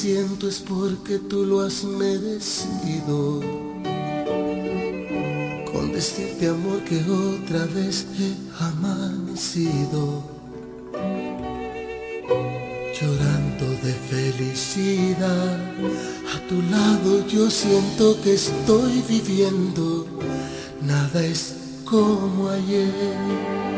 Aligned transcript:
siento 0.00 0.48
es 0.48 0.60
porque 0.60 1.18
tú 1.18 1.44
lo 1.44 1.60
has 1.60 1.82
merecido. 1.82 3.40
Con 5.72 5.92
decirte 5.92 6.48
amor 6.48 6.84
que 6.84 6.98
otra 7.02 7.66
vez 7.66 8.06
he 8.16 8.32
amanecido. 8.62 10.22
Llorando 12.94 13.66
de 13.82 13.92
felicidad 14.12 15.58
a 16.32 16.48
tu 16.48 16.62
lado 16.70 17.26
yo 17.26 17.50
siento 17.50 18.20
que 18.22 18.34
estoy 18.34 19.02
viviendo, 19.08 20.06
nada 20.80 21.24
es 21.24 21.54
como 21.84 22.50
ayer. 22.50 23.77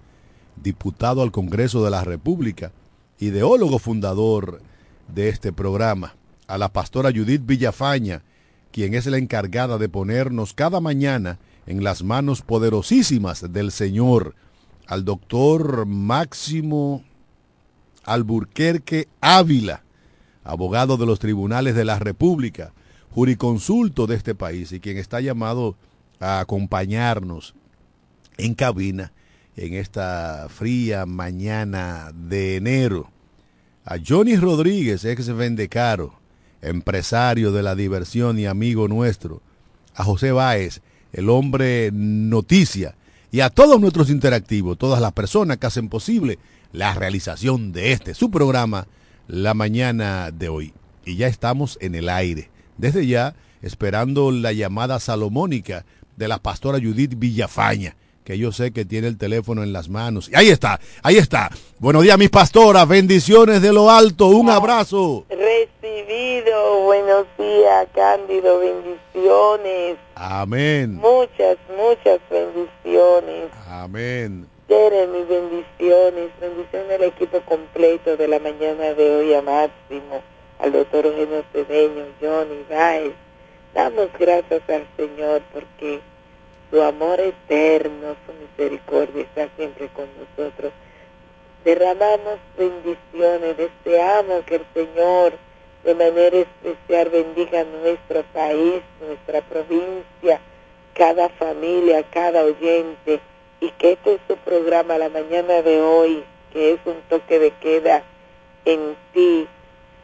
diputado 0.62 1.22
al 1.22 1.32
Congreso 1.32 1.82
de 1.82 1.90
la 1.90 2.04
República, 2.04 2.72
ideólogo 3.18 3.78
fundador 3.78 4.60
de 5.08 5.30
este 5.30 5.50
programa, 5.50 6.14
a 6.46 6.58
la 6.58 6.68
pastora 6.68 7.10
Judith 7.10 7.46
Villafaña, 7.46 8.22
quien 8.70 8.92
es 8.92 9.06
la 9.06 9.16
encargada 9.16 9.78
de 9.78 9.88
ponernos 9.88 10.52
cada 10.52 10.80
mañana 10.80 11.38
en 11.66 11.82
las 11.82 12.02
manos 12.02 12.42
poderosísimas 12.42 13.50
del 13.50 13.72
Señor, 13.72 14.34
al 14.86 15.06
doctor 15.06 15.86
Máximo 15.86 17.02
Alburquerque 18.04 19.08
Ávila, 19.22 19.84
abogado 20.44 20.98
de 20.98 21.06
los 21.06 21.18
tribunales 21.18 21.74
de 21.74 21.86
la 21.86 21.98
República, 21.98 22.74
juriconsulto 23.10 24.06
de 24.06 24.16
este 24.16 24.34
país 24.34 24.70
y 24.72 24.80
quien 24.80 24.98
está 24.98 25.22
llamado 25.22 25.76
a 26.20 26.40
acompañarnos 26.40 27.54
en 28.36 28.54
cabina 28.54 29.12
en 29.56 29.74
esta 29.74 30.46
fría 30.48 31.06
mañana 31.06 32.12
de 32.14 32.56
enero. 32.56 33.10
A 33.84 33.96
Johnny 34.06 34.36
Rodríguez, 34.36 35.04
ex 35.04 35.34
vendecaro, 35.34 36.14
empresario 36.62 37.52
de 37.52 37.62
la 37.62 37.74
diversión 37.74 38.38
y 38.38 38.46
amigo 38.46 38.88
nuestro. 38.88 39.42
A 39.94 40.04
José 40.04 40.32
Báez, 40.32 40.82
el 41.12 41.28
hombre 41.28 41.90
noticia, 41.92 42.94
y 43.32 43.40
a 43.40 43.50
todos 43.50 43.80
nuestros 43.80 44.10
interactivos, 44.10 44.78
todas 44.78 45.00
las 45.00 45.12
personas 45.12 45.58
que 45.58 45.66
hacen 45.66 45.88
posible 45.88 46.38
la 46.72 46.94
realización 46.94 47.72
de 47.72 47.92
este, 47.92 48.14
su 48.14 48.30
programa, 48.30 48.86
la 49.28 49.54
mañana 49.54 50.30
de 50.30 50.48
hoy. 50.48 50.72
Y 51.04 51.16
ya 51.16 51.28
estamos 51.28 51.78
en 51.80 51.94
el 51.94 52.08
aire. 52.08 52.50
Desde 52.76 53.06
ya, 53.06 53.34
esperando 53.62 54.30
la 54.30 54.52
llamada 54.52 54.98
salomónica 55.00 55.84
de 56.20 56.28
la 56.28 56.38
pastora 56.38 56.78
Judith 56.78 57.14
Villafaña, 57.16 57.96
que 58.24 58.36
yo 58.36 58.52
sé 58.52 58.72
que 58.72 58.84
tiene 58.84 59.08
el 59.08 59.16
teléfono 59.16 59.62
en 59.62 59.72
las 59.72 59.88
manos. 59.88 60.28
Y 60.28 60.36
ahí 60.36 60.50
está, 60.50 60.78
ahí 61.02 61.16
está. 61.16 61.50
Buenos 61.78 62.02
días, 62.02 62.18
mis 62.18 62.28
pastoras. 62.28 62.86
Bendiciones 62.86 63.62
de 63.62 63.72
lo 63.72 63.90
alto. 63.90 64.26
Un 64.26 64.50
abrazo. 64.50 65.24
Recibido. 65.30 66.82
Buenos 66.82 67.24
días, 67.38 67.88
Cándido. 67.94 68.58
Bendiciones. 68.58 69.96
Amén. 70.14 70.96
Muchas, 70.96 71.56
muchas 71.74 72.20
bendiciones. 72.30 73.50
Amén. 73.66 74.46
Mis 74.68 75.28
bendiciones, 75.28 76.30
bendiciones 76.38 76.92
al 76.96 77.04
equipo 77.04 77.40
completo 77.40 78.16
de 78.18 78.28
la 78.28 78.38
mañana 78.38 78.92
de 78.92 79.16
hoy 79.16 79.34
a 79.34 79.40
Máximo, 79.40 80.22
al 80.58 80.72
doctor 80.72 81.06
Eugenio 81.06 81.42
Cedeño, 81.52 82.04
Johnny 82.20 82.64
Baez. 82.68 83.14
Damos 83.74 84.08
gracias 84.18 84.62
al 84.68 84.86
Señor 84.96 85.42
porque 85.52 86.00
su 86.70 86.82
amor 86.82 87.20
eterno, 87.20 88.16
su 88.26 88.32
misericordia 88.32 89.22
está 89.22 89.48
siempre 89.56 89.88
con 89.88 90.06
nosotros. 90.18 90.72
Derramamos 91.64 92.38
bendiciones, 92.56 93.56
deseamos 93.56 94.44
que 94.44 94.56
el 94.56 94.66
Señor 94.72 95.32
de 95.84 95.94
manera 95.94 96.36
especial 96.36 97.08
bendiga 97.08 97.64
nuestro 97.64 98.22
país, 98.32 98.82
nuestra 99.00 99.40
provincia, 99.42 100.40
cada 100.94 101.28
familia, 101.30 102.02
cada 102.10 102.44
oyente, 102.44 103.20
y 103.60 103.70
que 103.72 103.92
este 103.92 104.14
es 104.14 104.20
su 104.28 104.36
programa 104.36 104.98
la 104.98 105.08
mañana 105.08 105.62
de 105.62 105.80
hoy, 105.80 106.24
que 106.52 106.72
es 106.72 106.80
un 106.84 107.00
toque 107.08 107.38
de 107.38 107.50
queda 107.52 108.02
en 108.64 108.96
ti, 109.12 109.46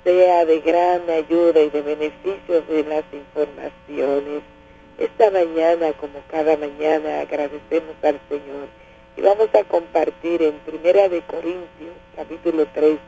sea 0.05 0.45
de 0.45 0.61
gran 0.61 1.09
ayuda 1.11 1.61
y 1.61 1.71
de 1.71 1.83
beneficio 1.83 2.63
de 2.63 2.85
las 2.85 3.05
informaciones. 3.13 4.56
Esta 4.99 5.31
mañana, 5.31 5.93
como 5.93 6.21
cada 6.31 6.57
mañana, 6.57 7.21
agradecemos 7.21 7.97
al 8.03 8.19
Señor 8.31 8.67
y 9.15 9.21
vamos 9.21 9.55
a 9.55 9.63
compartir 9.65 10.41
en 10.43 10.55
Primera 10.61 11.11
de 11.11 11.21
Corintios, 11.21 11.93
capítulo 12.17 12.65
13, 12.73 12.99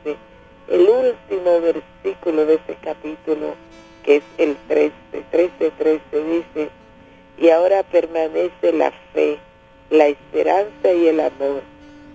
el 0.69 0.81
último 0.83 1.61
versículo 1.63 2.45
de 2.45 2.55
ese 2.57 2.77
capítulo, 2.83 3.55
que 4.05 4.17
es 4.17 4.23
el 4.37 4.57
13, 4.69 4.93
13, 5.31 5.71
13, 5.79 6.01
dice, 6.25 6.69
y 7.39 7.49
ahora 7.49 7.83
permanece 7.85 8.73
la 8.75 8.93
fe, 9.15 9.39
la 9.89 10.09
esperanza 10.09 10.93
y 10.93 11.09
el 11.09 11.21
amor. 11.21 11.63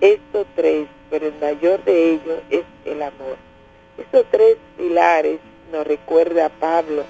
Estos 0.01 0.45
tres, 0.55 0.85
pero 1.09 1.25
el 1.25 1.33
mayor 1.41 1.83
de 1.83 2.11
ellos 2.11 2.39
es 2.51 2.63
el 2.85 3.01
amor. 3.01 3.37
Estos 3.97 4.23
tres 4.29 4.55
pilares 4.77 5.39
nos 5.71 5.87
recuerda 5.87 6.45
a 6.45 6.49
Pablo 6.49 7.05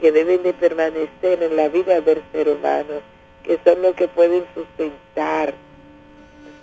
que 0.00 0.12
deben 0.12 0.42
de 0.42 0.52
permanecer 0.52 1.42
en 1.42 1.56
la 1.56 1.68
vida 1.68 2.00
del 2.00 2.22
ser 2.32 2.48
humano, 2.48 3.00
que 3.42 3.58
son 3.64 3.82
los 3.82 3.94
que 3.94 4.08
pueden 4.08 4.44
sustentar, 4.54 5.54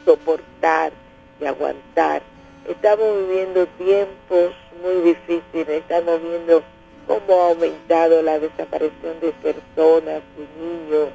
soportar 0.06 0.92
y 1.40 1.46
aguantar. 1.46 2.22
Estamos 2.68 3.28
viviendo 3.28 3.66
tiempos 3.78 4.54
muy 4.82 5.02
difíciles, 5.02 5.70
estamos 5.70 6.22
viendo 6.22 6.64
cómo 7.08 7.42
ha 7.42 7.50
aumentado 7.50 8.22
la 8.22 8.40
desaparición 8.40 9.20
de 9.22 9.32
personas, 9.32 10.22
de 10.38 10.48
niños, 10.60 11.10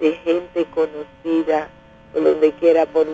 de 0.00 0.12
gente 0.12 0.66
conocida, 0.66 1.68
por 2.12 2.24
donde 2.24 2.52
quiera, 2.52 2.86
por 2.86 3.06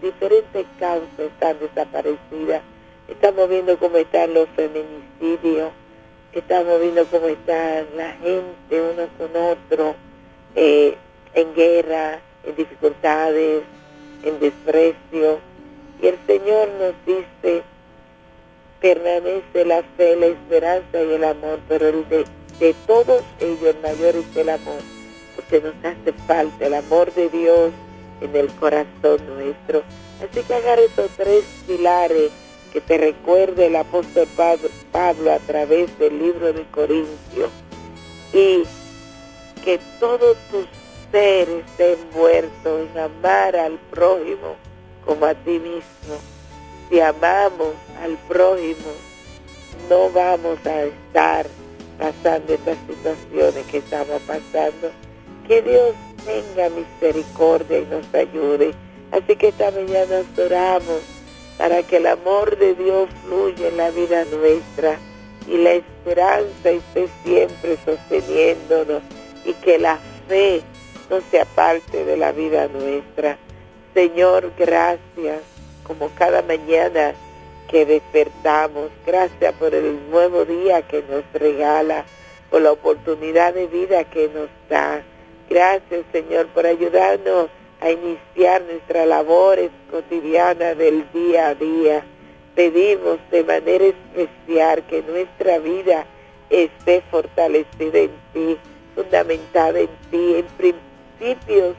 diferentes 0.00 0.66
causas 0.78 1.18
están 1.18 1.58
desaparecidas. 1.60 2.62
Estamos 3.08 3.48
viendo 3.48 3.78
cómo 3.78 3.96
están 3.96 4.34
los 4.34 4.48
feminicidios, 4.50 5.70
estamos 6.32 6.80
viendo 6.80 7.06
cómo 7.06 7.26
está 7.26 7.84
la 7.96 8.12
gente 8.12 8.80
uno 8.80 9.08
con 9.16 9.36
otro, 9.36 9.94
eh, 10.54 10.96
en 11.34 11.54
guerra, 11.54 12.20
en 12.44 12.56
dificultades, 12.56 13.62
en 14.22 14.40
desprecio. 14.40 15.40
Y 16.00 16.06
el 16.06 16.18
Señor 16.26 16.68
nos 16.78 16.94
dice, 17.06 17.62
permanece 18.80 19.64
la 19.64 19.82
fe, 19.96 20.16
la 20.16 20.26
esperanza 20.26 21.02
y 21.02 21.12
el 21.12 21.24
amor, 21.24 21.60
pero 21.68 21.88
el 21.88 22.08
de, 22.08 22.24
de 22.60 22.74
todos 22.86 23.22
ellos 23.40 23.74
el 23.74 23.80
mayor 23.80 24.16
es 24.16 24.36
el 24.36 24.48
amor, 24.50 24.80
porque 25.34 25.60
nos 25.60 25.74
hace 25.84 26.12
falta 26.26 26.66
el 26.66 26.74
amor 26.74 27.12
de 27.14 27.28
Dios 27.30 27.72
en 28.20 28.36
el 28.36 28.48
corazón 28.54 29.20
nuestro. 29.36 29.82
Así 30.22 30.42
que 30.42 30.54
agarre 30.54 30.84
esos 30.84 31.10
tres 31.16 31.44
pilares 31.66 32.30
que 32.72 32.80
te 32.80 32.98
recuerde 32.98 33.66
el 33.66 33.76
apóstol 33.76 34.28
Pablo, 34.36 35.32
a 35.32 35.38
través 35.40 35.98
del 35.98 36.18
libro 36.18 36.52
de 36.52 36.64
Corintios 36.70 37.50
y 38.32 38.62
que 39.64 39.78
todo 39.98 40.34
tu 40.50 40.66
ser 41.10 41.48
esté 41.48 41.94
envuelto 41.94 42.80
en 42.80 42.98
amar 42.98 43.56
al 43.56 43.78
prójimo 43.90 44.56
como 45.04 45.24
a 45.24 45.34
ti 45.34 45.58
mismo. 45.58 46.16
Si 46.90 47.00
amamos 47.00 47.74
al 48.02 48.16
prójimo, 48.28 48.92
no 49.88 50.10
vamos 50.10 50.58
a 50.66 50.84
estar 50.84 51.46
pasando 51.98 52.54
estas 52.54 52.76
situaciones 52.86 53.66
que 53.66 53.78
estamos 53.78 54.20
pasando. 54.22 54.90
Que 55.46 55.62
Dios 55.62 55.94
tenga 56.24 56.68
misericordia 56.70 57.78
y 57.78 57.86
nos 57.86 58.14
ayude. 58.14 58.74
Así 59.12 59.36
que 59.36 59.48
esta 59.48 59.70
mañana 59.70 60.22
oramos 60.36 61.00
para 61.58 61.82
que 61.82 61.96
el 61.96 62.06
amor 62.06 62.56
de 62.56 62.74
Dios 62.74 63.08
fluya 63.24 63.68
en 63.68 63.76
la 63.76 63.90
vida 63.90 64.24
nuestra 64.26 64.96
y 65.48 65.58
la 65.58 65.72
esperanza 65.72 66.70
esté 66.70 67.08
siempre 67.24 67.76
sosteniéndonos 67.84 69.02
y 69.44 69.52
que 69.54 69.78
la 69.78 69.98
fe 70.28 70.62
no 71.10 71.20
se 71.30 71.40
aparte 71.40 72.04
de 72.04 72.16
la 72.16 72.32
vida 72.32 72.68
nuestra. 72.68 73.38
Señor, 73.92 74.52
gracias 74.56 75.40
como 75.82 76.10
cada 76.14 76.42
mañana 76.42 77.14
que 77.68 77.84
despertamos. 77.84 78.90
Gracias 79.04 79.52
por 79.54 79.74
el 79.74 80.10
nuevo 80.10 80.44
día 80.44 80.82
que 80.82 81.02
nos 81.10 81.24
regala, 81.32 82.04
por 82.50 82.62
la 82.62 82.72
oportunidad 82.72 83.54
de 83.54 83.66
vida 83.66 84.04
que 84.04 84.28
nos 84.28 84.48
da. 84.68 85.02
Gracias, 85.50 86.04
Señor, 86.12 86.46
por 86.48 86.66
ayudarnos 86.66 87.48
a 87.80 87.90
iniciar 87.90 88.62
nuestra 88.62 89.06
labores 89.06 89.70
cotidiana 89.90 90.74
del 90.74 91.04
día 91.12 91.48
a 91.48 91.54
día. 91.54 92.04
Pedimos 92.54 93.18
de 93.30 93.44
manera 93.44 93.84
especial 93.84 94.84
que 94.88 95.02
nuestra 95.02 95.58
vida 95.58 96.06
esté 96.50 97.02
fortalecida 97.10 97.98
en 97.98 98.10
ti, 98.32 98.58
fundamentada 98.94 99.78
en 99.80 99.90
ti, 100.10 100.36
en 100.36 100.46
principios 100.56 101.76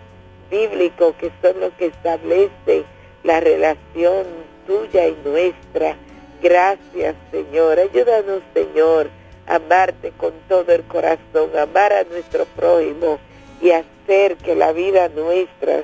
bíblicos 0.50 1.16
que 1.16 1.32
son 1.42 1.60
los 1.60 1.74
que 1.74 1.88
establecen 1.88 2.86
la 3.24 3.40
relación 3.40 4.26
tuya 4.66 5.08
y 5.08 5.18
nuestra. 5.26 5.98
Gracias, 6.42 7.16
Señor. 7.32 7.80
Ayúdanos, 7.80 8.42
Señor, 8.54 9.10
a 9.48 9.56
amarte 9.56 10.12
con 10.18 10.32
todo 10.48 10.72
el 10.72 10.84
corazón, 10.84 11.50
amar 11.58 11.92
a 11.92 12.04
nuestro 12.06 12.46
prójimo 12.56 13.20
y 13.62 13.72
que 14.10 14.56
la 14.56 14.72
vida 14.72 15.08
nuestra 15.10 15.84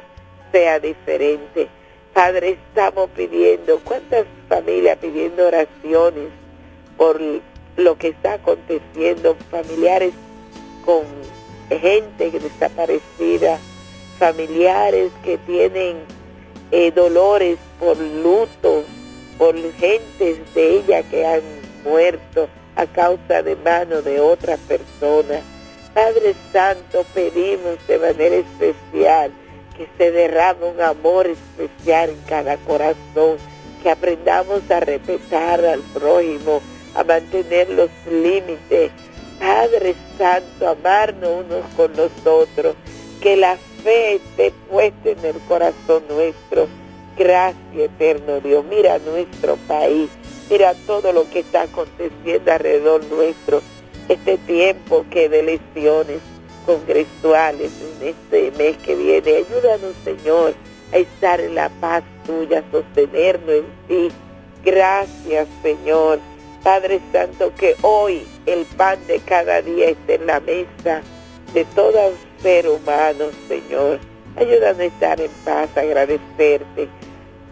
sea 0.52 0.80
diferente. 0.80 1.68
Padre, 2.12 2.58
estamos 2.70 3.08
pidiendo, 3.16 3.80
¿cuántas 3.84 4.26
familias 4.50 4.98
pidiendo 4.98 5.46
oraciones 5.46 6.30
por 6.98 7.22
lo 7.78 7.98
que 8.00 8.08
está 8.08 8.34
aconteciendo? 8.34 9.36
Familiares 9.52 10.12
con 10.84 11.04
gente 11.70 12.32
desaparecida, 12.32 13.60
familiares 14.18 15.12
que 15.24 15.38
tienen 15.38 15.98
eh, 16.72 16.92
dolores 16.92 17.60
por 17.80 17.96
luto, 17.96 18.86
por 19.38 19.56
gentes 19.74 20.40
de 20.56 20.78
ella 20.78 21.04
que 21.04 21.28
han 21.28 21.44
muerto 21.84 22.50
a 22.76 22.88
causa 22.88 23.44
de 23.44 23.56
mano 23.58 24.02
de 24.02 24.20
otra 24.20 24.58
persona. 24.58 25.42
Padre 25.96 26.36
Santo, 26.52 27.06
pedimos 27.14 27.78
de 27.88 27.98
manera 27.98 28.36
especial 28.36 29.32
que 29.78 29.88
se 29.98 30.12
derrame 30.12 30.66
un 30.66 30.82
amor 30.82 31.26
especial 31.26 32.10
en 32.10 32.22
cada 32.28 32.58
corazón, 32.58 33.38
que 33.82 33.90
aprendamos 33.90 34.70
a 34.70 34.82
respetar 34.82 35.64
al 35.64 35.80
prójimo, 35.94 36.62
a 36.96 37.04
mantener 37.06 37.70
los 37.70 37.90
límites. 38.12 38.92
Padre 39.40 39.96
Santo, 40.18 40.68
amarnos 40.68 41.46
unos 41.46 41.64
con 41.78 41.94
nosotros, 41.94 42.76
que 43.22 43.38
la 43.38 43.56
fe 43.82 44.16
esté 44.16 44.52
puesta 44.70 45.12
en 45.12 45.24
el 45.24 45.40
corazón 45.48 46.04
nuestro. 46.10 46.68
Gracias, 47.18 47.74
eterno 47.74 48.42
Dios. 48.42 48.66
Mira 48.66 49.00
nuestro 49.00 49.56
país, 49.66 50.10
mira 50.50 50.74
todo 50.86 51.14
lo 51.14 51.30
que 51.30 51.40
está 51.40 51.62
aconteciendo 51.62 52.52
alrededor 52.52 53.02
nuestro 53.06 53.62
este 54.10 54.38
tiempo 54.40 55.06
que 55.10 55.30
de 55.30 55.40
elecciones 55.40 56.20
congresuales 56.66 57.72
en 57.82 58.08
este 58.10 58.52
mes 58.58 58.78
que 58.78 58.96
viene. 58.96 59.38
Ayúdanos, 59.38 59.94
Señor, 60.04 60.54
a 60.94 60.98
estar 60.98 61.40
en 61.42 61.56
la 61.56 61.70
paz 61.82 62.04
tuya, 62.26 62.64
sostenernos 62.72 63.50
en 63.50 63.66
ti. 63.88 64.12
Gracias, 64.64 65.48
Señor. 65.62 66.20
Padre 66.64 67.00
Santo, 67.12 67.54
que 67.60 67.76
hoy 67.84 68.26
el 68.48 68.66
pan 68.66 68.98
de 69.08 69.20
cada 69.20 69.62
día 69.62 69.90
esté 69.90 70.16
en 70.16 70.26
la 70.26 70.40
mesa 70.40 71.02
de 71.54 71.64
todo 71.76 72.12
ser 72.42 72.68
humano, 72.68 73.26
Señor. 73.48 74.00
Ayúdanos 74.36 74.80
a 74.80 74.86
estar 74.86 75.22
en 75.22 75.32
paz, 75.46 75.70
agradecerte. 75.78 76.90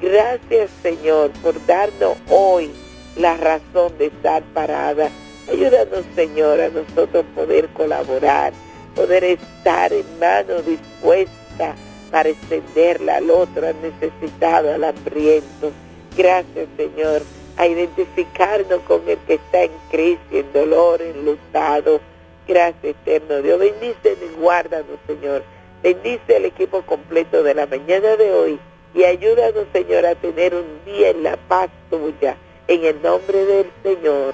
Gracias, 0.02 0.72
Señor, 0.82 1.30
por 1.44 1.64
darnos 1.68 2.18
hoy 2.30 2.72
la 3.16 3.38
razón 3.38 3.96
de 4.00 4.08
estar 4.08 4.42
parada 4.54 5.10
Ayúdanos, 5.52 6.06
Señor, 6.16 6.62
a 6.62 6.70
nosotros 6.70 7.26
poder 7.36 7.68
colaborar, 7.70 8.54
poder 8.96 9.24
estar 9.24 9.92
en 9.92 10.06
mano 10.20 10.62
dispuesta 10.62 11.76
para 12.12 12.30
extenderla 12.30 13.18
al 13.18 13.30
otro, 13.30 13.68
al 13.68 13.76
necesitado, 13.82 14.74
al 14.74 14.84
hambriento. 14.84 15.72
Gracias, 16.16 16.68
Señor, 16.78 17.22
a 17.58 17.68
identificarnos 17.68 18.80
con 18.88 19.02
el 19.08 19.18
que 19.20 19.36
está 19.36 19.64
en 19.64 19.72
crisis, 19.92 20.20
en 20.32 20.54
dolor, 20.54 21.02
en 21.02 21.26
lutado. 21.26 22.00
Gracias, 22.48 22.96
eterno 23.06 23.42
Dios. 23.42 23.60
Bendice 23.60 24.18
y 24.22 24.40
guárdanos, 24.40 25.00
Señor. 25.08 25.44
Bendice 25.82 26.38
el 26.38 26.46
equipo 26.46 26.82
completo 26.84 27.44
de 27.44 27.56
la 27.56 27.66
mañana 27.66 28.16
de 28.16 28.32
hoy 28.32 28.60
y 28.96 29.04
ayúdanos, 29.04 29.66
Señor, 29.74 30.06
a 30.06 30.16
tener 30.16 30.54
un 30.54 30.66
día 30.86 31.10
en 31.10 31.24
la 31.24 31.36
paz 31.36 31.70
tuya. 31.90 32.38
En 32.68 32.86
el 32.86 33.02
nombre 33.02 33.44
del 33.46 33.72
Señor. 33.82 34.34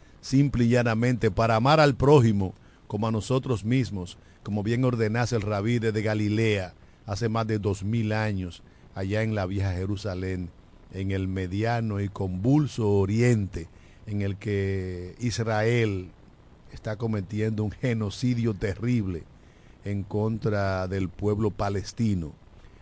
simple 0.21 0.65
y 0.65 0.69
llanamente, 0.69 1.31
para 1.31 1.55
amar 1.55 1.79
al 1.79 1.95
prójimo 1.95 2.53
como 2.87 3.07
a 3.07 3.11
nosotros 3.11 3.65
mismos, 3.65 4.17
como 4.43 4.63
bien 4.63 4.83
ordenase 4.85 5.35
el 5.35 5.41
rabí 5.41 5.79
de 5.79 6.01
Galilea 6.01 6.73
hace 7.05 7.29
más 7.29 7.47
de 7.47 7.59
dos 7.59 7.83
mil 7.83 8.13
años, 8.13 8.63
allá 8.95 9.23
en 9.23 9.35
la 9.35 9.45
vieja 9.45 9.73
Jerusalén, 9.73 10.49
en 10.93 11.11
el 11.11 11.27
mediano 11.27 11.99
y 11.99 12.09
convulso 12.09 12.89
oriente, 12.89 13.67
en 14.05 14.21
el 14.21 14.37
que 14.37 15.15
Israel 15.19 16.11
está 16.71 16.97
cometiendo 16.97 17.63
un 17.63 17.71
genocidio 17.71 18.53
terrible 18.53 19.23
en 19.83 20.03
contra 20.03 20.87
del 20.87 21.09
pueblo 21.09 21.51
palestino 21.51 22.33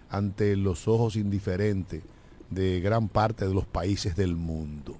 ante 0.10 0.56
los 0.56 0.88
ojos 0.88 1.16
indiferentes 1.16 2.04
de 2.50 2.82
gran 2.82 3.10
parte 3.10 3.48
de 3.48 3.54
los 3.54 3.66
países 3.66 4.16
del 4.16 4.36
mundo. 4.36 4.96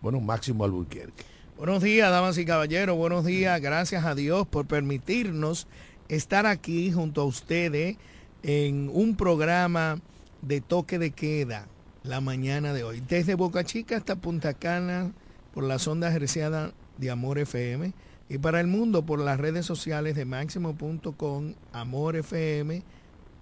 Bueno, 0.00 0.20
Máximo 0.20 0.64
Albuquerque. 0.64 1.33
Buenos 1.56 1.84
días, 1.84 2.10
damas 2.10 2.36
y 2.36 2.44
caballeros. 2.44 2.96
Buenos 2.96 3.24
días. 3.24 3.60
Gracias 3.60 4.04
a 4.04 4.16
Dios 4.16 4.44
por 4.44 4.66
permitirnos 4.66 5.68
estar 6.08 6.46
aquí 6.46 6.90
junto 6.90 7.20
a 7.20 7.24
ustedes 7.26 7.96
en 8.42 8.90
un 8.92 9.16
programa 9.16 10.00
de 10.42 10.60
toque 10.60 10.98
de 10.98 11.12
queda 11.12 11.68
la 12.02 12.20
mañana 12.20 12.72
de 12.72 12.82
hoy. 12.82 13.00
Desde 13.08 13.36
Boca 13.36 13.62
Chica 13.62 13.96
hasta 13.96 14.16
Punta 14.16 14.54
Cana 14.54 15.12
por 15.54 15.62
la 15.62 15.78
sonda 15.78 16.12
herciana 16.12 16.72
de 16.98 17.12
Amor 17.12 17.38
FM 17.38 17.92
y 18.28 18.38
para 18.38 18.60
el 18.60 18.66
mundo 18.66 19.06
por 19.06 19.20
las 19.20 19.38
redes 19.38 19.64
sociales 19.64 20.16
de 20.16 20.24
máximo.com, 20.24 21.54
Amor 21.72 22.16
FM, 22.16 22.82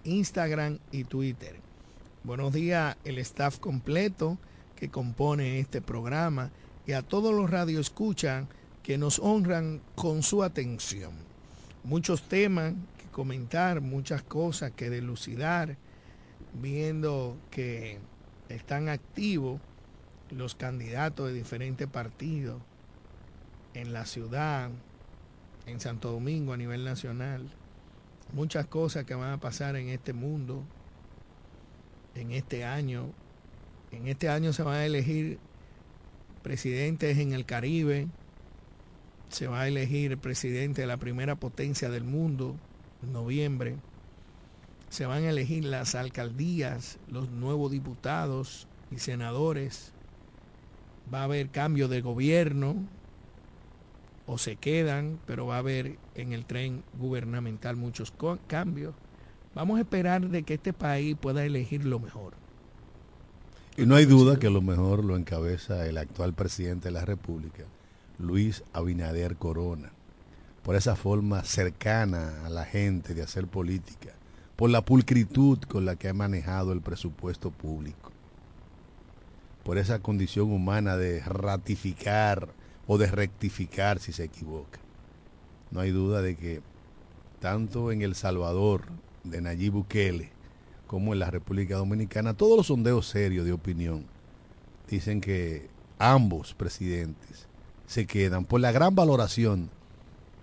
Instagram 0.05 0.81
y 0.91 1.05
Twitter. 1.05 1.57
Buenos 2.25 2.53
días 2.53 2.95
el 3.05 3.17
staff 3.17 3.59
completo 3.59 4.37
que 4.77 4.91
compone 4.91 5.61
este 5.61 5.81
programa 5.81 6.51
y 6.87 6.93
a 6.93 7.03
todos 7.03 7.35
los 7.35 7.51
radioescuchan 7.51 8.49
que 8.83 8.99
nos 8.99 9.19
honran 9.19 9.81
con 9.95 10.23
su 10.23 10.43
atención. 10.43 11.13
Muchos 11.85 12.23
temas 12.29 12.75
que 12.99 13.07
comentar, 13.11 13.81
muchas 13.81 14.23
cosas 14.23 14.73
que 14.73 14.91
delucidar, 14.91 15.77
viendo 16.61 17.37
que 17.51 17.99
están 18.49 18.89
activos 18.89 19.61
los 20.31 20.55
candidatos 20.55 21.29
de 21.29 21.35
diferentes 21.35 21.87
partidos 21.87 22.61
en 23.75 23.93
la 23.93 24.07
ciudad, 24.07 24.71
en 25.67 25.81
Santo 25.81 26.11
Domingo 26.11 26.53
a 26.53 26.57
nivel 26.57 26.85
nacional. 26.85 27.49
Muchas 28.33 28.67
cosas 28.67 29.05
que 29.05 29.15
van 29.15 29.33
a 29.33 29.41
pasar 29.41 29.77
en 29.77 29.89
este 29.89 30.13
mundo, 30.13 30.63
en 32.15 32.33
este 32.33 32.65
año. 32.65 33.11
En 33.91 34.09
este 34.09 34.29
año 34.29 34.53
se 34.53 34.63
van 34.63 34.77
a 34.77 34.87
elegir 34.87 35.39
presidentes 36.43 37.19
en 37.19 37.33
el 37.33 37.47
Caribe, 37.47 38.09
se 39.29 39.47
va 39.47 39.63
a 39.63 39.69
elegir 39.69 40.19
presidente 40.19 40.83
de 40.83 40.87
la 40.87 40.99
primera 40.99 41.37
potencia 41.37 41.89
del 41.89 42.05
mundo 42.05 42.57
en 43.03 43.13
noviembre, 43.13 43.77
se 44.91 45.07
van 45.07 45.25
a 45.25 45.31
elegir 45.31 45.65
las 45.65 45.95
alcaldías, 45.95 46.99
los 47.09 47.31
nuevos 47.31 47.73
diputados 47.73 48.69
y 48.91 48.99
senadores, 48.99 49.93
va 51.13 51.21
a 51.21 51.25
haber 51.25 51.49
cambio 51.49 51.89
de 51.89 52.03
gobierno, 52.03 52.77
o 54.27 54.39
se 54.39 54.57
quedan, 54.57 55.19
pero 55.27 55.47
va 55.47 55.57
a 55.57 55.59
haber 55.59 55.99
en 56.15 56.33
el 56.33 56.45
tren 56.45 56.85
gubernamental 56.99 57.77
muchos 57.77 58.13
cambios. 58.47 58.95
Vamos 59.55 59.79
a 59.79 59.83
esperar 59.83 60.29
de 60.29 60.43
que 60.43 60.55
este 60.55 60.73
país 60.73 61.17
pueda 61.21 61.45
elegir 61.45 61.85
lo 61.85 61.99
mejor. 61.99 62.42
Y 63.75 63.87
no 63.87 63.95
hay 63.95 64.05
duda 64.05 64.39
que 64.39 64.51
lo 64.51 64.61
mejor 64.61 65.03
lo 65.03 65.17
encabeza 65.17 65.87
el 65.87 65.97
actual 65.97 66.35
presidente 66.35 66.89
de 66.89 66.93
la 66.93 67.07
República, 67.07 67.65
Luis 68.19 68.65
Abinader 68.75 69.37
Corona, 69.37 69.93
por 70.63 70.77
esa 70.77 70.95
forma 70.95 71.43
cercana 71.43 72.45
a 72.45 72.51
la 72.51 72.67
gente 72.67 73.15
de 73.15 73.23
hacer 73.23 73.47
política, 73.47 74.11
por 74.57 74.69
la 74.69 74.85
pulcritud 74.85 75.59
con 75.61 75.87
la 75.87 75.97
que 75.97 76.11
ha 76.11 76.15
manejado 76.15 76.73
el 76.73 76.83
presupuesto 76.83 77.51
público, 77.51 78.13
por 79.65 79.79
esa 79.79 80.01
condición 80.01 80.53
humana 80.53 80.99
de 80.99 81.21
ratificar 81.21 82.51
o 82.87 82.99
de 82.99 83.07
rectificar 83.07 84.01
si 84.01 84.13
se 84.13 84.25
equivoca. 84.25 84.81
No 85.71 85.81
hay 85.81 85.93
duda 85.93 86.21
de 86.21 86.37
que 86.37 86.61
tanto 87.41 87.91
en 87.91 88.03
El 88.03 88.17
Salvador 88.17 88.83
de 89.25 89.41
Nayib 89.41 89.73
Bukele 89.73 90.31
como 90.93 91.15
en 91.15 91.21
la 91.21 91.31
República 91.31 91.77
Dominicana, 91.77 92.35
todos 92.35 92.55
los 92.55 92.67
sondeos 92.67 93.07
serios 93.07 93.47
de 93.47 93.53
opinión 93.53 94.05
dicen 94.91 95.23
que 95.23 95.71
ambos 95.99 96.53
presidentes 96.53 97.47
se 97.87 98.07
quedan 98.07 98.45
por 98.45 98.61
la 98.61 98.73
gran 98.73 98.95
valoración 98.95 99.71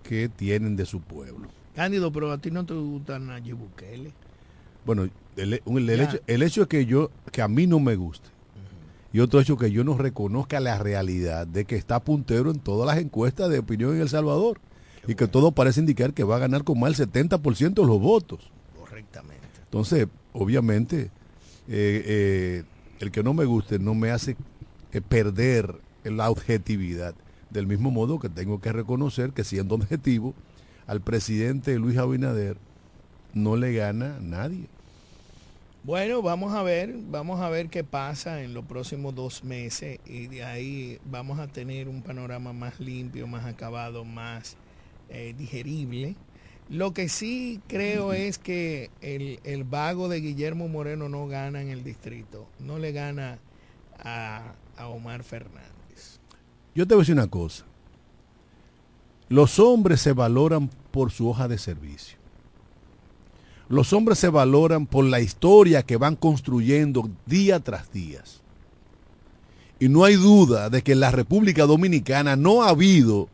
que 0.02 0.28
tienen 0.28 0.74
de 0.74 0.86
su 0.86 1.02
pueblo. 1.02 1.46
Cándido, 1.76 2.10
pero 2.10 2.32
a 2.32 2.38
ti 2.38 2.50
no 2.50 2.66
te 2.66 2.74
gusta 2.74 3.20
Nayib 3.20 3.58
Bukele. 3.58 4.10
Bueno, 4.84 5.08
el, 5.36 5.52
hecho, 6.00 6.18
el 6.26 6.42
hecho 6.42 6.62
es 6.62 6.68
que 6.68 6.84
yo, 6.84 7.12
que 7.30 7.42
a 7.42 7.46
mí 7.46 7.68
no 7.68 7.78
me 7.78 7.94
guste, 7.94 8.28
y 9.12 9.20
otro 9.20 9.38
hecho 9.38 9.56
que 9.56 9.70
yo 9.70 9.84
no 9.84 9.96
reconozca 9.96 10.58
la 10.58 10.78
realidad 10.78 11.46
de 11.46 11.64
que 11.64 11.76
está 11.76 12.00
puntero 12.00 12.50
en 12.50 12.58
todas 12.58 12.88
las 12.88 13.00
encuestas 13.00 13.50
de 13.50 13.60
opinión 13.60 13.94
en 13.94 14.00
El 14.00 14.08
Salvador 14.08 14.58
y 15.06 15.14
que 15.14 15.28
todo 15.28 15.52
parece 15.52 15.78
indicar 15.78 16.12
que 16.12 16.24
va 16.24 16.34
a 16.34 16.40
ganar 16.40 16.64
con 16.64 16.80
más 16.80 16.98
del 16.98 17.08
70% 17.08 17.74
de 17.74 17.86
los 17.86 18.00
votos. 18.00 18.50
Correctamente. 18.76 19.46
Entonces, 19.62 20.08
obviamente, 20.32 21.10
eh, 21.68 22.02
eh, 22.06 22.64
el 23.00 23.10
que 23.10 23.22
no 23.22 23.34
me 23.34 23.44
guste 23.44 23.78
no 23.78 23.94
me 23.94 24.10
hace 24.10 24.36
eh, 24.92 25.00
perder 25.00 25.74
la 26.04 26.30
objetividad. 26.30 27.14
Del 27.50 27.66
mismo 27.66 27.90
modo 27.90 28.18
que 28.18 28.28
tengo 28.28 28.60
que 28.60 28.72
reconocer 28.72 29.32
que 29.32 29.44
siendo 29.44 29.74
objetivo, 29.74 30.34
al 30.86 31.00
presidente 31.00 31.78
Luis 31.78 31.98
Abinader 31.98 32.56
no 33.34 33.56
le 33.56 33.72
gana 33.72 34.18
nadie. 34.20 34.66
Bueno, 35.82 36.20
vamos 36.20 36.52
a 36.52 36.62
ver, 36.62 36.94
vamos 37.08 37.40
a 37.40 37.48
ver 37.48 37.70
qué 37.70 37.82
pasa 37.84 38.42
en 38.42 38.52
los 38.52 38.66
próximos 38.66 39.14
dos 39.14 39.44
meses 39.44 39.98
y 40.04 40.26
de 40.26 40.44
ahí 40.44 40.98
vamos 41.06 41.38
a 41.38 41.46
tener 41.46 41.88
un 41.88 42.02
panorama 42.02 42.52
más 42.52 42.78
limpio, 42.80 43.26
más 43.26 43.46
acabado, 43.46 44.04
más 44.04 44.56
digerible. 45.38 46.16
Lo 46.70 46.94
que 46.94 47.08
sí 47.08 47.60
creo 47.66 48.12
es 48.12 48.38
que 48.38 48.90
el, 49.00 49.40
el, 49.42 49.64
vago 49.64 50.08
de 50.08 50.20
Guillermo 50.20 50.68
Moreno 50.68 51.08
no 51.08 51.26
gana 51.26 51.60
en 51.60 51.68
el 51.68 51.82
distrito, 51.82 52.46
no 52.60 52.78
le 52.78 52.92
gana 52.92 53.40
a, 53.98 54.52
a 54.76 54.86
Omar 54.86 55.24
Fernández. 55.24 56.20
Yo 56.72 56.86
te 56.86 56.94
voy 56.94 57.00
a 57.00 57.02
decir 57.02 57.14
una 57.14 57.26
cosa, 57.26 57.64
los 59.28 59.58
hombres 59.58 60.00
se 60.00 60.12
valoran 60.12 60.70
por 60.92 61.10
su 61.10 61.28
hoja 61.28 61.48
de 61.48 61.58
servicio. 61.58 62.18
Los 63.68 63.92
hombres 63.92 64.20
se 64.20 64.28
valoran 64.28 64.86
por 64.86 65.04
la 65.04 65.20
historia 65.20 65.82
que 65.82 65.96
van 65.96 66.14
construyendo 66.14 67.10
día 67.26 67.58
tras 67.58 67.92
día. 67.92 68.22
Y 69.80 69.88
no 69.88 70.04
hay 70.04 70.14
duda 70.14 70.70
de 70.70 70.82
que 70.82 70.92
en 70.92 71.00
la 71.00 71.10
República 71.10 71.66
Dominicana 71.66 72.36
no 72.36 72.62
ha 72.62 72.68
habido 72.68 73.28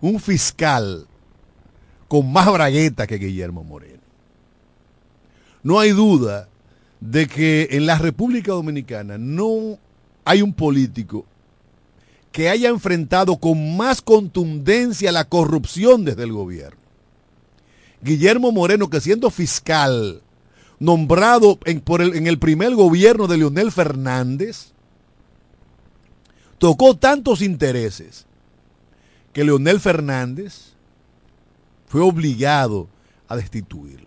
un 0.00 0.20
fiscal 0.20 1.08
con 2.08 2.32
más 2.32 2.52
bragueta 2.52 3.06
que 3.06 3.18
Guillermo 3.18 3.64
Moreno. 3.64 4.00
No 5.62 5.80
hay 5.80 5.90
duda 5.90 6.48
de 7.00 7.26
que 7.26 7.68
en 7.72 7.86
la 7.86 7.98
República 7.98 8.52
Dominicana 8.52 9.18
no 9.18 9.78
hay 10.24 10.42
un 10.42 10.52
político 10.52 11.24
que 12.32 12.48
haya 12.48 12.68
enfrentado 12.68 13.38
con 13.38 13.76
más 13.76 14.02
contundencia 14.02 15.10
la 15.10 15.24
corrupción 15.24 16.04
desde 16.04 16.24
el 16.24 16.32
gobierno. 16.32 16.78
Guillermo 18.02 18.52
Moreno, 18.52 18.90
que 18.90 19.00
siendo 19.00 19.30
fiscal, 19.30 20.22
nombrado 20.78 21.58
en, 21.64 21.80
por 21.80 22.02
el, 22.02 22.14
en 22.14 22.26
el 22.26 22.38
primer 22.38 22.74
gobierno 22.74 23.26
de 23.26 23.38
Leonel 23.38 23.72
Fernández, 23.72 24.72
tocó 26.58 26.96
tantos 26.96 27.42
intereses 27.42 28.26
que 29.32 29.44
Leonel 29.44 29.80
Fernández 29.80 30.75
fue 31.86 32.00
obligado 32.00 32.88
a 33.28 33.36
destituirlo. 33.36 34.06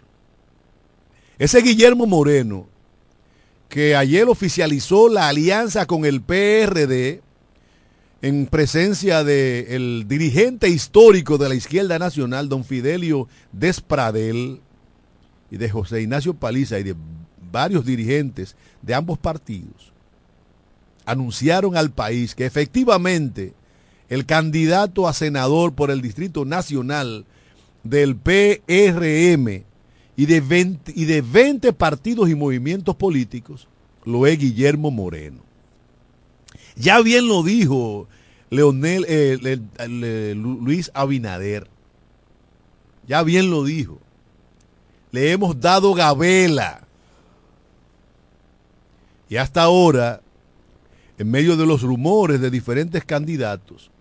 Ese 1.38 1.62
Guillermo 1.62 2.06
Moreno, 2.06 2.68
que 3.70 3.96
ayer 3.96 4.28
oficializó 4.28 5.10
la 5.10 5.30
alianza 5.30 5.86
con 5.86 6.06
el 6.06 6.22
PRD 6.22 7.22
en 8.22 8.48
presencia 8.48 9.24
del 9.24 10.06
dirigente 10.08 10.68
histórico 10.68 11.38
de 11.38 11.48
la 11.48 11.56
izquierda 11.56 11.98
nacional, 12.00 12.50
don 12.50 12.66
Fidelio 12.66 13.28
Despradel, 13.54 14.60
y 15.52 15.58
de 15.58 15.70
José 15.70 16.02
Ignacio 16.02 16.34
Paliza 16.34 16.80
y 16.80 16.84
de 16.84 16.96
varios 17.52 17.86
dirigentes 17.86 18.56
de 18.82 18.94
ambos 18.94 19.18
partidos, 19.18 19.94
anunciaron 21.06 21.76
al 21.78 21.92
país 21.92 22.36
que 22.36 22.46
efectivamente 22.46 23.54
el 24.10 24.26
candidato 24.26 25.08
a 25.08 25.14
senador 25.14 25.74
por 25.74 25.92
el 25.92 26.02
Distrito 26.02 26.46
Nacional 26.46 27.26
del 27.84 28.16
PRM 28.16 29.64
y 30.16 30.26
de 30.26 30.42
20, 30.42 30.94
y 30.96 31.06
de 31.06 31.22
20 31.22 31.74
partidos 31.74 32.30
y 32.30 32.36
movimientos 32.36 32.96
políticos 32.96 33.68
lo 34.06 34.26
es 34.28 34.38
Guillermo 34.38 34.92
Moreno. 34.92 35.42
Ya 36.76 37.02
bien 37.02 37.28
lo 37.28 37.44
dijo 37.44 38.08
Leonel, 38.50 39.06
eh, 39.08 40.36
Luis 40.36 40.92
Abinader. 40.94 41.68
Ya 43.08 43.24
bien 43.24 43.50
lo 43.50 43.64
dijo. 43.64 44.00
Le 45.12 45.32
hemos 45.32 45.60
dado 45.60 45.94
gabela. 45.94 46.88
Y 49.30 49.38
hasta 49.38 49.64
ahora, 49.64 50.22
en 51.18 51.30
medio 51.30 51.56
de 51.56 51.66
los 51.66 51.82
rumores 51.84 52.42
de 52.42 52.50
diferentes 52.50 53.04
candidatos, 53.06 53.92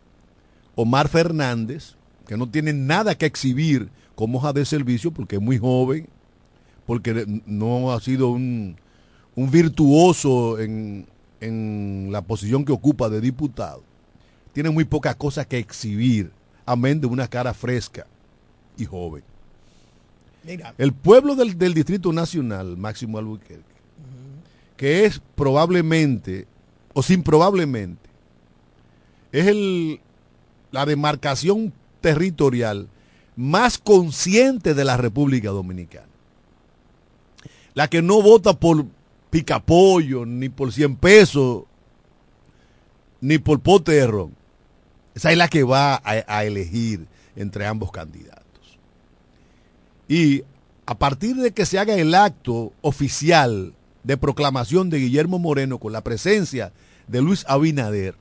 Omar 0.75 1.09
Fernández, 1.09 1.98
que 2.29 2.37
no 2.37 2.49
tiene 2.49 2.75
nada 2.75 3.17
que 3.17 3.27
exhibir 3.27 3.89
como 4.15 4.39
hoja 4.39 4.53
de 4.53 4.65
servicio 4.67 5.11
porque 5.11 5.37
es 5.37 5.43
muy 5.43 5.59
joven, 5.59 6.07
porque 6.87 7.25
no 7.47 7.91
ha 7.91 8.01
sido 8.01 8.29
un, 8.29 8.77
un 9.35 9.51
virtuoso 9.51 10.61
en, 10.61 11.07
en 11.41 12.11
la 12.13 12.21
posición 12.21 12.67
que 12.67 12.73
ocupa 12.73 13.09
de 13.09 13.23
diputado, 13.23 13.83
tiene 14.53 14.69
muy 14.69 14.85
pocas 14.85 15.17
cosas 15.17 15.47
que 15.47 15.59
exhibir, 15.59 16.31
amén 16.67 17.01
de 17.01 17.07
una 17.07 17.27
cara 17.29 17.55
fresca 17.55 18.07
y 18.77 18.85
joven. 18.85 19.25
El 20.77 20.93
pueblo 20.93 21.35
del, 21.35 21.75
Distrito 21.75 22.13
Nacional, 22.13 22.77
Máximo 22.77 23.19
Albuquerque, 23.19 23.65
que 24.77 25.07
es 25.07 25.21
probablemente, 25.35 26.47
o 26.93 27.03
sin 27.03 27.23
probablemente, 27.23 28.09
es 29.33 29.47
el, 29.47 30.01
la 30.71 30.85
demarcación 30.85 31.73
territorial 32.01 32.89
más 33.37 33.79
consciente 33.79 34.75
de 34.75 34.85
la 34.85 34.97
República 34.97 35.51
Dominicana. 35.51 36.09
La 37.75 37.89
que 37.89 38.03
no 38.03 38.21
vota 38.21 38.55
por 38.55 38.85
picapollo, 39.31 40.27
ni 40.27 40.49
por 40.49 40.73
100 40.73 40.97
pesos, 40.97 41.65
ni 43.21 43.39
por 43.39 43.61
pote 43.61 43.93
de 43.93 44.07
ron. 44.07 44.35
Esa 45.15 45.31
es 45.31 45.39
la 45.39 45.49
que 45.49 45.63
va 45.63 45.95
a, 45.95 46.25
a 46.27 46.45
elegir 46.45 47.07
entre 47.37 47.67
ambos 47.67 47.93
candidatos. 47.93 48.79
Y 50.09 50.43
a 50.87 50.99
partir 50.99 51.37
de 51.37 51.53
que 51.53 51.67
se 51.67 51.79
haga 51.79 51.95
el 51.95 52.15
acto 52.15 52.73
oficial 52.81 53.75
de 54.03 54.17
proclamación 54.17 54.91
de 54.91 54.99
Guillermo 54.99 55.39
Moreno 55.39 55.79
con 55.79 55.93
la 55.93 56.03
presencia 56.03 56.73
de 57.07 57.21
Luis 57.21 57.45
Abinader, 57.47 58.17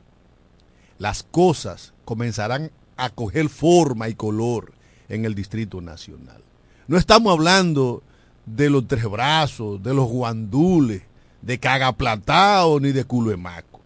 las 0.99 1.23
cosas 1.23 1.93
comenzarán 2.05 2.71
a 2.97 3.09
coger 3.09 3.49
forma 3.49 4.09
y 4.09 4.15
color 4.15 4.73
en 5.09 5.25
el 5.25 5.35
Distrito 5.35 5.81
Nacional. 5.81 6.41
No 6.87 6.97
estamos 6.97 7.31
hablando 7.31 8.03
de 8.45 8.69
los 8.69 8.87
tres 8.87 9.05
brazos, 9.05 9.81
de 9.83 9.93
los 9.93 10.07
guandules, 10.07 11.03
de 11.41 11.59
cagaplatao 11.59 12.79
ni 12.79 12.91
de 12.91 13.03
culoemaco. 13.03 13.81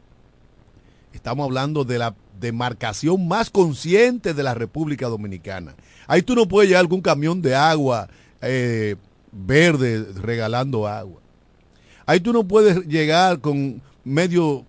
Estamos 1.14 1.46
hablando 1.46 1.84
de 1.84 2.00
la 2.00 2.16
demarcación 2.40 3.28
más 3.28 3.50
consciente 3.50 4.34
de 4.34 4.44
la 4.44 4.54
República 4.54 5.08
Dominicana. 5.08 5.76
Ahí 6.08 6.22
tú 6.22 6.36
no 6.36 6.48
puedes 6.48 6.70
llevar 6.70 6.82
algún 6.82 7.02
camión 7.02 7.42
de 7.42 7.56
agua 7.56 8.10
eh, 8.42 8.96
verde 9.32 10.06
regalando 10.16 10.88
agua. 10.88 11.22
Ahí 12.06 12.20
tú 12.20 12.34
no 12.34 12.44
puedes 12.44 12.86
llegar 12.88 13.40
con 13.40 13.82
medio 14.04 14.66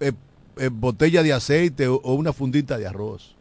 eh, 0.00 0.12
eh, 0.58 0.68
botella 0.70 1.22
de 1.22 1.32
aceite 1.32 1.88
o, 1.88 1.98
una 2.14 2.32
fundita 2.32 2.78
de 2.78 2.86
arroz. 2.86 3.34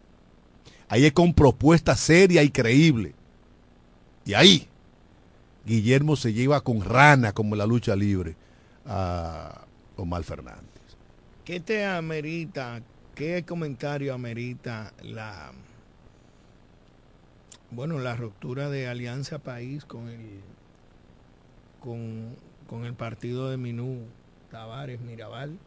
Ahí 0.93 1.07
es 1.07 1.13
con 1.13 1.33
propuesta 1.33 1.95
seria 1.95 2.43
y 2.43 2.51
creíble. 2.51 3.15
Y 4.25 4.35
ahí 4.35 4.67
Guillermo 5.65 6.15
se 6.15 6.33
lleva 6.33 6.61
con 6.61 6.81
rana 6.81 7.31
como 7.31 7.55
la 7.55 7.65
lucha 7.65 7.95
libre 7.95 8.35
a 8.85 9.65
Omar 9.97 10.23
Fernández. 10.23 10.61
¿Qué 11.45 11.59
te 11.59 11.83
amerita, 11.83 12.83
qué 13.15 13.43
comentario 13.43 14.13
amerita 14.13 14.93
la, 15.01 15.51
bueno, 17.71 17.97
la 17.97 18.15
ruptura 18.15 18.69
de 18.69 18.87
Alianza 18.87 19.39
País 19.39 19.85
con 19.85 20.09
el, 20.09 20.41
con, 21.79 22.35
con 22.67 22.85
el 22.85 22.93
partido 22.93 23.49
de 23.49 23.57
Minú 23.57 24.01
Tavares 24.51 25.01
Mirabal 25.01 25.57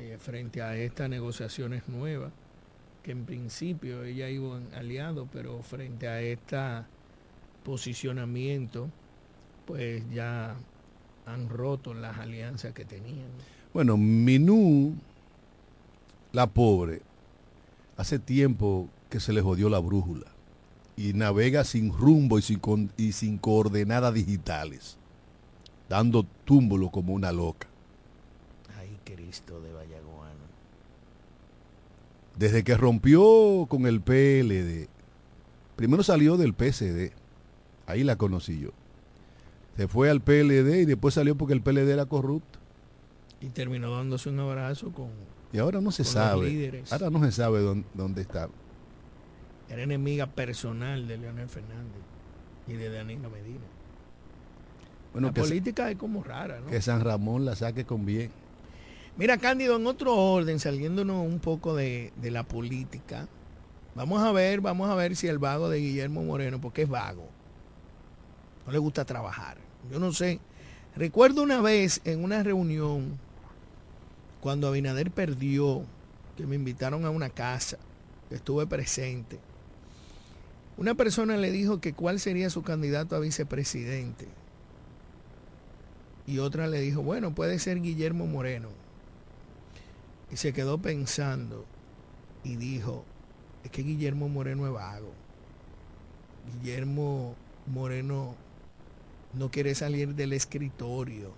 eh, 0.00 0.18
frente 0.18 0.62
a 0.62 0.76
estas 0.76 1.08
negociaciones 1.08 1.88
nuevas, 1.88 2.32
que 3.06 3.12
en 3.12 3.24
principio 3.24 4.02
ella 4.02 4.28
iba 4.28 4.60
aliado, 4.74 5.28
pero 5.32 5.62
frente 5.62 6.08
a 6.08 6.20
este 6.20 6.58
posicionamiento, 7.62 8.90
pues 9.64 10.02
ya 10.12 10.56
han 11.24 11.48
roto 11.48 11.94
las 11.94 12.18
alianzas 12.18 12.74
que 12.74 12.84
tenían. 12.84 13.28
Bueno, 13.72 13.96
Minú, 13.96 14.96
la 16.32 16.48
pobre, 16.48 17.00
hace 17.96 18.18
tiempo 18.18 18.88
que 19.08 19.20
se 19.20 19.32
le 19.32 19.40
jodió 19.40 19.68
la 19.68 19.78
brújula 19.78 20.26
y 20.96 21.12
navega 21.12 21.62
sin 21.62 21.92
rumbo 21.96 22.40
y 22.40 22.42
sin, 22.42 22.90
y 22.96 23.12
sin 23.12 23.38
coordenadas 23.38 24.14
digitales, 24.14 24.98
dando 25.88 26.26
túmbulo 26.44 26.90
como 26.90 27.12
una 27.12 27.30
loca. 27.30 27.68
Ay, 28.76 28.98
Cristo 29.04 29.60
de 29.60 29.72
Vallaguana. 29.72 30.25
Desde 32.36 32.64
que 32.64 32.76
rompió 32.76 33.66
con 33.68 33.86
el 33.86 34.00
PLD, 34.00 34.88
primero 35.74 36.02
salió 36.02 36.36
del 36.36 36.54
PSD, 36.54 37.12
ahí 37.86 38.04
la 38.04 38.16
conocí 38.16 38.60
yo 38.60 38.70
se 39.76 39.88
fue 39.88 40.08
al 40.10 40.22
PLD 40.22 40.80
y 40.80 40.84
después 40.86 41.14
salió 41.14 41.36
porque 41.36 41.52
el 41.52 41.60
PLD 41.60 41.90
era 41.90 42.06
corrupto. 42.06 42.58
Y 43.40 43.50
terminó 43.50 43.94
dándose 43.94 44.30
un 44.30 44.40
abrazo 44.40 44.90
con. 44.90 45.10
Y 45.52 45.58
ahora 45.58 45.80
no 45.80 45.92
se 45.92 46.04
sabe. 46.04 46.82
Ahora 46.90 47.10
no 47.10 47.22
se 47.24 47.32
sabe 47.32 47.60
dónde, 47.94 48.22
está. 48.22 48.48
Era 49.68 49.82
enemiga 49.82 50.26
personal 50.26 51.06
de 51.06 51.18
Leonel 51.18 51.48
Fernández 51.48 52.02
y 52.66 52.72
de 52.72 52.88
Danilo 52.88 53.28
Medina. 53.28 53.64
Bueno, 55.12 55.28
la 55.28 55.34
política 55.34 55.90
es 55.90 55.96
como 55.96 56.22
rara, 56.22 56.60
¿no? 56.60 56.66
Que 56.68 56.80
San 56.80 57.02
Ramón 57.02 57.44
la 57.44 57.56
saque 57.56 57.84
con 57.84 58.06
bien. 58.06 58.30
Mira, 59.16 59.38
Cándido, 59.38 59.76
en 59.76 59.86
otro 59.86 60.14
orden, 60.14 60.58
saliéndonos 60.60 61.26
un 61.26 61.38
poco 61.38 61.74
de, 61.74 62.12
la 62.22 62.42
política, 62.42 63.28
vamos 63.94 64.22
a 64.22 64.30
ver, 64.32 64.60
vamos 64.60 64.90
a 64.90 64.94
ver 64.94 65.16
si 65.16 65.26
el 65.26 65.38
vago 65.38 65.70
de 65.70 65.78
Guillermo 65.78 66.22
Moreno, 66.22 66.60
porque 66.60 66.82
es 66.82 66.88
vago, 66.88 67.26
no 68.66 68.72
le 68.72 68.78
gusta 68.78 69.04
trabajar 69.04 69.66
yo 69.90 69.98
no 69.98 70.12
sé. 70.12 70.40
Recuerdo 70.94 71.42
una 71.42 71.60
vez 71.60 72.00
en 72.04 72.24
una 72.24 72.42
reunión, 72.42 73.18
cuando 74.40 74.68
Abinader 74.68 75.10
perdió, 75.10 75.84
que 76.36 76.46
me 76.46 76.56
invitaron 76.56 77.04
a 77.04 77.10
una 77.10 77.30
casa, 77.30 77.78
estuve 78.30 78.66
presente. 78.66 79.38
Una 80.76 80.94
persona 80.94 81.36
le 81.36 81.50
dijo 81.50 81.80
que 81.80 81.92
cuál 81.94 82.20
sería 82.20 82.50
su 82.50 82.62
candidato 82.62 83.16
a 83.16 83.20
vicepresidente. 83.20 84.28
Y 86.26 86.38
otra 86.38 86.66
le 86.66 86.80
dijo, 86.80 87.02
bueno, 87.02 87.34
puede 87.34 87.58
ser 87.58 87.80
Guillermo 87.80 88.26
Moreno. 88.26 88.68
Y 90.30 90.36
se 90.36 90.52
quedó 90.52 90.78
pensando 90.78 91.64
y 92.42 92.56
dijo, 92.56 93.04
es 93.64 93.70
que 93.70 93.82
Guillermo 93.82 94.28
Moreno 94.28 94.66
es 94.66 94.72
vago. 94.72 95.12
Guillermo 96.52 97.34
Moreno 97.66 98.34
no 99.34 99.50
quiere 99.50 99.74
salir 99.74 100.14
del 100.14 100.32
escritorio. 100.32 101.32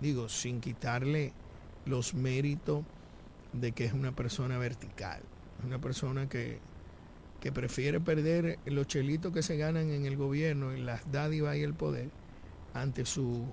Digo, 0.00 0.28
sin 0.28 0.60
quitarle 0.60 1.32
los 1.86 2.14
méritos 2.14 2.84
de 3.52 3.72
que 3.72 3.84
es 3.84 3.92
una 3.92 4.12
persona 4.12 4.58
vertical. 4.58 5.22
Una 5.64 5.80
persona 5.80 6.28
que, 6.28 6.58
prefiere 7.54 8.00
perder 8.00 8.58
los 8.66 8.86
chelitos 8.86 9.32
que 9.32 9.42
se 9.42 9.56
ganan 9.56 9.90
en 9.90 10.04
el 10.06 10.16
gobierno, 10.16 10.72
en 10.72 10.86
las 10.86 11.10
dádivas 11.10 11.56
y 11.56 11.62
el 11.62 11.74
poder, 11.74 12.10
ante 12.74 13.04
su 13.04 13.46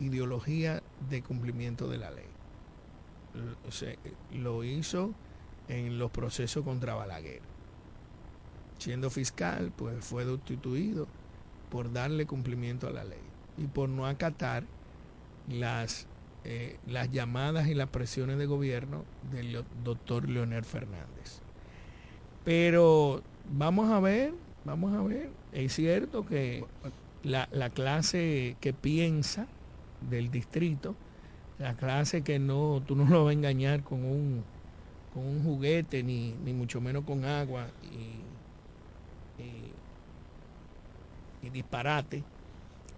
ideología 0.00 0.82
de 1.10 1.22
cumplimiento 1.22 1.88
de 1.88 1.98
la 1.98 2.10
ley. 2.10 2.33
Lo 4.32 4.64
hizo 4.64 5.12
en 5.68 5.98
los 5.98 6.10
procesos 6.10 6.64
contra 6.64 6.94
Balaguer. 6.94 7.40
Siendo 8.78 9.10
fiscal, 9.10 9.72
pues 9.76 10.04
fue 10.04 10.24
destituido 10.24 11.06
por 11.70 11.92
darle 11.92 12.26
cumplimiento 12.26 12.86
a 12.86 12.90
la 12.90 13.04
ley 13.04 13.22
y 13.56 13.66
por 13.66 13.88
no 13.88 14.06
acatar 14.06 14.64
las, 15.48 16.06
eh, 16.44 16.78
las 16.86 17.10
llamadas 17.10 17.68
y 17.68 17.74
las 17.74 17.88
presiones 17.88 18.38
de 18.38 18.46
gobierno 18.46 19.04
del 19.32 19.64
doctor 19.82 20.28
Leonel 20.28 20.64
Fernández. 20.64 21.40
Pero 22.44 23.22
vamos 23.50 23.90
a 23.90 24.00
ver, 24.00 24.34
vamos 24.64 24.94
a 24.94 25.02
ver, 25.02 25.30
es 25.52 25.74
cierto 25.74 26.26
que 26.26 26.64
la, 27.22 27.48
la 27.52 27.70
clase 27.70 28.56
que 28.60 28.72
piensa 28.72 29.46
del 30.10 30.30
distrito, 30.30 30.94
la 31.58 31.74
clase 31.74 32.22
que 32.22 32.38
no, 32.38 32.82
tú 32.86 32.96
no 32.96 33.04
lo 33.04 33.24
vas 33.24 33.30
a 33.30 33.34
engañar 33.34 33.82
con 33.82 34.04
un, 34.04 34.42
con 35.12 35.24
un 35.24 35.44
juguete, 35.44 36.02
ni, 36.02 36.34
ni 36.44 36.52
mucho 36.52 36.80
menos 36.80 37.04
con 37.04 37.24
agua 37.24 37.68
y, 37.82 39.42
y, 39.42 39.70
disparate, 41.50 42.24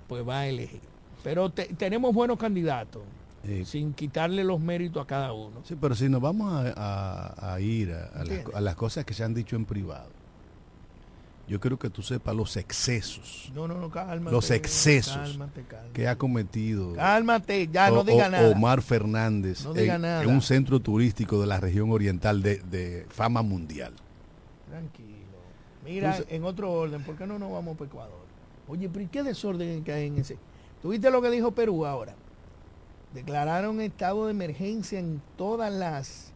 pues 0.09 0.27
va 0.27 0.41
a 0.41 0.47
elegir. 0.47 0.81
Pero 1.23 1.51
tenemos 1.51 2.15
buenos 2.15 2.39
candidatos, 2.39 3.03
sin 3.65 3.93
quitarle 3.93 4.45
los 4.45 4.61
méritos 4.61 5.03
a 5.03 5.07
cada 5.07 5.33
uno. 5.33 5.61
Sí, 5.65 5.77
pero 5.79 5.95
si 5.95 6.09
nos 6.09 6.23
vamos 6.23 6.65
a, 6.77 7.57
ir 7.61 7.93
a 7.93 8.61
las 8.61 8.77
cosas 8.77 9.05
que 9.05 9.13
se 9.13 9.25
han 9.25 9.35
dicho 9.35 9.57
en 9.57 9.67
privado 9.67 10.16
yo 11.49 11.61
quiero 11.61 11.79
que 11.79 11.91
tú 11.91 12.03
sepas 12.03 12.35
los 12.35 12.57
excesos. 12.57 13.53
No, 13.55 13.69
no, 13.69 13.81
no, 13.81 13.89
cálmate. 13.89 14.35
Los 14.35 14.51
excesos 14.51 15.39
que 15.93 16.09
ha 16.09 16.17
cometido. 16.17 16.95
Cálmate, 16.95 17.69
ya 17.69 17.91
no 17.91 18.03
diga 18.03 18.29
nada. 18.29 18.49
Omar 18.51 18.83
Fernández 18.83 19.65
en, 19.75 20.29
un 20.29 20.43
centro 20.43 20.81
turístico 20.81 21.41
de 21.41 21.47
la 21.47 21.61
región 21.61 21.93
oriental 21.93 22.43
de, 22.43 23.07
fama 23.11 23.43
mundial. 23.43 23.93
Tranquilo. 24.69 25.07
Mira, 25.85 26.19
en 26.29 26.45
otro 26.45 26.73
orden, 26.73 27.05
¿por 27.05 27.17
qué 27.17 27.27
no 27.27 27.39
nos 27.39 27.53
vamos 27.53 27.81
a 27.81 27.85
Ecuador? 27.85 28.27
Oye, 28.67 28.89
pero 28.89 29.09
qué 29.11 29.23
desorden 29.23 29.85
que 29.85 29.93
hay 29.93 30.09
en 30.09 30.19
ese? 30.19 30.37
¿Tuviste 30.83 31.11
lo 31.11 31.23
que 31.23 31.31
dijo 31.31 31.53
Perú 31.53 31.87
ahora? 31.87 32.17
Declararon 33.15 33.81
estado 33.81 34.27
de 34.27 34.33
emergencia 34.33 34.99
en 34.99 35.23
todas 35.37 35.73
las, 35.73 36.33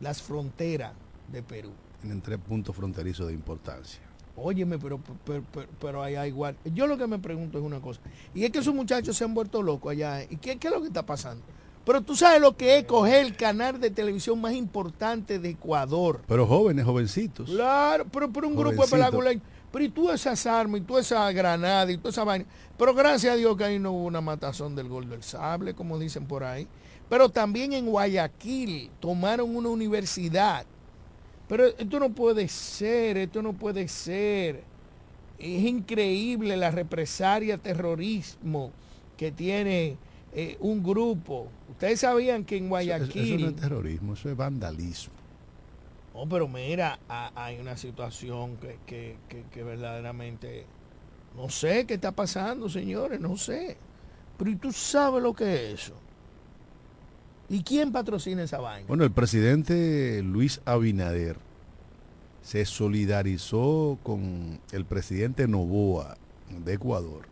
las 0.00 0.20
fronteras 0.20 0.92
de 1.28 1.42
Perú. 1.44 1.70
En 2.02 2.20
tres 2.20 2.38
puntos 2.38 2.74
fronterizos 2.74 3.28
de 3.28 3.34
importancia. 3.34 4.09
Óyeme, 4.42 4.78
pero, 4.78 5.00
pero, 5.24 5.42
pero, 5.80 6.02
allá 6.02 6.26
igual. 6.26 6.56
Yo 6.74 6.86
lo 6.86 6.96
que 6.96 7.06
me 7.06 7.18
pregunto 7.18 7.58
es 7.58 7.64
una 7.64 7.80
cosa. 7.80 8.00
Y 8.34 8.44
es 8.44 8.50
que 8.50 8.60
esos 8.60 8.74
muchachos 8.74 9.16
se 9.16 9.24
han 9.24 9.34
vuelto 9.34 9.62
locos 9.62 9.92
allá. 9.92 10.22
¿Y 10.22 10.36
qué, 10.36 10.56
qué 10.56 10.68
es 10.68 10.74
lo 10.74 10.80
que 10.80 10.88
está 10.88 11.04
pasando? 11.04 11.44
Pero 11.84 12.02
tú 12.02 12.14
sabes 12.14 12.40
lo 12.40 12.56
que 12.56 12.78
es 12.78 12.84
coger 12.84 13.24
el 13.24 13.36
canal 13.36 13.80
de 13.80 13.90
televisión 13.90 14.40
más 14.40 14.52
importante 14.52 15.38
de 15.38 15.50
Ecuador. 15.50 16.22
Pero 16.26 16.46
jóvenes, 16.46 16.84
jovencitos. 16.84 17.50
Claro, 17.50 18.06
pero, 18.12 18.30
por 18.30 18.44
un 18.44 18.54
grupo 18.54 18.84
de 18.84 18.90
películas. 18.90 19.36
Pero 19.72 19.84
y 19.84 19.88
tú 19.88 20.10
esas 20.10 20.46
armas, 20.46 20.80
y 20.80 20.84
tú 20.84 20.98
esa 20.98 21.30
granada, 21.32 21.90
y 21.90 21.96
toda 21.96 22.10
esa 22.10 22.24
vaina. 22.24 22.44
Pero 22.76 22.94
gracias 22.94 23.34
a 23.34 23.36
Dios 23.36 23.56
que 23.56 23.64
ahí 23.64 23.78
no 23.78 23.92
hubo 23.92 24.04
una 24.04 24.20
matazón 24.20 24.74
del 24.74 24.88
gol 24.88 25.08
del 25.08 25.22
sable, 25.22 25.74
como 25.74 25.98
dicen 25.98 26.26
por 26.26 26.44
ahí. 26.44 26.66
Pero 27.08 27.28
también 27.28 27.72
en 27.72 27.86
Guayaquil 27.86 28.90
tomaron 29.00 29.54
una 29.54 29.68
universidad 29.68 30.66
pero 31.50 31.66
esto 31.66 31.98
no 31.98 32.10
puede 32.10 32.46
ser, 32.46 33.16
esto 33.16 33.42
no 33.42 33.54
puede 33.54 33.88
ser. 33.88 34.62
Es 35.36 35.64
increíble 35.64 36.56
la 36.56 36.70
represalia, 36.70 37.58
terrorismo 37.58 38.70
que 39.16 39.32
tiene 39.32 39.96
eh, 40.32 40.56
un 40.60 40.80
grupo. 40.80 41.48
Ustedes 41.68 41.98
sabían 41.98 42.44
que 42.44 42.56
en 42.56 42.68
Guayaquil... 42.68 43.34
Eso, 43.34 43.44
no 43.46 43.48
es 43.48 43.56
terrorismo, 43.56 44.12
eso 44.12 44.30
es 44.30 44.36
vandalismo. 44.36 45.12
No, 46.14 46.28
pero 46.28 46.46
mira, 46.46 47.00
hay 47.08 47.58
una 47.58 47.76
situación 47.76 48.56
que, 48.86 49.16
que, 49.26 49.62
verdaderamente... 49.64 50.66
No 51.36 51.48
sé 51.48 51.84
qué 51.84 51.94
está 51.94 52.12
pasando, 52.12 52.68
señores, 52.68 53.18
no 53.18 53.36
sé. 53.36 53.76
Pero 54.38 54.52
¿y 54.52 54.54
tú 54.54 54.70
sabes 54.70 55.20
lo 55.20 55.34
que 55.34 55.72
es 55.72 55.82
eso? 55.82 55.94
¿Y 57.50 57.64
quién 57.64 57.90
patrocina 57.90 58.44
esa 58.44 58.60
vaina? 58.60 58.86
Bueno, 58.86 59.02
el 59.02 59.10
presidente 59.10 60.22
Luis 60.22 60.60
Abinader 60.64 61.36
se 62.42 62.64
solidarizó 62.64 63.98
con 64.04 64.60
el 64.70 64.84
presidente 64.84 65.48
Novoa 65.48 66.16
de 66.64 66.74
Ecuador 66.74 67.22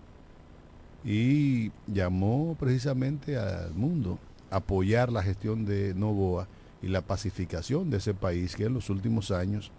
y 1.04 1.70
llamó 1.87 2.57
precisamente 2.59 3.37
al 3.38 3.72
mundo 3.74 4.18
a 4.50 4.57
apoyar 4.57 5.12
la 5.12 5.22
gestión 5.22 5.64
de 5.64 5.94
Novoa 5.94 6.48
y 6.83 6.88
la 6.88 7.02
pacificación 7.02 7.88
de 7.88 7.98
ese 7.98 8.12
país 8.12 8.57
que 8.57 8.64
en 8.64 8.74
los 8.74 8.90
últimos 8.90 9.31
años 9.31 9.70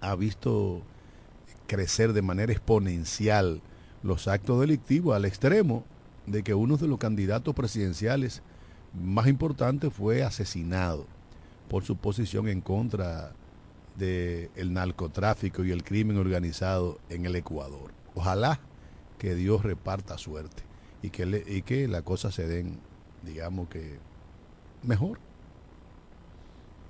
ha 0.00 0.14
visto 0.14 0.80
crecer 1.66 2.14
de 2.14 2.22
manera 2.22 2.50
exponencial 2.50 3.60
los 4.02 4.26
actos 4.26 4.58
delictivos 4.58 5.14
al 5.14 5.26
extremo 5.26 5.84
de 6.26 6.42
que 6.42 6.54
uno 6.54 6.78
de 6.78 6.88
los 6.88 6.98
candidatos 6.98 7.54
presidenciales 7.54 8.42
más 8.92 9.26
importante 9.26 9.90
fue 9.90 10.22
asesinado 10.22 11.06
por 11.68 11.84
su 11.84 11.96
posición 11.96 12.48
en 12.48 12.60
contra 12.60 13.32
del 13.96 14.50
el 14.56 14.72
narcotráfico 14.72 15.64
y 15.64 15.70
el 15.70 15.84
crimen 15.84 16.16
organizado 16.16 16.98
en 17.08 17.26
el 17.26 17.36
Ecuador. 17.36 17.92
Ojalá 18.14 18.60
que 19.18 19.34
Dios 19.34 19.62
reparta 19.62 20.18
suerte 20.18 20.62
y 21.02 21.10
que, 21.10 21.26
le, 21.26 21.44
y 21.46 21.62
que 21.62 21.86
las 21.86 22.02
cosas 22.02 22.34
se 22.34 22.46
den, 22.46 22.78
digamos 23.22 23.68
que, 23.68 23.98
mejor. 24.82 25.18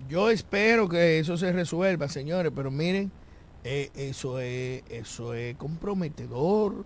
Yo 0.08 0.30
espero 0.30 0.88
que 0.88 1.18
eso 1.18 1.36
se 1.36 1.52
resuelva, 1.52 2.08
señores, 2.08 2.52
pero 2.54 2.70
miren, 2.70 3.12
eh, 3.64 3.90
eso, 3.94 4.40
es, 4.40 4.82
eso 4.88 5.34
es 5.34 5.56
comprometedor, 5.56 6.84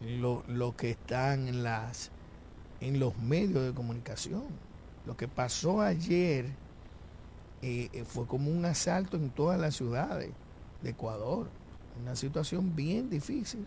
lo, 0.00 0.42
lo 0.48 0.74
que 0.74 0.90
están 0.90 1.48
en 1.48 1.62
las 1.62 2.10
en 2.80 2.98
los 2.98 3.16
medios 3.18 3.64
de 3.64 3.72
comunicación. 3.72 4.44
Lo 5.06 5.16
que 5.16 5.28
pasó 5.28 5.80
ayer 5.80 6.46
eh, 7.62 7.90
eh, 7.92 8.04
fue 8.04 8.26
como 8.26 8.50
un 8.50 8.64
asalto 8.64 9.16
en 9.16 9.30
todas 9.30 9.60
las 9.60 9.76
ciudades 9.76 10.30
de 10.82 10.90
Ecuador. 10.90 11.48
Una 12.00 12.16
situación 12.16 12.74
bien 12.74 13.10
difícil. 13.10 13.66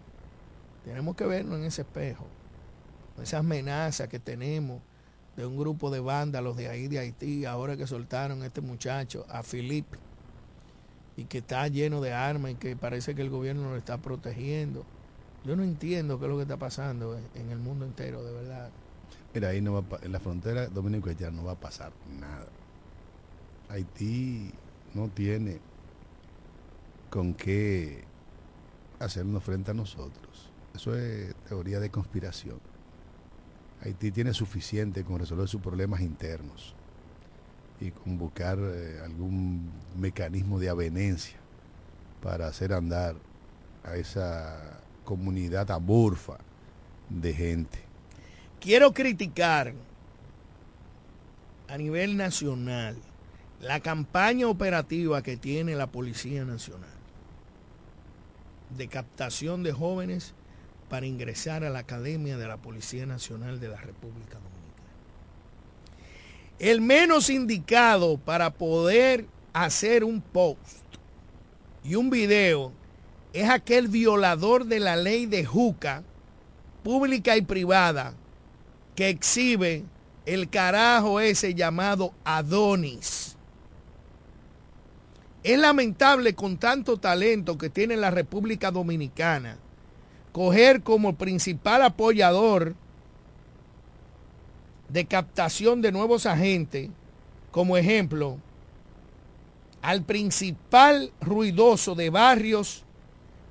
Tenemos 0.83 1.15
que 1.15 1.25
vernos 1.25 1.59
en 1.59 1.65
ese 1.65 1.83
espejo. 1.83 2.25
Esas 3.21 3.41
amenazas 3.41 4.07
que 4.09 4.19
tenemos 4.19 4.81
de 5.37 5.45
un 5.45 5.57
grupo 5.57 5.89
de 5.91 5.99
vándalos 5.99 6.57
de 6.57 6.67
ahí 6.67 6.87
de 6.87 6.99
Haití, 6.99 7.45
ahora 7.45 7.77
que 7.77 7.87
soltaron 7.87 8.41
a 8.41 8.47
este 8.47 8.61
muchacho, 8.61 9.25
a 9.29 9.43
Filipe, 9.43 9.97
y 11.15 11.25
que 11.25 11.39
está 11.39 11.67
lleno 11.67 12.01
de 12.01 12.13
armas 12.13 12.51
y 12.51 12.55
que 12.55 12.75
parece 12.75 13.15
que 13.15 13.21
el 13.21 13.29
gobierno 13.29 13.69
lo 13.69 13.77
está 13.77 13.97
protegiendo. 13.97 14.83
Yo 15.45 15.55
no 15.55 15.63
entiendo 15.63 16.19
qué 16.19 16.25
es 16.25 16.31
lo 16.31 16.37
que 16.37 16.43
está 16.43 16.57
pasando 16.57 17.19
en 17.35 17.51
el 17.51 17.59
mundo 17.59 17.85
entero, 17.85 18.23
de 18.23 18.33
verdad. 18.33 18.69
Mira, 19.33 19.49
ahí 19.49 19.61
no 19.61 19.73
va 19.73 19.97
en 20.03 20.11
la 20.11 20.19
frontera 20.19 20.67
dominico 20.67 21.09
ya 21.11 21.31
no 21.31 21.43
va 21.43 21.53
a 21.53 21.59
pasar 21.59 21.91
nada. 22.19 22.47
Haití 23.69 24.51
no 24.93 25.09
tiene 25.09 25.59
con 27.09 27.33
qué 27.33 28.03
hacernos 28.99 29.43
frente 29.43 29.71
a 29.71 29.73
nosotros. 29.73 30.51
Eso 30.75 30.95
es 30.95 31.33
teoría 31.47 31.79
de 31.79 31.89
conspiración. 31.89 32.59
Haití 33.81 34.11
tiene 34.11 34.33
suficiente 34.33 35.03
con 35.03 35.17
resolver 35.17 35.47
sus 35.47 35.61
problemas 35.61 36.01
internos 36.01 36.75
y 37.81 37.89
con 37.89 38.19
buscar 38.19 38.59
eh, 38.59 39.01
algún 39.03 39.71
mecanismo 39.97 40.59
de 40.59 40.69
avenencia 40.69 41.37
para 42.21 42.47
hacer 42.47 42.71
andar 42.71 43.15
a 43.83 43.95
esa 43.95 44.79
comunidad 45.03 45.71
amorfa 45.71 46.37
de 47.09 47.33
gente 47.33 47.92
quiero 48.63 48.93
criticar 48.93 49.73
a 51.67 51.77
nivel 51.77 52.15
nacional 52.15 52.95
la 53.59 53.81
campaña 53.81 54.47
operativa 54.47 55.21
que 55.21 55.35
tiene 55.35 55.75
la 55.75 55.87
Policía 55.87 56.45
Nacional 56.45 56.89
de 58.77 58.87
captación 58.87 59.63
de 59.63 59.73
jóvenes 59.73 60.33
para 60.89 61.05
ingresar 61.05 61.65
a 61.65 61.69
la 61.69 61.79
Academia 61.79 62.37
de 62.37 62.47
la 62.47 62.55
Policía 62.55 63.05
Nacional 63.05 63.59
de 63.59 63.67
la 63.67 63.81
República 63.81 64.35
Dominicana. 64.35 64.93
El 66.57 66.79
menos 66.79 67.29
indicado 67.29 68.17
para 68.17 68.51
poder 68.51 69.25
hacer 69.51 70.05
un 70.05 70.21
post 70.21 70.85
y 71.83 71.95
un 71.95 72.09
video 72.09 72.71
es 73.33 73.49
aquel 73.49 73.89
violador 73.89 74.65
de 74.65 74.79
la 74.79 74.95
ley 74.95 75.25
de 75.25 75.43
Juca, 75.43 76.03
pública 76.81 77.35
y 77.35 77.41
privada, 77.41 78.13
que 78.95 79.09
exhibe 79.09 79.83
el 80.25 80.49
carajo 80.49 81.19
ese 81.19 81.53
llamado 81.53 82.13
Adonis. 82.23 83.35
Es 85.43 85.59
lamentable 85.59 86.35
con 86.35 86.57
tanto 86.57 86.97
talento 86.97 87.57
que 87.57 87.69
tiene 87.69 87.97
la 87.97 88.11
República 88.11 88.71
Dominicana 88.71 89.57
coger 90.33 90.81
como 90.81 91.15
principal 91.15 91.83
apoyador 91.83 92.75
de 94.89 95.05
captación 95.05 95.81
de 95.81 95.91
nuevos 95.91 96.25
agentes, 96.25 96.89
como 97.51 97.77
ejemplo, 97.77 98.37
al 99.81 100.03
principal 100.03 101.11
ruidoso 101.21 101.93
de 101.93 102.09
barrios 102.09 102.83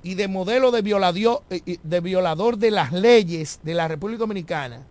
y 0.03 0.15
de 0.15 0.27
modelo 0.27 0.71
de 0.71 0.81
violador, 0.81 1.43
eh, 1.49 1.77
de 1.81 1.99
violador 2.01 2.57
de 2.57 2.71
las 2.71 2.91
leyes 2.91 3.59
de 3.63 3.73
la 3.73 3.87
República 3.87 4.19
Dominicana, 4.19 4.81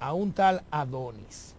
a 0.00 0.12
un 0.12 0.32
tal 0.32 0.62
Adonis. 0.70 1.54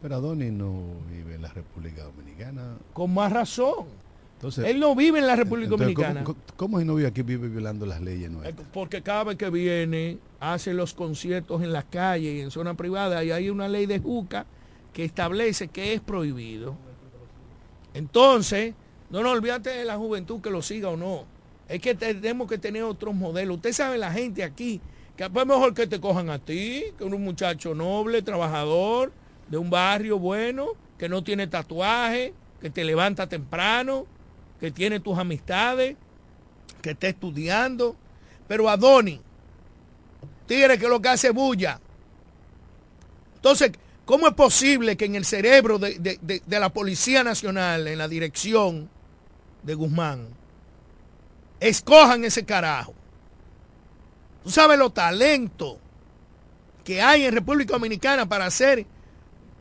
Pero 0.00 0.16
Adonis 0.16 0.52
no 0.52 0.72
vive 1.10 1.34
en 1.34 1.42
la 1.42 1.48
República 1.48 2.04
Dominicana. 2.04 2.76
Con 2.92 3.12
más 3.12 3.32
razón. 3.32 3.86
Entonces, 4.34 4.64
Él 4.66 4.80
no 4.80 4.94
vive 4.94 5.18
en 5.18 5.26
la 5.26 5.36
República 5.36 5.70
Dominicana. 5.70 6.24
¿cómo, 6.24 6.38
¿cómo, 6.56 6.78
si 6.78 6.86
no 6.86 6.94
vive 6.94 7.08
aquí, 7.08 7.20
vive 7.20 7.48
violando 7.48 7.84
las 7.84 8.00
leyes 8.00 8.30
nuestras? 8.30 8.66
Porque 8.72 9.02
cada 9.02 9.24
vez 9.24 9.36
que 9.36 9.50
viene, 9.50 10.18
hace 10.40 10.72
los 10.72 10.94
conciertos 10.94 11.62
en 11.62 11.74
las 11.74 11.84
calles 11.84 12.34
y 12.34 12.40
en 12.40 12.50
zona 12.50 12.74
privada 12.74 13.22
y 13.22 13.30
hay 13.30 13.50
una 13.50 13.68
ley 13.68 13.84
de 13.84 13.98
JUCA 13.98 14.46
que 14.94 15.04
establece 15.04 15.68
que 15.68 15.92
es 15.92 16.00
prohibido. 16.00 16.74
Entonces, 17.92 18.74
no 19.10 19.22
nos 19.22 19.32
olvídate 19.32 19.70
de 19.70 19.84
la 19.84 19.96
juventud 19.96 20.40
que 20.40 20.50
lo 20.50 20.62
siga 20.62 20.88
o 20.88 20.96
no. 20.96 21.24
Es 21.68 21.80
que 21.80 21.94
tenemos 21.94 22.48
que 22.48 22.58
tener 22.58 22.82
otros 22.82 23.14
modelos. 23.14 23.56
Usted 23.56 23.72
sabe 23.72 23.98
la 23.98 24.10
gente 24.10 24.42
aquí, 24.42 24.80
que 25.20 25.26
es 25.26 25.46
mejor 25.46 25.74
que 25.74 25.86
te 25.86 26.00
cojan 26.00 26.30
a 26.30 26.38
ti, 26.38 26.82
que 26.96 27.04
un 27.04 27.22
muchacho 27.22 27.74
noble, 27.74 28.22
trabajador, 28.22 29.12
de 29.50 29.58
un 29.58 29.68
barrio 29.68 30.18
bueno, 30.18 30.68
que 30.96 31.10
no 31.10 31.22
tiene 31.22 31.46
tatuaje, 31.46 32.32
que 32.58 32.70
te 32.70 32.84
levanta 32.84 33.28
temprano, 33.28 34.06
que 34.58 34.70
tiene 34.70 34.98
tus 34.98 35.18
amistades, 35.18 35.96
que 36.80 36.92
está 36.92 37.08
estudiando. 37.08 37.96
Pero 38.48 38.70
Adoni, 38.70 39.20
tigre 40.46 40.78
que 40.78 40.88
lo 40.88 41.02
que 41.02 41.10
hace 41.10 41.28
bulla. 41.28 41.78
Entonces, 43.34 43.72
¿cómo 44.06 44.26
es 44.26 44.32
posible 44.32 44.96
que 44.96 45.04
en 45.04 45.16
el 45.16 45.26
cerebro 45.26 45.78
de, 45.78 45.98
de, 45.98 46.42
de, 46.46 46.60
la 46.60 46.70
Policía 46.70 47.22
Nacional, 47.24 47.86
en 47.88 47.98
la 47.98 48.08
dirección 48.08 48.88
de 49.64 49.74
Guzmán, 49.74 50.28
escojan 51.60 52.24
ese 52.24 52.46
carajo? 52.46 52.94
Tú 54.42 54.50
sabes 54.50 54.78
los 54.78 54.92
talentos 54.94 55.76
que 56.84 57.00
hay 57.02 57.24
en 57.24 57.34
República 57.34 57.74
Dominicana 57.74 58.26
para 58.28 58.46
hacer 58.46 58.86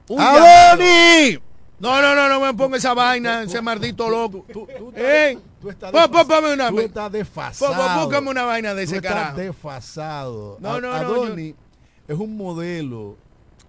un 0.08 0.20
¡Adoni! 0.20 1.38
No, 1.80 2.02
no, 2.02 2.14
no, 2.16 2.28
no 2.28 2.42
me 2.42 2.54
ponga 2.56 2.78
esa 2.78 2.94
vaina, 2.94 3.44
ese 3.44 3.62
maldito 3.62 4.10
loco. 4.10 4.46
Tú, 4.52 4.68
tú, 4.78 4.92
¿Eh? 4.96 5.38
tú 5.62 5.70
estás, 5.70 5.92
Pó, 5.92 6.00
pó, 6.12 6.28
póngame 6.28 6.54
una, 6.54 6.70
tú 6.70 6.80
estás 6.82 7.12
desfasado. 7.12 8.04
Búscame 8.06 8.30
una 8.30 8.44
vaina 8.44 8.74
de 8.74 8.84
Tú 8.84 8.90
ese 8.90 8.96
estás 8.98 9.14
carajo. 9.14 9.38
desfasado. 9.38 10.58
No, 10.60 10.82
no, 10.82 10.90
no, 10.90 10.94
Adoni 10.94 11.56
es 12.08 12.18
un 12.18 12.36
modelo 12.36 13.16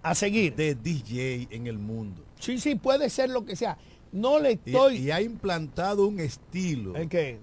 A 0.02 0.14
seguir. 0.16 0.54
de 0.56 0.74
DJ 0.74 1.48
en 1.50 1.66
el 1.68 1.78
mundo. 1.78 2.22
Sí, 2.40 2.58
sí, 2.58 2.74
puede 2.74 3.10
ser 3.10 3.30
lo 3.30 3.44
que 3.44 3.54
sea. 3.54 3.76
No 4.12 4.40
le 4.40 4.52
Y, 4.64 4.70
estoy... 4.70 4.96
y 4.96 5.10
ha 5.12 5.20
implantado 5.20 6.06
un 6.06 6.18
estilo. 6.18 6.96
¿En 6.96 7.08
qué? 7.08 7.38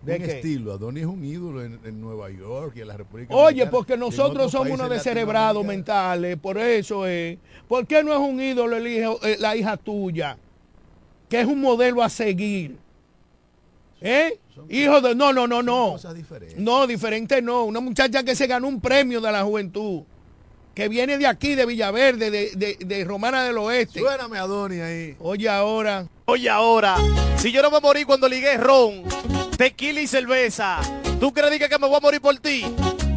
Un 0.00 0.06
¿De 0.06 0.18
qué? 0.18 0.36
estilo. 0.36 0.72
Adoni 0.72 1.00
es 1.00 1.06
un 1.06 1.24
ídolo 1.24 1.64
en, 1.64 1.80
en 1.84 2.00
Nueva 2.00 2.30
York 2.30 2.74
y 2.76 2.80
en 2.82 2.88
la 2.88 2.96
República 2.96 3.34
Oye, 3.34 3.66
porque 3.66 3.96
nosotros 3.96 4.30
otros 4.30 4.52
somos 4.52 4.70
unos 4.70 4.88
descerebrados 4.90 5.64
mentales, 5.64 6.36
por 6.36 6.56
eso 6.58 7.06
es. 7.06 7.38
¿Por 7.66 7.86
qué 7.86 8.02
no 8.04 8.12
es 8.12 8.18
un 8.18 8.40
ídolo 8.40 8.76
el 8.76 8.86
hijo, 8.86 9.18
eh, 9.24 9.36
la 9.40 9.56
hija 9.56 9.76
tuya? 9.76 10.38
Que 11.28 11.40
es 11.40 11.46
un 11.46 11.60
modelo 11.60 12.02
a 12.02 12.08
seguir. 12.08 12.78
¿Eh? 14.00 14.38
Hijo 14.70 15.00
de... 15.00 15.14
No, 15.14 15.32
no, 15.32 15.46
no, 15.46 15.62
no. 15.62 15.92
cosas 15.92 16.14
diferentes. 16.14 16.58
No, 16.58 16.86
diferente 16.86 17.42
no. 17.42 17.64
Una 17.64 17.80
muchacha 17.80 18.22
que 18.22 18.34
se 18.36 18.46
ganó 18.46 18.68
un 18.68 18.80
premio 18.80 19.20
de 19.20 19.32
la 19.32 19.42
juventud. 19.42 20.02
Que 20.74 20.88
viene 20.88 21.18
de 21.18 21.26
aquí, 21.26 21.56
de 21.56 21.66
Villaverde, 21.66 22.30
de, 22.30 22.52
de, 22.54 22.76
de 22.78 23.04
Romana 23.04 23.42
del 23.42 23.58
Oeste. 23.58 23.98
Suéname 23.98 24.38
a 24.38 24.42
Adoni 24.42 24.80
ahí. 24.80 25.16
Oye 25.18 25.48
ahora. 25.48 26.06
Oye 26.26 26.48
ahora, 26.48 26.96
si 27.38 27.50
yo 27.50 27.62
no 27.62 27.70
me 27.70 27.80
morí 27.80 28.04
cuando 28.04 28.28
ligué 28.28 28.56
ron, 28.58 29.02
tequila 29.58 30.00
y 30.00 30.06
cerveza, 30.06 30.78
¿tú 31.18 31.32
crees 31.32 31.68
que 31.68 31.78
me 31.78 31.88
voy 31.88 31.96
a 31.96 32.00
morir 32.00 32.20
por 32.20 32.38
ti? 32.38 32.64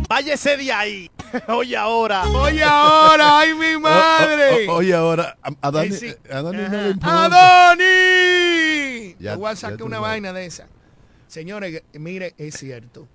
Váyese 0.09 0.57
de 0.57 0.71
ahí. 0.73 1.11
Oye 1.47 1.77
ahora. 1.77 2.23
Oye 2.27 2.63
ahora, 2.63 3.39
ay 3.39 3.53
mi 3.53 3.77
madre. 3.79 4.67
O- 4.67 4.73
o- 4.73 4.75
oye, 4.77 4.93
ahora, 4.93 5.37
a, 5.41 5.51
a 5.61 5.71
Dani, 5.71 5.91
sí. 5.95 6.13
a 6.29 6.41
Dani 6.41 6.57
no 6.57 6.65
Ajá. 6.65 6.81
le 6.81 6.89
importa. 6.89 7.25
¡Adoni! 7.25 9.15
Ya- 9.19 9.35
voy 9.37 9.51
a 9.51 9.55
sacar 9.55 9.83
una 9.83 9.97
sabes. 9.97 10.09
vaina 10.11 10.33
de 10.33 10.45
esa. 10.47 10.67
Señores, 11.27 11.83
mire, 11.93 12.33
es 12.37 12.55
cierto. 12.57 13.07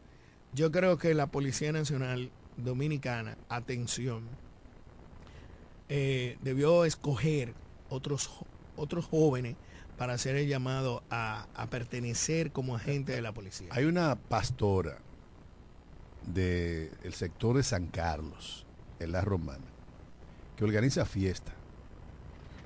Yo 0.55 0.71
creo 0.73 0.97
que 0.97 1.12
la 1.12 1.27
Policía 1.27 1.73
Nacional 1.73 2.31
Dominicana, 2.57 3.37
atención, 3.51 4.23
eh, 5.89 6.39
debió 6.41 6.85
escoger 6.87 7.53
otros, 7.91 8.31
otros 8.77 9.05
jóvenes 9.05 9.57
para 9.97 10.15
hacer 10.15 10.37
el 10.37 10.49
llamado 10.49 11.03
a, 11.11 11.47
a 11.55 11.67
pertenecer 11.69 12.53
como 12.53 12.77
agente 12.77 13.13
de 13.13 13.23
la 13.23 13.33
policía. 13.33 13.69
Hay 13.71 13.85
una 13.85 14.17
pastora 14.17 14.99
del 16.27 16.91
sector 17.13 17.57
de 17.57 17.63
San 17.63 17.87
Carlos, 17.87 18.67
en 18.99 19.13
la 19.13 19.21
Romana, 19.21 19.65
que 20.57 20.65
organiza 20.65 21.05
fiesta 21.05 21.53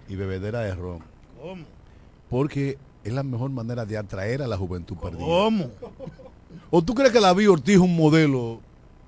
y 0.09 0.16
bebedera 0.16 0.61
de 0.61 0.75
ron, 0.75 1.01
¿Cómo? 1.40 1.64
porque 2.29 2.79
es 3.05 3.12
la 3.12 3.23
mejor 3.23 3.51
manera 3.51 3.85
de 3.85 3.97
atraer 3.97 4.43
a 4.43 4.47
la 4.47 4.57
juventud 4.57 4.97
perdida. 4.97 5.25
¿Cómo? 5.25 5.71
¿O 6.71 6.83
tú 6.83 6.95
crees 6.95 7.12
que 7.12 7.21
David 7.21 7.51
Ortiz 7.51 7.75
es 7.75 7.81
un 7.81 7.95
modelo 7.97 8.61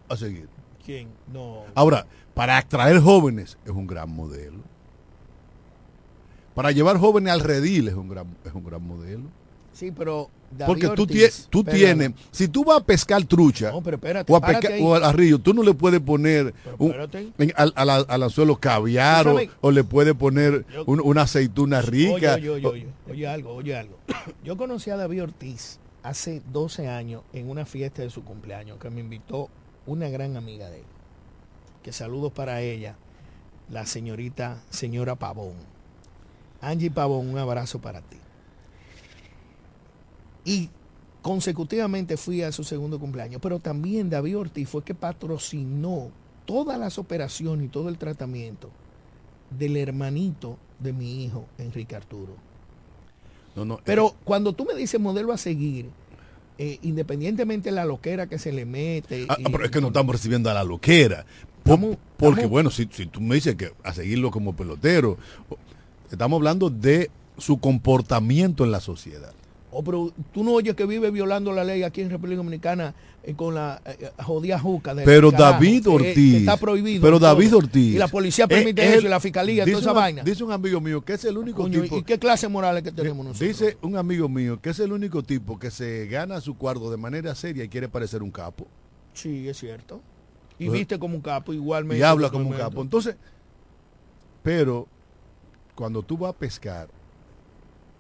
a 0.09 0.17
seguir? 0.17 0.49
¿Quién? 0.85 1.09
No. 1.33 1.65
Ahora, 1.75 2.07
para 2.35 2.57
atraer 2.57 3.01
jóvenes 3.01 3.59
es 3.65 3.71
un 3.71 3.87
gran 3.87 4.11
modelo. 4.11 4.59
Para 6.55 6.71
llevar 6.73 6.99
jóvenes 6.99 7.33
al 7.33 7.41
redil 7.41 7.89
es 7.89 7.95
un 7.95 8.09
gran, 8.09 8.27
es 8.45 8.53
un 8.53 8.65
gran 8.65 8.83
modelo. 8.87 9.23
Sí, 9.73 9.91
pero 9.91 10.29
David 10.51 10.67
Porque 10.67 10.89
tú, 10.95 11.03
Ortiz, 11.05 11.47
tú 11.49 11.65
tienes, 11.65 12.13
si 12.31 12.47
tú 12.47 12.63
vas 12.63 12.81
a 12.83 12.85
pescar 12.85 13.25
trucha 13.25 13.71
No, 13.73 13.83
pero 13.83 13.97
espérate, 13.97 14.31
o 14.31 14.37
a, 14.37 14.41
pescar- 14.43 14.79
o 14.83 14.95
a 14.95 15.11
río, 15.13 15.39
tú 15.39 15.55
no 15.55 15.63
le 15.63 15.73
puedes 15.73 15.99
poner 16.01 16.53
un, 16.79 16.95
en- 17.39 17.53
al, 17.57 17.73
al- 17.75 18.05
al 18.07 18.23
anzuelo 18.23 18.57
caviar 18.57 19.27
o, 19.63 19.71
le 19.71 19.83
puedes 19.85 20.13
poner 20.15 20.67
Yo- 20.71 20.85
un- 20.87 21.01
una 21.03 21.23
aceituna 21.23 21.81
rica. 21.81 22.35
Oye, 22.35 22.51
oye, 22.51 22.51
oye, 22.51 22.67
oye, 22.67 22.87
oye 23.11 23.27
algo, 23.27 23.55
oye 23.55 23.75
algo. 23.77 23.97
Yo 24.45 24.59
conocí 24.59 24.91
a 24.91 24.97
David 24.99 25.23
Ortiz 25.23 25.79
hace 26.03 26.43
12 26.53 26.87
años 26.89 27.23
en 27.33 27.49
una 27.49 27.65
fiesta 27.65 28.03
de 28.03 28.11
su 28.11 28.23
cumpleaños 28.25 28.77
que 28.79 28.91
me 28.91 29.01
invitó 29.01 29.49
una 29.87 30.11
gran 30.11 30.37
amiga 30.37 30.69
de 30.69 30.81
él. 30.81 30.85
Que 31.83 31.93
saludos 31.93 32.31
para 32.31 32.61
ella, 32.61 32.97
la 33.71 33.87
señorita, 33.87 34.63
señora 34.69 35.15
Pavón. 35.17 35.55
Angie 36.63 36.91
Pavón, 36.91 37.29
un 37.29 37.37
abrazo 37.39 37.79
para 37.81 38.01
ti. 38.01 38.17
Y 40.45 40.71
consecutivamente 41.21 42.17
fui 42.17 42.43
a 42.43 42.51
su 42.53 42.65
segundo 42.65 42.99
cumpleaños, 42.99 43.41
pero 43.41 43.59
también 43.59 44.11
David 44.11 44.39
Ortiz 44.39 44.69
fue 44.69 44.83
que 44.83 44.95
patrocinó 44.95 46.11
todas 46.47 46.79
las 46.79 46.99
operaciones 46.99 47.67
y 47.67 47.69
todo 47.69 47.89
el 47.89 47.99
tratamiento 47.99 48.71
del 49.51 49.77
hermanito 49.77 50.57
de 50.81 50.93
mi 50.93 51.25
hijo, 51.25 51.47
Enrique 51.59 51.95
Arturo. 51.95 52.35
No, 53.55 53.65
no, 53.65 53.79
Pero 53.85 54.15
cuando 54.25 54.53
tú 54.55 54.65
me 54.65 54.75
dices 54.75 54.99
modelo 55.01 55.33
a 55.33 55.37
seguir, 55.37 55.91
eh, 56.59 56.79
independientemente 56.83 57.69
de 57.71 57.77
la 57.77 57.85
loquera 57.85 58.27
que 58.27 58.39
se 58.39 58.51
le 58.51 58.65
mete. 58.65 59.27
Ah, 59.29 59.37
y- 59.39 59.45
pero 59.45 59.65
es 59.65 59.71
que 59.71 59.81
no 59.81 59.89
estamos 59.89 60.15
recibiendo 60.15 60.51
a 60.51 60.55
la 60.55 60.65
loquera. 60.65 61.25
Estamos- 61.59 61.97
porque 62.17 62.41
estamos- 62.41 62.51
bueno, 62.51 62.71
si, 62.71 62.89
si 62.91 63.07
tú 63.07 63.21
me 63.21 63.35
dices 63.37 63.55
que 63.55 63.73
a 63.85 63.93
seguirlo 63.93 64.31
como 64.31 64.57
pelotero, 64.57 65.19
estamos 66.13 66.37
hablando 66.39 66.71
de 66.71 67.11
su 67.39 67.59
comportamiento 67.59 68.65
en 68.65 68.71
la 68.73 68.81
sociedad. 68.81 69.33
Oh, 69.75 69.83
pero 69.83 70.13
tú 70.35 70.45
no 70.45 70.53
oyes 70.53 70.75
que 70.75 70.85
vive 70.85 71.11
violando 71.11 71.51
la 71.51 71.65
ley 71.65 71.83
aquí 71.83 72.03
en 72.03 72.11
República 72.11 72.37
Dominicana 72.37 72.95
eh, 73.23 73.33
con 73.35 73.55
la 73.55 73.81
eh, 73.87 73.97
eh, 74.01 74.11
jodida 74.23 74.59
juca. 74.59 74.95
del 74.95 75.07
Pero 75.07 75.31
carajo, 75.31 75.53
David 75.53 75.77
que- 75.79 75.83
que 75.83 75.89
Ortiz. 75.89 76.35
está 76.35 76.57
prohibido. 76.59 77.01
Pero 77.01 77.17
y 77.17 77.19
todo. 77.21 77.29
David 77.31 77.57
Ortiz. 77.57 77.95
Y 77.95 77.99
la 77.99 78.09
policía 78.09 78.47
permite 78.47 78.83
es- 78.83 78.89
eso, 78.91 78.99
es 78.99 79.05
y 79.05 79.09
la 79.09 79.19
fiscalía, 79.21 79.65
toda 79.65 79.79
esa 79.79 79.91
un- 79.93 79.97
vaina. 79.97 80.23
Dice 80.25 80.45
un 80.45 80.53
amigo 80.53 80.79
mío 80.83 81.01
que 81.03 81.15
es 81.15 81.25
el 81.25 81.39
único 81.39 81.63
Coño, 81.63 81.81
tipo. 81.81 81.97
¿Y 81.97 82.03
qué 82.03 82.19
clase 82.19 82.49
morales 82.49 82.83
que 82.83 82.93
tenemos 82.93 83.25
nosotros? 83.25 83.49
Dice 83.49 83.79
un 83.81 83.97
amigo 83.97 84.29
mío 84.29 84.61
que 84.61 84.69
es 84.71 84.79
el 84.81 84.93
único 84.93 85.23
tipo 85.23 85.59
que 85.59 85.71
se 85.71 86.07
gana 86.07 86.43
su 86.43 86.55
cuarto 86.59 86.91
de 86.91 86.99
manera 86.99 87.35
seria 87.35 87.65
y 87.65 87.69
quiere 87.71 87.89
parecer 87.89 88.23
un 88.23 88.31
capo. 88.31 88.67
Sí, 89.15 89.49
es 89.49 89.57
cierto. 89.59 90.03
Y 90.59 90.67
Pues- 90.67 90.81
viste 90.81 90.99
como 90.99 91.15
un 91.17 91.23
capo 91.23 91.55
igualmente. 91.55 91.99
y 91.99 92.03
habla 92.03 92.29
como 92.29 92.51
un 92.51 92.57
capo. 92.57 92.83
Entonces, 92.83 93.17
pero 94.43 94.87
cuando 95.75 96.03
tú 96.03 96.17
vas 96.19 96.31
a 96.31 96.37
pescar 96.39 96.89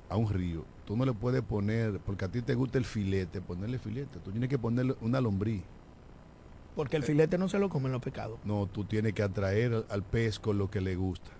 a 0.09 0.17
un 0.17 0.29
río, 0.31 0.65
tú 0.85 0.97
no 0.97 1.05
le 1.05 1.13
puedes 1.13 1.43
poner, 1.43 1.99
porque 2.01 2.25
a 2.25 2.29
ti 2.29 2.43
te 2.43 2.55
gusta 2.55 2.79
el 2.79 2.85
filete, 2.85 3.41
ponerle 3.41 3.79
filete. 3.79 4.19
Tú 4.21 4.31
tienes 4.31 4.49
que 4.51 4.59
ponerle 4.59 4.95
una 5.01 5.21
lombriz. 5.21 5.63
Porque 6.77 6.97
el 6.97 7.03
filete 7.03 7.37
no 7.39 7.49
se 7.49 7.59
lo 7.59 7.69
comen 7.69 7.93
los 7.93 8.01
pecados. 8.03 8.39
No, 8.45 8.67
tú 8.67 8.85
tienes 8.85 9.13
que 9.13 9.23
atraer 9.23 9.85
al- 9.91 10.03
pez 10.03 10.39
con 10.39 10.57
lo 10.59 10.71
que 10.71 10.81
le 10.81 10.97
gusta. 10.97 11.31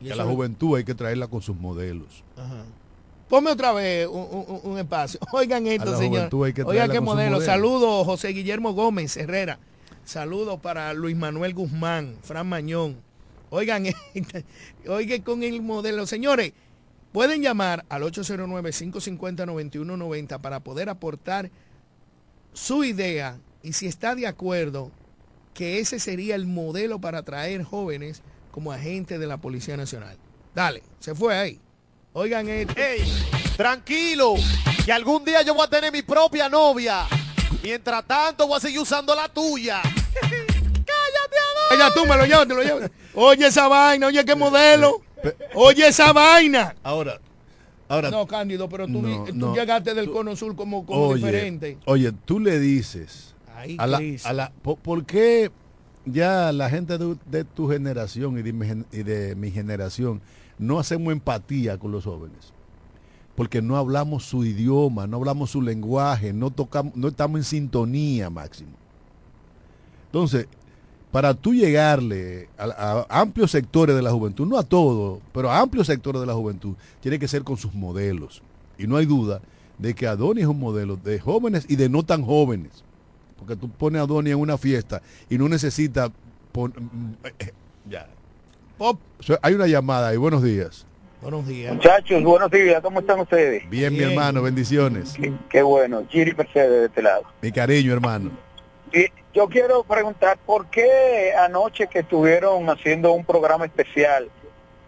Y 0.00 0.10
a 0.10 0.16
la 0.16 0.24
juventud 0.24 0.76
hay 0.76 0.84
que 0.84 0.94
traerla 0.94 1.26
con 1.26 1.42
sus 1.42 1.56
modelos. 1.56 2.24
Ajá. 2.36 2.64
Ponme 3.28 3.50
otra 3.50 3.72
vez 3.72 4.08
un, 4.08 4.26
un- 4.30 4.60
un 4.72 4.78
espacio. 4.78 5.20
Oigan 5.32 5.66
A 5.66 5.70
esto, 5.72 5.96
señor. 5.98 6.30
que 6.30 6.62
Oigan 6.64 6.90
qué 6.90 7.00
modelo. 7.00 7.40
Saludos, 7.40 8.06
José 8.06 8.28
Guillermo 8.28 8.72
Gómez 8.72 9.16
Herrera. 9.16 9.58
Saludos 10.04 10.58
para 10.60 10.92
Luis 10.94 11.16
Manuel 11.16 11.52
Guzmán, 11.54 12.16
Fran 12.22 12.48
Mañón. 12.48 12.96
Oigan, 13.50 13.84
oigan 14.88 15.20
con 15.22 15.42
el 15.42 15.60
modelo. 15.60 16.06
Señores, 16.06 16.52
pueden 17.12 17.42
llamar 17.42 17.84
al 17.88 18.04
809-550-9190 18.04 20.40
para 20.40 20.60
poder 20.60 20.88
aportar 20.88 21.50
su 22.52 22.84
idea 22.84 23.40
y 23.62 23.74
si 23.74 23.86
está 23.86 24.14
de 24.14 24.26
acuerdo 24.26 24.90
que 25.54 25.78
ese 25.80 25.98
sería 25.98 26.36
el 26.36 26.46
modelo 26.46 27.00
para 27.00 27.18
atraer 27.18 27.64
jóvenes 27.64 28.22
como 28.50 28.72
agentes 28.72 29.20
de 29.20 29.26
la 29.26 29.36
Policía 29.36 29.76
Nacional. 29.76 30.16
Dale, 30.54 30.82
se 30.98 31.14
fue 31.14 31.36
ahí. 31.36 31.60
Oigan 32.12 32.48
esto. 32.48 32.74
Ey, 32.76 33.04
tranquilo, 33.56 34.34
que 34.84 34.92
algún 34.92 35.24
día 35.24 35.42
yo 35.42 35.54
voy 35.54 35.66
a 35.66 35.70
tener 35.70 35.92
mi 35.92 36.02
propia 36.02 36.48
novia. 36.48 37.06
Mientras 37.62 38.04
tanto 38.06 38.46
voy 38.46 38.56
a 38.56 38.60
seguir 38.60 38.80
usando 38.80 39.14
la 39.14 39.28
tuya. 39.28 39.82
Oye, 41.70 41.82
tú 41.94 42.06
me 42.06 42.16
lo 42.16 42.24
llevas, 42.26 42.48
te 42.48 42.54
lo 42.54 42.62
llevas. 42.62 42.90
Oye 43.14 43.46
esa 43.46 43.68
vaina, 43.68 44.06
oye 44.08 44.24
qué 44.24 44.34
modelo. 44.34 45.00
Oye 45.54 45.86
esa 45.88 46.12
vaina. 46.12 46.74
Ahora, 46.82 47.20
ahora, 47.88 48.10
No, 48.10 48.26
Cándido, 48.26 48.68
pero 48.68 48.86
tú, 48.86 49.02
No, 49.02 49.24
tú 49.24 49.34
no. 49.34 49.54
llegaste 49.54 49.94
del 49.94 50.10
cono 50.10 50.34
sur 50.36 50.56
como, 50.56 50.84
como 50.86 51.08
oye, 51.08 51.16
diferente. 51.24 51.78
oye, 51.86 52.12
tú 52.24 52.40
le 52.40 52.58
dices 52.58 53.34
Ay, 53.54 53.76
a 53.78 53.86
la, 53.86 54.00
a 54.24 54.32
la- 54.32 54.52
po- 54.62 54.76
¿por, 54.76 55.04
qué 55.04 55.50
ya 56.06 56.50
la 56.52 56.70
gente 56.70 56.96
de, 56.98 57.16
de 57.26 57.44
tu 57.44 57.68
generación 57.68 58.38
y 58.38 58.42
de, 58.42 58.52
mi, 58.52 58.66
y 58.92 59.02
de 59.02 59.34
mi 59.36 59.50
generación 59.50 60.20
no 60.58 60.78
hacemos 60.80 61.12
empatía 61.12 61.78
con 61.78 61.92
los 61.92 62.04
jóvenes? 62.04 62.52
Porque 63.36 63.62
no 63.62 63.76
hablamos 63.76 64.24
su 64.24 64.44
idioma, 64.44 65.06
no 65.06 65.16
hablamos 65.18 65.50
su 65.50 65.62
lenguaje, 65.62 66.32
no 66.32 66.50
tocamos, 66.50 66.94
no 66.96 67.08
estamos 67.08 67.38
en 67.38 67.44
sintonía, 67.44 68.28
Máximo. 68.30 68.72
Entonces, 70.06 70.46
para 71.10 71.34
tú 71.34 71.52
llegarle 71.54 72.48
a, 72.58 73.04
a 73.08 73.20
amplios 73.20 73.50
sectores 73.50 73.96
de 73.96 74.02
la 74.02 74.10
juventud, 74.12 74.46
no 74.46 74.58
a 74.58 74.62
todos, 74.62 75.20
pero 75.32 75.50
a 75.50 75.58
amplios 75.60 75.86
sectores 75.88 76.20
de 76.20 76.26
la 76.26 76.34
juventud, 76.34 76.74
tiene 77.00 77.18
que 77.18 77.26
ser 77.28 77.42
con 77.42 77.56
sus 77.56 77.74
modelos. 77.74 78.42
Y 78.78 78.86
no 78.86 78.96
hay 78.96 79.06
duda 79.06 79.40
de 79.78 79.94
que 79.94 80.06
Adonis 80.06 80.42
es 80.44 80.48
un 80.48 80.60
modelo 80.60 80.96
de 80.96 81.18
jóvenes 81.18 81.66
y 81.68 81.76
de 81.76 81.88
no 81.88 82.02
tan 82.04 82.22
jóvenes. 82.22 82.84
Porque 83.38 83.56
tú 83.56 83.68
pones 83.70 84.00
a 84.00 84.04
Adonis 84.04 84.32
en 84.34 84.38
una 84.38 84.56
fiesta 84.58 85.00
y 85.28 85.38
no 85.38 85.48
necesita... 85.48 86.10
pon- 86.52 86.74
ya. 87.88 88.06
Pop, 88.78 88.98
hay 89.42 89.54
una 89.54 89.66
llamada 89.66 90.08
ahí, 90.08 90.16
buenos 90.16 90.42
días. 90.42 90.86
buenos 91.20 91.46
días. 91.46 91.74
Muchachos, 91.74 92.22
buenos 92.22 92.50
días, 92.50 92.80
¿cómo 92.82 93.00
están 93.00 93.20
ustedes? 93.20 93.68
Bien, 93.68 93.92
mi 93.92 93.98
Bien. 93.98 94.10
hermano, 94.10 94.42
bendiciones. 94.42 95.14
Qué, 95.14 95.32
qué 95.50 95.62
bueno, 95.62 96.02
Giri 96.08 96.34
Mercedes 96.34 96.70
de 96.70 96.86
este 96.86 97.02
lado. 97.02 97.22
Mi 97.42 97.50
cariño, 97.52 97.92
hermano. 97.92 98.30
Y 98.92 99.06
yo 99.34 99.48
quiero 99.48 99.84
preguntar, 99.84 100.38
¿por 100.44 100.66
qué 100.70 101.32
anoche 101.34 101.86
que 101.86 102.00
estuvieron 102.00 102.68
haciendo 102.70 103.12
un 103.12 103.24
programa 103.24 103.64
especial 103.66 104.28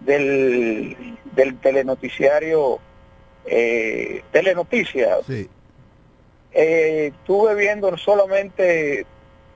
del, 0.01 0.97
del 1.37 1.59
telenoticiario 1.61 2.79
eh, 3.45 4.23
Telenoticias, 4.33 5.19
Sí. 5.27 5.49
eh, 6.53 7.13
estuve 7.17 7.55
viendo 7.55 7.97
solamente 7.97 9.07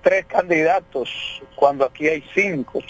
tres 0.02 0.26
candidatos 0.26 1.09
cuando 1.56 1.85
aquí 1.85 2.06
hay 2.09 2.22
cinco? 2.35 2.80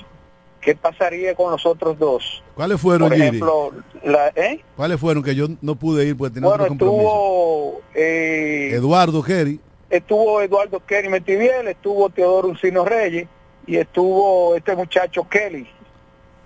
¿Qué 0.60 0.74
pasaría 0.74 1.34
con 1.34 1.52
los 1.52 1.64
otros 1.64 1.98
dos? 1.98 2.42
¿Cuáles 2.54 2.80
fueron, 2.80 3.08
Por 3.08 3.16
ejemplo, 3.16 3.72
la, 4.02 4.28
¿eh? 4.34 4.60
¿Cuáles 4.74 4.98
fueron 4.98 5.22
que 5.22 5.34
yo 5.34 5.46
no 5.60 5.76
pude 5.76 6.04
ir 6.06 6.16
porque 6.16 6.34
tenía 6.34 6.48
bueno, 6.48 6.64
otro 6.64 6.70
compromiso? 6.70 7.02
estuvo... 7.02 7.80
eh, 7.94 8.70
Eduardo 8.72 9.22
Kerry. 9.22 9.60
Estuvo 9.96 10.40
Eduardo 10.42 10.80
Kerry 10.85 11.09
Metiviel, 11.09 11.68
estuvo 11.68 12.09
Teodoro 12.11 12.48
Uncino 12.48 12.85
Reyes 12.85 13.28
y 13.66 13.76
estuvo 13.76 14.54
este 14.56 14.74
muchacho 14.76 15.28
Kelly, 15.28 15.68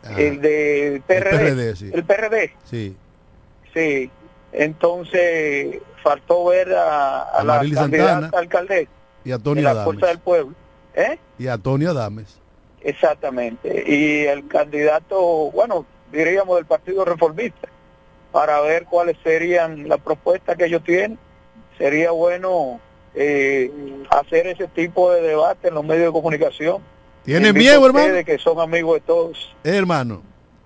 Ajá. 0.04 0.20
el 0.20 0.40
de 0.40 1.02
PRD. 1.06 1.30
PRD, 1.38 1.76
sí. 1.76 1.90
El 1.92 2.04
PRD, 2.04 2.52
Sí. 2.64 2.96
sí. 3.74 4.10
Entonces 4.52 5.78
faltó 6.02 6.46
ver 6.46 6.74
a, 6.74 7.22
a 7.22 7.38
A 7.40 7.44
la 7.44 7.60
candidata 7.60 8.38
alcaldesa 8.38 8.90
Y 9.24 9.32
a 9.32 9.38
de 9.38 9.44
Tony 9.44 9.60
la 9.62 9.84
Fuerza 9.84 10.06
del. 10.06 10.18
Pueblo. 10.18 10.54
¿Eh? 10.94 11.18
Y 11.38 11.46
a 11.46 11.56
Tony 11.58 11.86
Adames. 11.86 12.38
Exactamente. 12.82 13.84
Y 13.86 14.24
el 14.24 14.48
candidato, 14.48 15.18
bueno, 15.52 15.86
diríamos 16.10 16.56
del 16.56 16.64
Partido 16.66 17.04
Reformista, 17.04 17.68
para 18.32 18.60
ver 18.60 18.84
cuáles 18.86 19.16
serían 19.22 19.88
las 19.88 20.00
propuestas 20.00 20.56
que 20.56 20.64
ellos 20.64 20.82
tienen. 20.82 21.18
Sería 21.78 22.10
bueno 22.10 22.80
eh, 23.14 23.70
hacer 24.10 24.46
ese 24.46 24.68
tipo 24.68 25.10
de 25.12 25.22
debate 25.22 25.68
en 25.68 25.74
los 25.74 25.84
medios 25.84 26.06
de 26.06 26.12
comunicación. 26.12 26.82
¿Tiene 27.24 27.48
Invito 27.48 27.70
miedo, 27.70 27.86
hermano? 27.86 28.24
que 28.24 28.38
son 28.38 28.60
amigos 28.60 28.94
de 28.94 29.00
todos. 29.00 29.56
Eh, 29.64 29.76
hermano, 29.76 30.22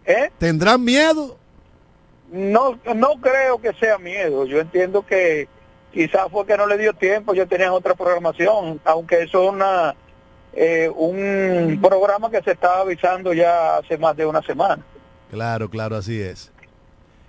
¿Eh? 0.06 0.30
¿tendrán 0.38 0.82
miedo? 0.84 1.36
No, 2.30 2.78
no 2.94 3.14
creo 3.20 3.60
que 3.60 3.72
sea 3.74 3.98
miedo. 3.98 4.44
Yo 4.46 4.60
entiendo 4.60 5.04
que 5.04 5.48
quizás 5.92 6.26
fue 6.30 6.46
que 6.46 6.56
no 6.56 6.66
le 6.66 6.78
dio 6.78 6.92
tiempo, 6.92 7.34
yo 7.34 7.46
tenía 7.46 7.72
otra 7.72 7.94
programación, 7.94 8.80
aunque 8.84 9.22
eso 9.22 9.44
es 9.44 9.52
una, 9.52 9.94
eh, 10.52 10.90
un 10.94 11.78
programa 11.80 12.30
que 12.30 12.42
se 12.42 12.52
estaba 12.52 12.80
avisando 12.80 13.32
ya 13.32 13.76
hace 13.76 13.96
más 13.98 14.16
de 14.16 14.26
una 14.26 14.42
semana. 14.42 14.84
Claro, 15.30 15.68
claro, 15.68 15.96
así 15.96 16.20
es. 16.20 16.50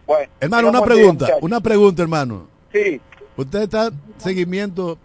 Bueno, 0.05 0.31
Hermano, 0.39 0.69
una 0.69 0.81
pregunta, 0.83 1.27
una 1.41 1.59
pregunta, 1.59 2.01
hermano. 2.03 2.47
Sí, 2.71 3.01
¿Usted 3.37 3.63
está 3.63 3.91
seguimiento 4.17 4.97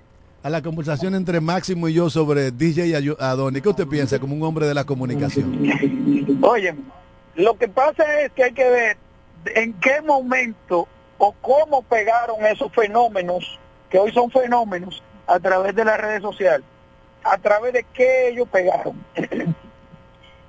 a 0.43 0.51
la 0.51 0.63
conversación 0.63 1.15
entre 1.15 1.41
Máximo 1.41 1.89
y 1.89 1.95
yo 1.95 2.11
sobre 2.11 2.51
DJ 2.51 2.97
Adonis? 3.19 3.63
¿Qué 3.63 3.69
usted 3.69 3.87
piensa 3.87 4.19
como 4.19 4.35
un 4.35 4.43
hombre 4.43 4.67
de 4.67 4.75
la 4.75 4.85
comunicación? 4.85 6.39
Oye, 6.43 6.75
lo 7.35 7.57
que 7.59 7.69
pasa 7.69 8.23
es 8.23 8.33
que 8.33 8.45
hay 8.45 8.53
que 8.53 8.69
ver 8.69 8.97
en 9.55 9.73
qué 9.75 10.01
momento 10.03 10.89
o 11.19 11.33
cómo 11.41 11.83
pegaron 11.83 12.45
esos 12.47 12.73
fenómenos, 12.73 13.59
que 13.91 13.99
hoy 13.99 14.13
son 14.13 14.31
fenómenos, 14.31 15.03
a 15.27 15.39
través 15.39 15.75
de 15.75 15.85
las 15.85 15.99
redes 15.99 16.23
sociales. 16.23 16.67
A 17.23 17.37
través 17.37 17.75
de 17.75 17.85
qué 17.93 18.29
ellos 18.29 18.49
pegaron. 18.51 19.05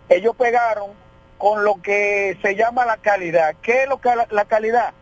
ellos 0.09 0.35
pegaron 0.37 0.91
con 1.37 1.63
lo 1.65 1.81
que 1.81 2.37
se 2.41 2.55
llama 2.55 2.85
la 2.85 2.97
calidad. 2.97 3.55
¿Qué 3.61 3.83
es 3.83 3.89
lo 3.89 3.99
que 3.99 4.15
la, 4.15 4.27
la 4.31 4.45
calidad? 4.45 4.93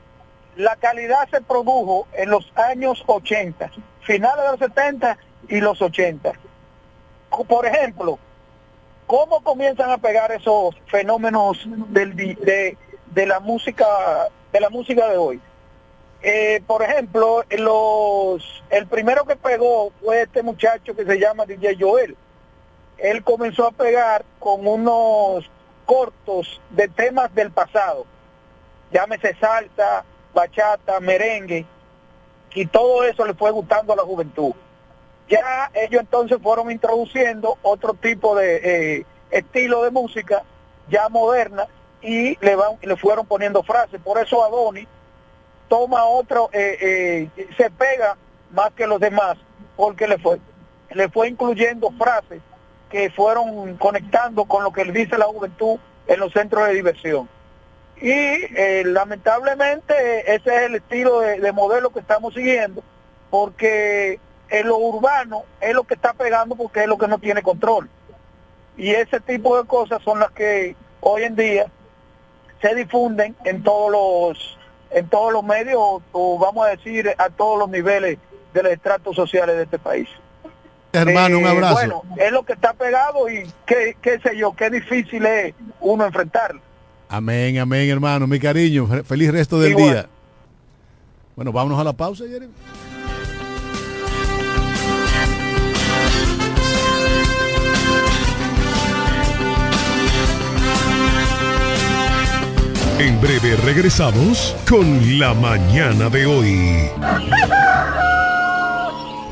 La 0.56 0.76
calidad 0.78 1.30
se 1.30 1.42
produjo 1.42 2.08
en 2.14 2.30
los 2.30 2.52
años 2.56 3.04
80, 3.06 3.72
finales 4.10 4.44
de 4.44 4.52
los 4.52 4.60
70 4.60 5.18
y 5.50 5.62
los 5.62 5.82
80. 5.82 6.32
Por 7.48 7.66
ejemplo, 7.66 8.18
¿Cómo 9.10 9.42
comienzan 9.42 9.90
a 9.90 9.98
pegar 9.98 10.32
esos 10.32 10.76
fenómenos 10.86 11.58
del, 11.88 12.16
de, 12.16 12.78
de 13.08 13.26
la 13.26 13.40
música 13.40 13.88
de 14.54 14.60
la 14.60 14.70
música 14.70 15.10
de 15.10 15.18
hoy? 15.18 15.42
Eh, 16.22 16.62
por 16.68 16.84
ejemplo, 16.84 17.44
los 17.58 18.64
el 18.70 18.86
primero 18.86 19.26
que 19.26 19.36
pegó 19.36 19.92
fue 20.00 20.22
este 20.22 20.44
muchacho 20.44 20.96
que 20.96 21.06
se 21.06 21.20
llama 21.20 21.48
DJ 21.48 21.76
Joel. 21.80 22.16
Él 23.00 23.24
comenzó 23.24 23.66
a 23.66 23.72
pegar 23.72 24.26
con 24.38 24.68
unos 24.68 25.50
cortos 25.88 26.62
de 26.70 26.88
temas 26.88 27.34
del 27.34 27.50
pasado. 27.50 28.06
Llámese 28.92 29.36
salsa, 29.42 30.06
bachata, 30.36 31.00
merengue, 31.00 31.66
y 32.54 32.66
todo 32.66 33.04
eso 33.04 33.26
le 33.26 33.34
fue 33.34 33.52
gustando 33.52 33.94
a 33.94 33.96
la 33.96 34.04
juventud. 34.04 34.54
Ya 35.28 35.70
ellos 35.74 36.02
entonces 36.02 36.40
fueron 36.42 36.72
introduciendo 36.72 37.58
otro 37.62 37.94
tipo 37.94 38.36
de 38.36 38.98
eh, 38.98 39.06
estilo 39.30 39.84
de 39.84 39.92
música 39.92 40.44
ya 40.90 41.08
moderna 41.10 41.68
y 42.02 42.36
le 42.44 42.56
van 42.56 42.78
le 42.82 42.96
fueron 42.96 43.26
poniendo 43.28 43.62
frases. 43.62 44.02
Por 44.02 44.20
eso 44.20 44.44
Adonis 44.44 44.88
toma 45.68 46.06
otro 46.06 46.50
eh, 46.52 47.30
eh, 47.38 47.48
se 47.56 47.70
pega 47.70 48.18
más 48.52 48.72
que 48.72 48.88
los 48.88 49.00
demás 49.00 49.38
porque 49.76 50.08
le 50.08 50.18
fue 50.18 50.40
le 50.92 51.10
fue 51.10 51.28
incluyendo 51.30 51.92
frases 51.92 52.42
que 52.90 53.12
fueron 53.12 53.78
conectando 53.78 54.46
con 54.46 54.64
lo 54.64 54.72
que 54.72 54.84
le 54.84 54.92
dice 54.92 55.16
la 55.18 55.26
juventud 55.26 55.78
en 56.08 56.20
los 56.20 56.34
centros 56.34 56.66
de 56.66 56.74
diversión 56.74 57.30
y 58.02 58.12
eh, 58.12 58.84
lamentablemente 58.86 60.34
ese 60.34 60.56
es 60.56 60.62
el 60.64 60.76
estilo 60.76 61.20
de, 61.22 61.40
de 61.40 61.52
modelo 61.52 61.90
que 61.92 62.00
estamos 62.00 62.34
siguiendo 62.34 62.84
porque 63.30 64.20
en 64.50 64.68
lo 64.68 64.78
urbano 64.78 65.44
es 65.62 65.74
lo 65.74 65.84
que 65.84 65.94
está 65.94 66.14
pegando 66.14 66.56
porque 66.56 66.82
es 66.82 66.88
lo 66.88 66.98
que 66.98 67.08
no 67.08 67.20
tiene 67.20 67.42
control. 67.44 67.90
Y 68.78 68.92
ese 68.92 69.20
tipo 69.20 69.58
de 69.62 69.68
cosas 69.68 70.02
son 70.04 70.20
las 70.20 70.32
que 70.32 70.76
hoy 71.02 71.24
en 71.24 71.36
día 71.36 71.68
se 72.62 72.74
difunden 72.76 73.36
en 73.46 73.62
todos 73.64 73.92
los 73.92 74.58
en 74.92 75.08
todos 75.08 75.32
los 75.32 75.44
medios 75.44 75.78
o, 75.78 76.02
o 76.14 76.40
vamos 76.40 76.66
a 76.66 76.70
decir 76.70 77.14
a 77.18 77.30
todos 77.30 77.60
los 77.60 77.70
niveles 77.70 78.18
de 78.54 78.64
los 78.64 78.72
estratos 78.72 79.16
sociales 79.16 79.56
de 79.58 79.64
este 79.64 79.78
país. 79.78 80.10
Hermano, 80.94 81.38
un 81.38 81.46
Eh, 81.46 81.50
abrazo. 81.50 81.74
Bueno, 81.76 82.02
es 82.18 82.32
lo 82.32 82.44
que 82.44 82.54
está 82.54 82.74
pegado 82.74 83.30
y 83.30 83.48
qué, 83.68 83.96
qué 84.02 84.20
sé 84.20 84.36
yo, 84.36 84.56
qué 84.56 84.72
difícil 84.72 85.24
es 85.28 85.54
uno 85.80 86.06
enfrentarlo. 86.08 86.62
Amén, 87.10 87.58
amén, 87.58 87.90
hermano. 87.90 88.28
Mi 88.28 88.40
cariño, 88.40 88.86
fe- 88.88 89.04
feliz 89.04 89.32
resto 89.32 89.60
del 89.60 89.72
Igual. 89.72 89.90
día. 89.94 90.10
Bueno, 91.36 91.52
vámonos 91.52 91.80
a 91.80 91.84
la 91.84 91.94
pausa, 91.94 92.26
Jeremy. 92.28 92.54
En 103.00 103.20
breve 103.22 103.56
regresamos 103.64 104.56
con 104.68 105.20
la 105.20 105.34
mañana 105.34 106.10
de 106.10 106.26
hoy. 106.26 106.90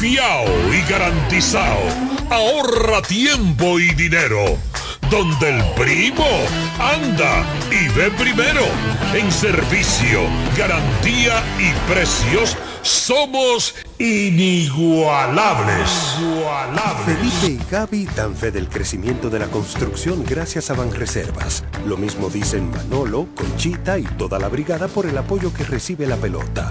fiao 0.00 0.46
y 0.72 0.90
garantizado. 0.90 1.82
Ahorra 2.30 3.02
tiempo 3.02 3.78
y 3.78 3.92
dinero 3.94 4.58
donde 5.10 5.58
el 5.58 5.64
primo 5.74 6.26
anda 6.78 7.44
y 7.70 7.88
ve 7.96 8.10
primero. 8.12 8.62
En 9.12 9.30
servicio, 9.30 10.20
garantía 10.56 11.42
y 11.58 11.72
precios 11.92 12.56
somos 12.82 13.74
inigualables. 13.98 15.90
Felipe 17.04 17.46
y 17.46 17.60
Gaby 17.70 18.06
dan 18.16 18.36
fe 18.36 18.50
del 18.50 18.68
crecimiento 18.68 19.28
de 19.28 19.40
la 19.40 19.48
construcción 19.48 20.24
gracias 20.24 20.70
a 20.70 20.74
Banreservas. 20.74 21.64
Lo 21.86 21.96
mismo 21.96 22.30
dicen 22.30 22.70
Manolo, 22.70 23.26
Conchita 23.34 23.98
y 23.98 24.04
toda 24.04 24.38
la 24.38 24.48
brigada 24.48 24.88
por 24.88 25.06
el 25.06 25.18
apoyo 25.18 25.52
que 25.52 25.64
recibe 25.64 26.06
la 26.06 26.16
pelota. 26.16 26.70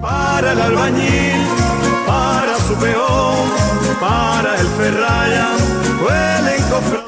Para 0.00 0.52
el 0.52 0.60
albañil, 0.60 1.87
para 2.08 2.58
su 2.66 2.74
peón, 2.76 3.50
para 4.00 4.58
el 4.58 4.66
ferraya, 4.78 5.48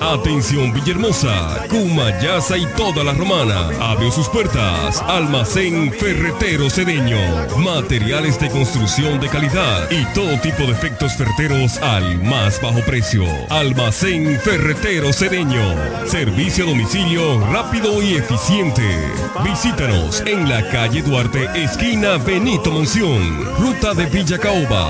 Atención 0.01 0.73
Villahermosa, 0.73 1.67
Cumayasa 1.69 2.57
y 2.57 2.67
toda 2.77 3.05
la 3.05 3.13
romana. 3.13 3.69
Abrió 3.81 4.11
sus 4.11 4.29
puertas. 4.29 5.01
Almacén 5.07 5.93
Ferretero 5.93 6.69
Cedeño. 6.69 7.19
Materiales 7.59 8.41
de 8.41 8.51
construcción 8.51 9.21
de 9.21 9.29
calidad 9.29 9.89
y 9.91 10.05
todo 10.13 10.41
tipo 10.41 10.65
de 10.65 10.73
efectos 10.73 11.13
ferreteros 11.15 11.79
al 11.79 12.21
más 12.23 12.61
bajo 12.61 12.81
precio. 12.81 13.25
Almacén 13.51 14.41
Ferretero 14.41 15.13
Cedeño. 15.13 15.77
Servicio 16.07 16.65
a 16.65 16.71
domicilio 16.71 17.41
rápido 17.53 18.03
y 18.03 18.17
eficiente. 18.17 18.83
Visítanos 19.45 20.23
en 20.27 20.49
la 20.49 20.69
calle 20.71 21.03
Duarte, 21.03 21.49
esquina 21.55 22.17
Benito 22.17 22.73
Monción. 22.73 23.45
Ruta 23.59 23.95
de 23.95 24.07
Villa 24.07 24.39
Caoba, 24.39 24.90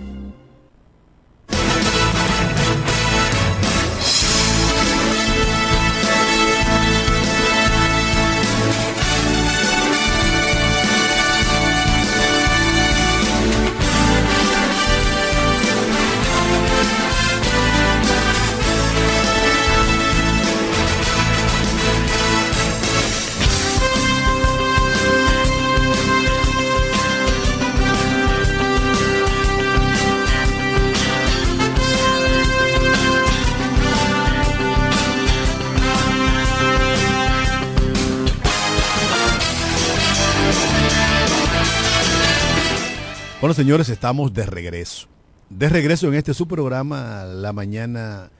señores, 43.61 43.89
estamos 43.89 44.33
de 44.33 44.43
regreso. 44.47 45.07
De 45.51 45.69
regreso 45.69 46.07
en 46.07 46.15
este 46.15 46.33
su 46.33 46.47
programa 46.47 47.25
la 47.25 47.53
mañana 47.53 48.31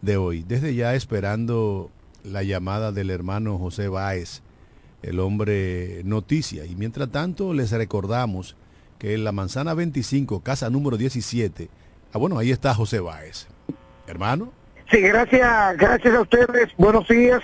de 0.00 0.16
hoy. 0.16 0.42
Desde 0.42 0.74
ya 0.74 0.94
esperando 0.94 1.90
la 2.24 2.44
llamada 2.44 2.90
del 2.90 3.10
hermano 3.10 3.58
José 3.58 3.88
Báez, 3.88 4.40
el 5.02 5.20
hombre 5.20 6.00
noticia. 6.04 6.64
Y 6.64 6.76
mientras 6.76 7.10
tanto 7.10 7.52
les 7.52 7.72
recordamos 7.72 8.56
que 8.98 9.12
en 9.12 9.22
la 9.22 9.32
manzana 9.32 9.74
25, 9.74 10.40
casa 10.40 10.70
número 10.70 10.96
17, 10.96 11.68
ah 12.14 12.18
bueno, 12.18 12.38
ahí 12.38 12.50
está 12.50 12.72
José 12.72 13.00
Báez. 13.00 13.48
Hermano. 14.06 14.50
Sí, 14.90 15.02
gracias, 15.02 15.76
gracias 15.76 16.14
a 16.14 16.22
ustedes. 16.22 16.70
Buenos 16.78 17.06
días. 17.06 17.42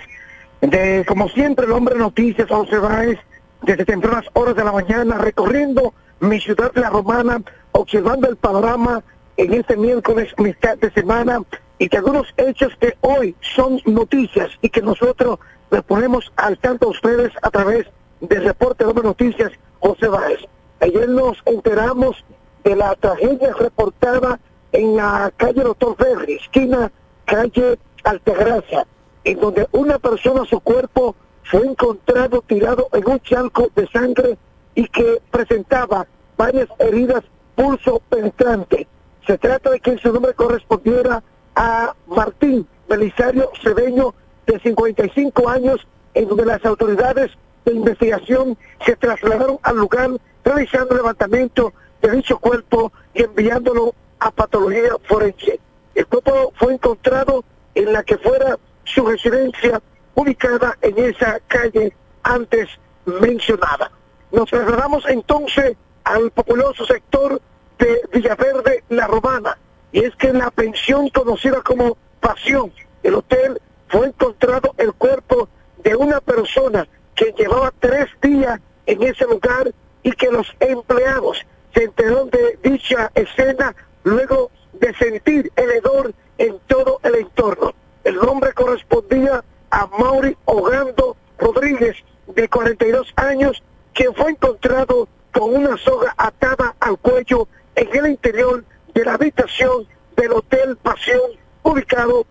De, 0.61 1.05
como 1.07 1.29
siempre, 1.29 1.67
el 1.67 1.71
hombre 1.71 1.99
noticias, 1.99 2.49
José 2.49 2.79
Báez, 2.79 3.19
desde 3.61 3.85
tempranas 3.85 4.25
horas 4.33 4.55
de 4.55 4.63
la 4.63 4.71
mañana, 4.71 5.19
recorriendo 5.19 5.93
mi 6.19 6.39
ciudad, 6.39 6.71
la 6.75 6.89
romana, 6.89 7.41
observando 7.71 8.27
el 8.27 8.35
panorama 8.35 9.03
en 9.37 9.53
este 9.53 9.77
miércoles, 9.77 10.33
mitad 10.37 10.77
de 10.77 10.91
semana, 10.91 11.41
y 11.79 11.89
que 11.89 11.97
algunos 11.97 12.33
hechos 12.37 12.73
que 12.79 12.97
hoy 13.01 13.35
son 13.55 13.79
noticias 13.85 14.49
y 14.61 14.69
que 14.69 14.81
nosotros 14.81 15.39
les 15.69 15.83
ponemos 15.83 16.31
al 16.37 16.57
tanto 16.57 16.87
a 16.87 16.89
ustedes 16.89 17.31
a 17.41 17.51
través 17.51 17.85
del 18.19 18.45
reporte 18.45 18.83
de 18.83 18.93
Noticias 18.93 19.51
José 19.79 20.07
Báez. 20.07 20.39
Ayer 20.79 21.07
nos 21.09 21.37
enteramos 21.45 22.23
de 22.63 22.75
la 22.75 22.95
tragedia 22.95 23.53
reportada 23.53 24.39
en 24.71 24.95
la 24.95 25.31
calle 25.37 25.63
Doctor 25.63 25.95
Ferri, 25.97 26.33
esquina 26.33 26.91
calle 27.25 27.77
Altagracia, 28.03 28.87
en 29.23 29.39
donde 29.39 29.67
una 29.71 29.99
persona, 29.99 30.45
su 30.45 30.59
cuerpo 30.61 31.15
fue 31.43 31.65
encontrado 31.65 32.41
tirado 32.41 32.87
en 32.93 33.07
un 33.07 33.19
charco 33.19 33.69
de 33.75 33.87
sangre 33.87 34.37
y 34.77 34.87
que 34.89 35.19
presentaba 35.31 36.05
varias 36.37 36.67
heridas 36.77 37.23
pulso 37.55 37.99
penetrante. 38.09 38.87
Se 39.25 39.39
trata 39.39 39.71
de 39.71 39.79
que 39.79 39.97
su 39.97 40.13
nombre 40.13 40.35
correspondiera 40.35 41.23
a 41.55 41.95
Martín 42.05 42.67
Belisario 42.87 43.49
Cedeño, 43.63 44.13
de 44.45 44.59
55 44.59 45.49
años, 45.49 45.85
en 46.13 46.29
donde 46.29 46.45
las 46.45 46.63
autoridades 46.63 47.31
de 47.65 47.73
investigación 47.73 48.55
se 48.85 48.95
trasladaron 48.95 49.57
al 49.63 49.77
lugar 49.77 50.11
realizando 50.45 50.95
levantamiento 50.95 51.73
de 52.03 52.11
dicho 52.11 52.37
cuerpo 52.37 52.93
y 53.15 53.23
enviándolo 53.23 53.95
a 54.19 54.29
patología 54.29 54.91
forense. 55.09 55.59
El 55.95 56.05
cuerpo 56.05 56.53
fue 56.55 56.75
encontrado 56.75 57.43
en 57.73 57.91
la 57.93 58.03
que 58.03 58.19
fuera 58.19 58.59
su 58.83 59.03
residencia 59.07 59.81
ubicada 60.13 60.77
en 60.83 60.99
esa 60.99 61.39
calle 61.47 61.93
antes 62.21 62.69
mencionada. 63.07 63.96
Nos 64.31 64.49
trasladamos 64.49 65.05
entonces 65.07 65.77
al 66.03 66.31
populoso 66.31 66.85
sector 66.85 67.41
de 67.79 68.01
Villaverde, 68.11 68.83
La 68.89 69.07
Romana, 69.07 69.57
y 69.91 70.03
es 70.03 70.15
que 70.15 70.27
en 70.27 70.39
la 70.39 70.51
pensión 70.51 71.09
conocida 71.09 71.61
como 71.61 71.97
Pasión, 72.19 72.71
el 73.03 73.15
hotel, 73.15 73.61
fue 73.87 74.07
encontrado 74.07 74.73
el 74.77 74.93
cuerpo 74.93 75.47
de 75.83 75.95
una 75.95 76.19
persona 76.19 76.87
que 77.15 77.33
llevaba 77.37 77.71
tres 77.79 78.07
días 78.21 78.59
en 78.85 79.03
ese 79.03 79.25
lugar 79.25 79.71
y 80.03 80.11
que 80.11 80.29
los 80.29 80.47
empleados 80.59 81.45
se 81.73 81.83
enteraron 81.83 82.29
de 82.29 82.59
dicha 82.63 83.11
escena 83.15 83.75
luego 84.03 84.51
de 84.73 84.93
sentir 84.95 85.51
el 85.55 85.71
hedor 85.71 86.13
en 86.37 86.59
todo 86.67 86.99
el 87.03 87.15
entorno. 87.15 87.73
El 88.03 88.15
nombre 88.15 88.53
correspondía 88.53 89.43
a 89.69 89.87
Mauri 89.87 90.37
Ogando 90.45 91.17
Rodríguez, 91.37 91.97
de 92.27 92.47
42 92.47 93.13
años, 93.15 93.63
quien 93.97 94.13
fue 94.13 94.29
encontrado 94.29 95.07
con 95.33 95.55
una 95.55 95.75
soga 95.77 96.13
atada 96.17 96.75
al 96.79 96.99
cuello 96.99 97.47
en 97.75 97.89
el 97.95 98.11
interior 98.11 98.63
de 98.93 99.03
la 99.03 99.15
habitación 99.15 99.87
del 100.15 100.33
Hotel 100.33 100.77
Pasión, 100.77 101.31
ubicado 101.63 102.27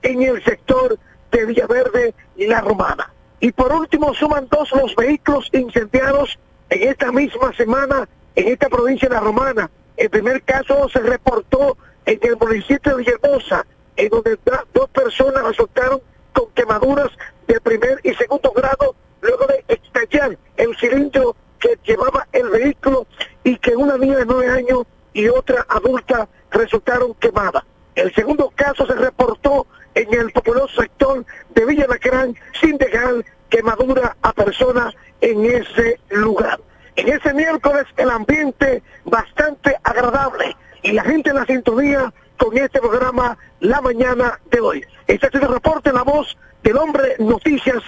en 0.00 0.22
el 0.22 0.42
sector 0.42 0.98
de 1.30 1.44
Villaverde 1.44 2.14
y 2.36 2.46
La 2.46 2.62
Romana. 2.62 3.12
Y 3.38 3.52
por 3.52 3.70
último, 3.70 4.14
suman 4.14 4.48
dos 4.50 4.72
los 4.72 4.96
vehículos 4.96 5.50
incendiados 5.52 6.38
en 6.70 6.88
esta 6.88 7.12
misma 7.12 7.52
semana 7.52 8.08
en 8.34 8.48
esta 8.48 8.70
provincia 8.70 9.10
de 9.10 9.14
La 9.14 9.20
Romana. 9.20 9.70
El 9.98 10.08
primer 10.08 10.42
caso 10.42 10.88
se 10.88 11.00
reportó 11.00 11.76
en 12.06 12.18
el 12.22 12.38
municipio 12.38 12.96
de 12.96 13.04
Villahermosa, 13.04 13.66
en 13.96 14.08
donde 14.08 14.38
dos 14.72 14.88
personas 14.88 15.44
resultaron 15.44 16.00
con 16.32 16.50
quemaduras 16.54 17.10
de 17.46 17.60
primer 17.60 18.00
y 18.04 18.14
segundo 18.14 18.52
grado 18.52 18.96
luego 19.22 19.46
de 19.46 19.64
estallar 19.68 20.36
el 20.56 20.76
cilindro 20.76 21.34
que 21.58 21.78
llevaba 21.84 22.26
el 22.32 22.48
vehículo 22.50 23.06
y 23.44 23.56
que 23.56 23.74
una 23.74 23.96
niña 23.96 24.18
de 24.18 24.26
nueve 24.26 24.48
años 24.50 24.82
y 25.14 25.28
otra 25.28 25.64
adulta 25.68 26.28
resultaron 26.50 27.14
quemadas. 27.14 27.62
El 27.94 28.12
segundo 28.14 28.52
caso 28.54 28.86
se 28.86 28.94
reportó 28.94 29.66
en 29.94 30.12
el 30.14 30.32
populoso 30.32 30.80
sector 30.80 31.24
de 31.54 31.66
Villa 31.66 31.86
Lacrán 31.86 32.34
sin 32.60 32.78
dejar 32.78 33.24
quemadura 33.48 34.16
a 34.22 34.32
personas 34.32 34.94
en 35.20 35.44
ese 35.44 36.00
lugar. 36.10 36.58
En 36.96 37.08
ese 37.08 37.32
miércoles 37.32 37.84
el 37.96 38.10
ambiente 38.10 38.82
bastante 39.04 39.76
agradable 39.84 40.56
y 40.82 40.92
la 40.92 41.04
gente 41.04 41.30
en 41.30 41.36
la 41.36 41.46
sintonía 41.46 42.12
con 42.38 42.56
este 42.56 42.80
programa 42.80 43.36
la 43.60 43.80
mañana 43.80 44.40
de 44.50 44.60
hoy. 44.60 44.84
Este 45.06 45.28
es 45.28 45.34
el 45.34 45.48
reporte, 45.48 45.92
la 45.92 46.02
voz 46.02 46.36
del 46.62 46.76
hombre 46.76 47.16
Noticias, 47.18 47.82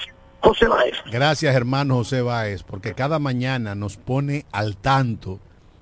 José 0.44 0.68
Báez. 0.68 0.94
Gracias, 1.10 1.56
hermano 1.56 1.96
José 1.96 2.20
Báez, 2.20 2.62
porque 2.62 2.92
cada 2.92 3.18
mañana 3.18 3.74
nos 3.74 3.96
pone 3.96 4.44
al 4.52 4.76
tanto 4.76 5.40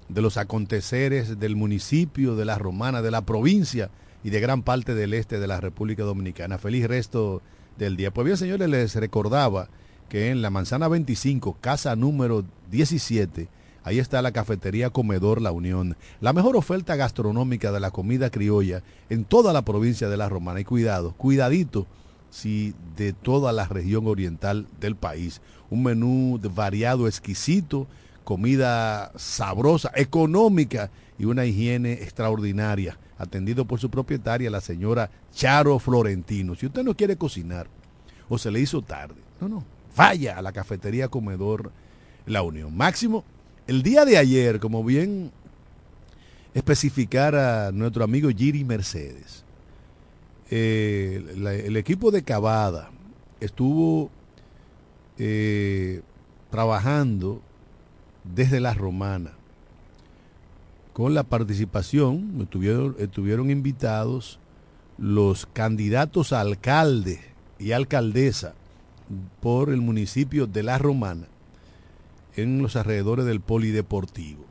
de 0.08 0.22
los 0.22 0.36
aconteceres 0.36 1.40
del 1.40 1.56
municipio, 1.56 2.36
de 2.36 2.44
la 2.44 2.58
romana, 2.58 3.02
de 3.02 3.10
la 3.10 3.22
provincia 3.22 3.90
y 4.22 4.30
de 4.30 4.38
gran 4.38 4.62
parte 4.62 4.94
del 4.94 5.14
este 5.14 5.40
de 5.40 5.48
la 5.48 5.60
República 5.60 6.04
Dominicana. 6.04 6.58
Feliz 6.58 6.86
resto 6.86 7.42
del 7.76 7.96
día. 7.96 8.12
Pues 8.12 8.24
bien, 8.24 8.36
señores, 8.36 8.68
les 8.68 8.94
recordaba 8.94 9.68
que 10.08 10.30
en 10.30 10.42
la 10.42 10.50
manzana 10.50 10.86
25, 10.86 11.56
casa 11.60 11.96
número 11.96 12.44
17, 12.70 13.48
ahí 13.82 13.98
está 13.98 14.22
la 14.22 14.30
cafetería 14.30 14.90
Comedor 14.90 15.42
La 15.42 15.50
Unión, 15.50 15.96
la 16.20 16.32
mejor 16.32 16.56
oferta 16.56 16.94
gastronómica 16.94 17.72
de 17.72 17.80
la 17.80 17.90
comida 17.90 18.30
criolla 18.30 18.84
en 19.10 19.24
toda 19.24 19.52
la 19.52 19.62
provincia 19.62 20.08
de 20.08 20.16
La 20.16 20.28
Romana. 20.28 20.60
Y 20.60 20.64
cuidado, 20.64 21.14
cuidadito, 21.16 21.88
si 22.32 22.74
de 22.96 23.12
toda 23.12 23.52
la 23.52 23.68
región 23.68 24.06
oriental 24.06 24.66
del 24.80 24.96
país. 24.96 25.42
Un 25.68 25.82
menú 25.82 26.40
variado, 26.54 27.06
exquisito, 27.06 27.86
comida 28.24 29.12
sabrosa, 29.16 29.92
económica 29.94 30.90
y 31.18 31.26
una 31.26 31.44
higiene 31.44 31.92
extraordinaria, 31.92 32.98
atendido 33.18 33.66
por 33.66 33.80
su 33.80 33.90
propietaria, 33.90 34.50
la 34.50 34.62
señora 34.62 35.10
Charo 35.34 35.78
Florentino. 35.78 36.54
Si 36.54 36.66
usted 36.66 36.82
no 36.82 36.96
quiere 36.96 37.16
cocinar 37.16 37.66
o 38.30 38.38
se 38.38 38.50
le 38.50 38.60
hizo 38.60 38.80
tarde, 38.80 39.20
no, 39.38 39.48
no, 39.48 39.64
vaya 39.94 40.38
a 40.38 40.42
la 40.42 40.52
cafetería 40.52 41.08
Comedor 41.08 41.70
La 42.24 42.42
Unión. 42.42 42.74
Máximo, 42.74 43.24
el 43.66 43.82
día 43.82 44.06
de 44.06 44.16
ayer, 44.16 44.58
como 44.58 44.82
bien 44.82 45.30
especificara 46.54 47.72
nuestro 47.72 48.04
amigo 48.04 48.30
Giri 48.30 48.64
Mercedes, 48.64 49.44
eh, 50.54 51.64
el 51.66 51.76
equipo 51.78 52.10
de 52.10 52.24
Cavada 52.24 52.90
estuvo 53.40 54.10
eh, 55.16 56.02
trabajando 56.50 57.40
desde 58.22 58.60
la 58.60 58.74
romana 58.74 59.32
con 60.92 61.14
la 61.14 61.22
participación, 61.22 62.38
estuvieron, 62.42 62.96
estuvieron 62.98 63.50
invitados 63.50 64.38
los 64.98 65.46
candidatos 65.46 66.34
a 66.34 66.40
alcalde 66.40 67.20
y 67.58 67.72
alcaldesa 67.72 68.52
por 69.40 69.70
el 69.70 69.80
municipio 69.80 70.46
de 70.46 70.62
La 70.62 70.76
Romana 70.76 71.28
en 72.36 72.60
los 72.60 72.76
alrededores 72.76 73.24
del 73.24 73.40
polideportivo. 73.40 74.44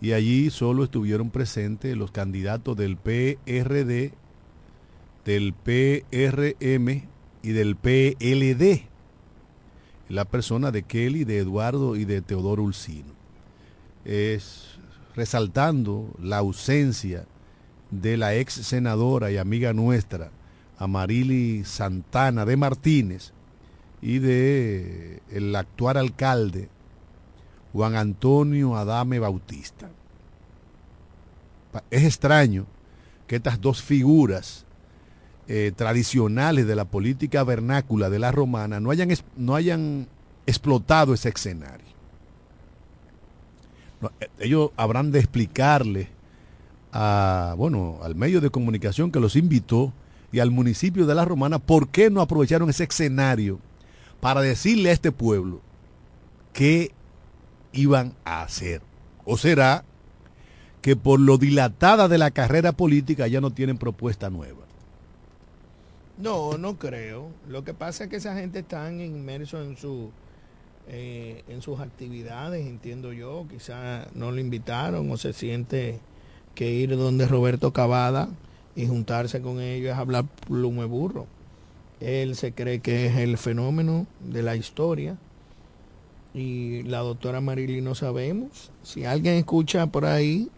Y 0.00 0.12
allí 0.12 0.48
solo 0.48 0.84
estuvieron 0.84 1.28
presentes 1.28 1.94
los 1.98 2.12
candidatos 2.12 2.78
del 2.78 2.96
PRD, 2.96 4.12
del 5.26 5.52
PRM 5.52 7.02
y 7.42 7.50
del 7.50 7.76
PLD. 7.76 8.86
La 10.08 10.24
persona 10.24 10.70
de 10.70 10.84
Kelly, 10.84 11.24
de 11.24 11.38
Eduardo 11.38 11.96
y 11.96 12.04
de 12.04 12.22
Teodoro 12.22 12.62
Ulcino. 12.62 13.12
Es 14.04 14.78
resaltando 15.16 16.14
la 16.22 16.38
ausencia 16.38 17.26
de 17.90 18.16
la 18.16 18.36
ex 18.36 18.54
senadora 18.54 19.32
y 19.32 19.36
amiga 19.36 19.72
nuestra, 19.72 20.30
Amarili 20.78 21.64
Santana 21.64 22.44
de 22.44 22.56
Martínez, 22.56 23.32
y 24.00 24.18
de 24.20 25.22
el 25.30 25.56
actual 25.56 25.96
alcalde 25.96 26.68
Juan 27.72 27.96
Antonio 27.96 28.76
Adame 28.76 29.18
Bautista. 29.18 29.90
Es 31.90 32.04
extraño 32.04 32.66
que 33.26 33.36
estas 33.36 33.60
dos 33.60 33.82
figuras 33.82 34.65
eh, 35.48 35.72
tradicionales 35.76 36.66
de 36.66 36.74
la 36.74 36.86
política 36.86 37.44
vernácula 37.44 38.10
de 38.10 38.18
la 38.18 38.32
romana 38.32 38.80
no 38.80 38.90
hayan, 38.90 39.10
no 39.36 39.54
hayan 39.54 40.08
explotado 40.46 41.14
ese 41.14 41.28
escenario. 41.28 41.86
Eh, 44.20 44.28
ellos 44.40 44.70
habrán 44.76 45.12
de 45.12 45.20
explicarle 45.20 46.08
a, 46.92 47.54
bueno, 47.56 47.98
al 48.02 48.14
medio 48.14 48.40
de 48.40 48.50
comunicación 48.50 49.12
que 49.12 49.20
los 49.20 49.36
invitó 49.36 49.92
y 50.32 50.40
al 50.40 50.50
municipio 50.50 51.06
de 51.06 51.14
La 51.14 51.24
Romana, 51.24 51.58
¿por 51.58 51.88
qué 51.88 52.10
no 52.10 52.20
aprovecharon 52.20 52.68
ese 52.68 52.84
escenario 52.84 53.58
para 54.20 54.40
decirle 54.40 54.90
a 54.90 54.92
este 54.92 55.12
pueblo 55.12 55.60
qué 56.52 56.92
iban 57.72 58.14
a 58.24 58.42
hacer? 58.42 58.82
¿O 59.24 59.36
será 59.36 59.84
que 60.82 60.96
por 60.96 61.20
lo 61.20 61.38
dilatada 61.38 62.08
de 62.08 62.18
la 62.18 62.30
carrera 62.30 62.72
política 62.72 63.26
ya 63.28 63.40
no 63.40 63.50
tienen 63.50 63.78
propuesta 63.78 64.30
nueva? 64.30 64.65
No, 66.18 66.56
no 66.56 66.78
creo. 66.78 67.28
Lo 67.48 67.64
que 67.64 67.74
pasa 67.74 68.04
es 68.04 68.10
que 68.10 68.16
esa 68.16 68.34
gente 68.34 68.60
están 68.60 69.00
inmersos 69.00 69.66
en 69.66 69.76
su 69.76 70.10
eh, 70.88 71.42
en 71.48 71.62
sus 71.62 71.80
actividades, 71.80 72.64
entiendo 72.66 73.12
yo. 73.12 73.46
Quizá 73.50 74.06
no 74.14 74.30
lo 74.30 74.40
invitaron 74.40 75.10
o 75.10 75.16
se 75.16 75.32
siente 75.32 75.98
que 76.54 76.70
ir 76.70 76.96
donde 76.96 77.26
Roberto 77.26 77.72
Cavada 77.72 78.28
y 78.76 78.86
juntarse 78.86 79.40
con 79.42 79.60
ellos 79.60 79.92
es 79.92 79.98
hablar 79.98 80.26
plume 80.46 80.84
burro. 80.84 81.26
Él 82.00 82.36
se 82.36 82.52
cree 82.52 82.80
que 82.80 83.06
es 83.06 83.16
el 83.16 83.36
fenómeno 83.36 84.06
de 84.20 84.42
la 84.42 84.54
historia 84.54 85.16
y 86.34 86.82
la 86.84 86.98
doctora 86.98 87.40
Marily 87.40 87.80
no 87.80 87.94
sabemos. 87.94 88.70
Si 88.82 89.04
alguien 89.04 89.34
escucha 89.34 89.86
por 89.86 90.04
ahí, 90.04 90.50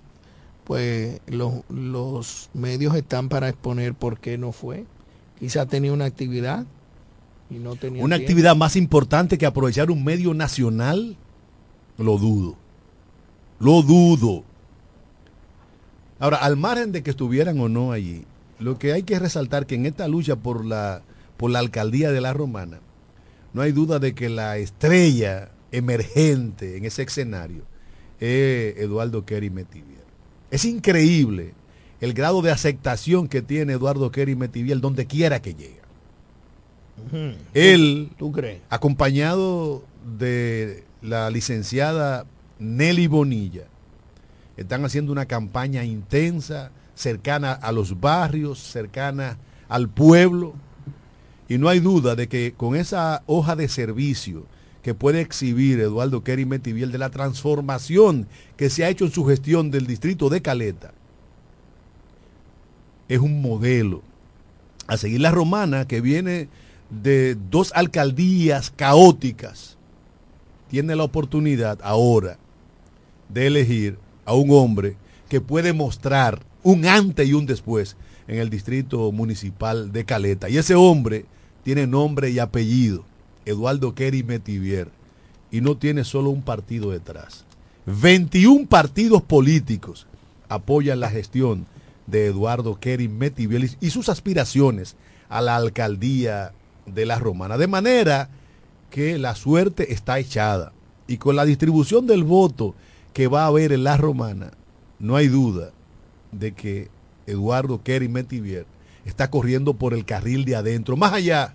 pues 0.64 1.20
los 1.26 2.50
medios 2.52 2.94
están 2.96 3.28
para 3.28 3.48
exponer 3.48 3.94
por 3.94 4.18
qué 4.20 4.36
no 4.36 4.52
fue. 4.52 4.84
Quizá 5.38 5.66
tenía 5.66 5.92
una 5.92 6.04
actividad 6.04 6.66
y 7.50 7.54
no 7.54 7.76
tenía 7.76 8.04
Una 8.04 8.16
tiempo. 8.16 8.30
actividad 8.30 8.56
más 8.56 8.76
importante 8.76 9.38
que 9.38 9.46
aprovechar 9.46 9.90
un 9.90 10.04
medio 10.04 10.34
nacional, 10.34 11.16
lo 11.96 12.18
dudo. 12.18 12.56
Lo 13.60 13.82
dudo. 13.82 14.44
Ahora, 16.18 16.38
al 16.38 16.56
margen 16.56 16.92
de 16.92 17.02
que 17.02 17.10
estuvieran 17.10 17.58
o 17.60 17.68
no 17.68 17.92
allí, 17.92 18.24
lo 18.58 18.78
que 18.78 18.92
hay 18.92 19.04
que 19.04 19.18
resaltar 19.18 19.66
que 19.66 19.76
en 19.76 19.86
esta 19.86 20.08
lucha 20.08 20.36
por 20.36 20.64
la, 20.64 21.02
por 21.36 21.50
la 21.50 21.60
alcaldía 21.60 22.10
de 22.10 22.20
la 22.20 22.32
Romana, 22.32 22.80
no 23.52 23.62
hay 23.62 23.72
duda 23.72 23.98
de 23.98 24.14
que 24.14 24.28
la 24.28 24.58
estrella 24.58 25.50
emergente 25.70 26.76
en 26.76 26.84
ese 26.84 27.02
escenario 27.02 27.62
es 28.20 28.76
Eduardo 28.78 29.24
Kerry 29.24 29.50
Metivier. 29.50 30.02
Es 30.50 30.64
increíble 30.64 31.54
el 32.00 32.12
grado 32.14 32.42
de 32.42 32.50
aceptación 32.50 33.28
que 33.28 33.42
tiene 33.42 33.74
Eduardo 33.74 34.10
Kerry 34.10 34.36
Metivier 34.36 34.80
donde 34.80 35.06
quiera 35.06 35.40
que 35.42 35.54
llega. 35.54 35.82
Él, 37.54 38.10
¿Tú 38.18 38.32
crees? 38.32 38.60
acompañado 38.70 39.84
de 40.18 40.84
la 41.00 41.30
licenciada 41.30 42.26
Nelly 42.58 43.06
Bonilla, 43.06 43.64
están 44.56 44.84
haciendo 44.84 45.12
una 45.12 45.26
campaña 45.26 45.84
intensa, 45.84 46.72
cercana 46.94 47.52
a 47.52 47.70
los 47.70 48.00
barrios, 48.00 48.58
cercana 48.58 49.38
al 49.68 49.88
pueblo, 49.88 50.54
y 51.48 51.56
no 51.58 51.68
hay 51.68 51.78
duda 51.80 52.16
de 52.16 52.28
que 52.28 52.52
con 52.56 52.74
esa 52.74 53.22
hoja 53.26 53.54
de 53.54 53.68
servicio 53.68 54.44
que 54.82 54.94
puede 54.94 55.20
exhibir 55.20 55.78
Eduardo 55.80 56.24
Kerry 56.24 56.44
Metiviel 56.44 56.90
de 56.90 56.98
la 56.98 57.10
transformación 57.10 58.26
que 58.56 58.70
se 58.70 58.84
ha 58.84 58.88
hecho 58.88 59.04
en 59.04 59.12
su 59.12 59.24
gestión 59.24 59.70
del 59.70 59.86
distrito 59.86 60.28
de 60.28 60.42
Caleta, 60.42 60.92
es 63.08 63.18
un 63.20 63.42
modelo. 63.42 64.02
A 64.86 64.96
seguir 64.96 65.20
la 65.20 65.30
romana 65.30 65.86
que 65.86 66.00
viene 66.00 66.48
de 66.90 67.36
dos 67.50 67.72
alcaldías 67.74 68.70
caóticas, 68.70 69.76
tiene 70.68 70.96
la 70.96 71.04
oportunidad 71.04 71.78
ahora 71.82 72.38
de 73.28 73.46
elegir 73.46 73.98
a 74.24 74.34
un 74.34 74.50
hombre 74.50 74.96
que 75.28 75.40
puede 75.40 75.72
mostrar 75.72 76.42
un 76.62 76.86
antes 76.86 77.28
y 77.28 77.34
un 77.34 77.46
después 77.46 77.96
en 78.26 78.38
el 78.38 78.50
distrito 78.50 79.10
municipal 79.12 79.92
de 79.92 80.04
Caleta. 80.04 80.48
Y 80.48 80.58
ese 80.58 80.74
hombre 80.74 81.24
tiene 81.64 81.86
nombre 81.86 82.30
y 82.30 82.38
apellido, 82.38 83.04
Eduardo 83.44 83.94
Kerry 83.94 84.22
Metivier, 84.22 84.88
y 85.50 85.60
no 85.60 85.76
tiene 85.76 86.04
solo 86.04 86.30
un 86.30 86.42
partido 86.42 86.90
detrás. 86.90 87.44
21 87.86 88.66
partidos 88.66 89.22
políticos 89.22 90.06
apoyan 90.48 91.00
la 91.00 91.10
gestión 91.10 91.66
de 92.10 92.26
Eduardo 92.26 92.78
Kerry 92.80 93.08
Metivier 93.08 93.70
y 93.80 93.90
sus 93.90 94.08
aspiraciones 94.08 94.96
a 95.28 95.40
la 95.40 95.56
alcaldía 95.56 96.52
de 96.86 97.06
la 97.06 97.18
Romana. 97.18 97.58
De 97.58 97.66
manera 97.66 98.30
que 98.90 99.18
la 99.18 99.34
suerte 99.34 99.92
está 99.92 100.18
echada. 100.18 100.72
Y 101.06 101.18
con 101.18 101.36
la 101.36 101.44
distribución 101.44 102.06
del 102.06 102.24
voto 102.24 102.74
que 103.12 103.28
va 103.28 103.44
a 103.44 103.46
haber 103.46 103.72
en 103.72 103.84
la 103.84 103.96
Romana, 103.96 104.52
no 104.98 105.16
hay 105.16 105.28
duda 105.28 105.70
de 106.32 106.52
que 106.52 106.88
Eduardo 107.26 107.82
Kerry 107.82 108.08
Metivier 108.08 108.66
está 109.04 109.30
corriendo 109.30 109.74
por 109.74 109.94
el 109.94 110.04
carril 110.04 110.44
de 110.44 110.56
adentro, 110.56 110.96
más 110.96 111.12
allá 111.12 111.54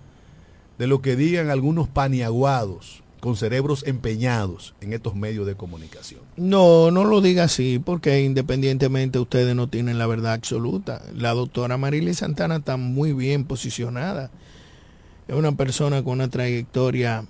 de 0.78 0.86
lo 0.86 1.02
que 1.02 1.14
digan 1.14 1.50
algunos 1.50 1.88
paniaguados 1.88 3.03
con 3.24 3.36
cerebros 3.36 3.84
empeñados 3.86 4.74
en 4.82 4.92
estos 4.92 5.14
medios 5.14 5.46
de 5.46 5.54
comunicación. 5.54 6.20
No, 6.36 6.90
no 6.90 7.04
lo 7.04 7.22
diga 7.22 7.44
así, 7.44 7.78
porque 7.82 8.22
independientemente 8.22 9.18
ustedes 9.18 9.56
no 9.56 9.66
tienen 9.66 9.96
la 9.96 10.06
verdad 10.06 10.34
absoluta. 10.34 11.00
La 11.16 11.32
doctora 11.32 11.78
Marily 11.78 12.12
Santana 12.12 12.56
está 12.56 12.76
muy 12.76 13.14
bien 13.14 13.46
posicionada. 13.46 14.30
Es 15.26 15.34
una 15.34 15.52
persona 15.52 16.02
con 16.02 16.12
una 16.20 16.28
trayectoria 16.28 17.24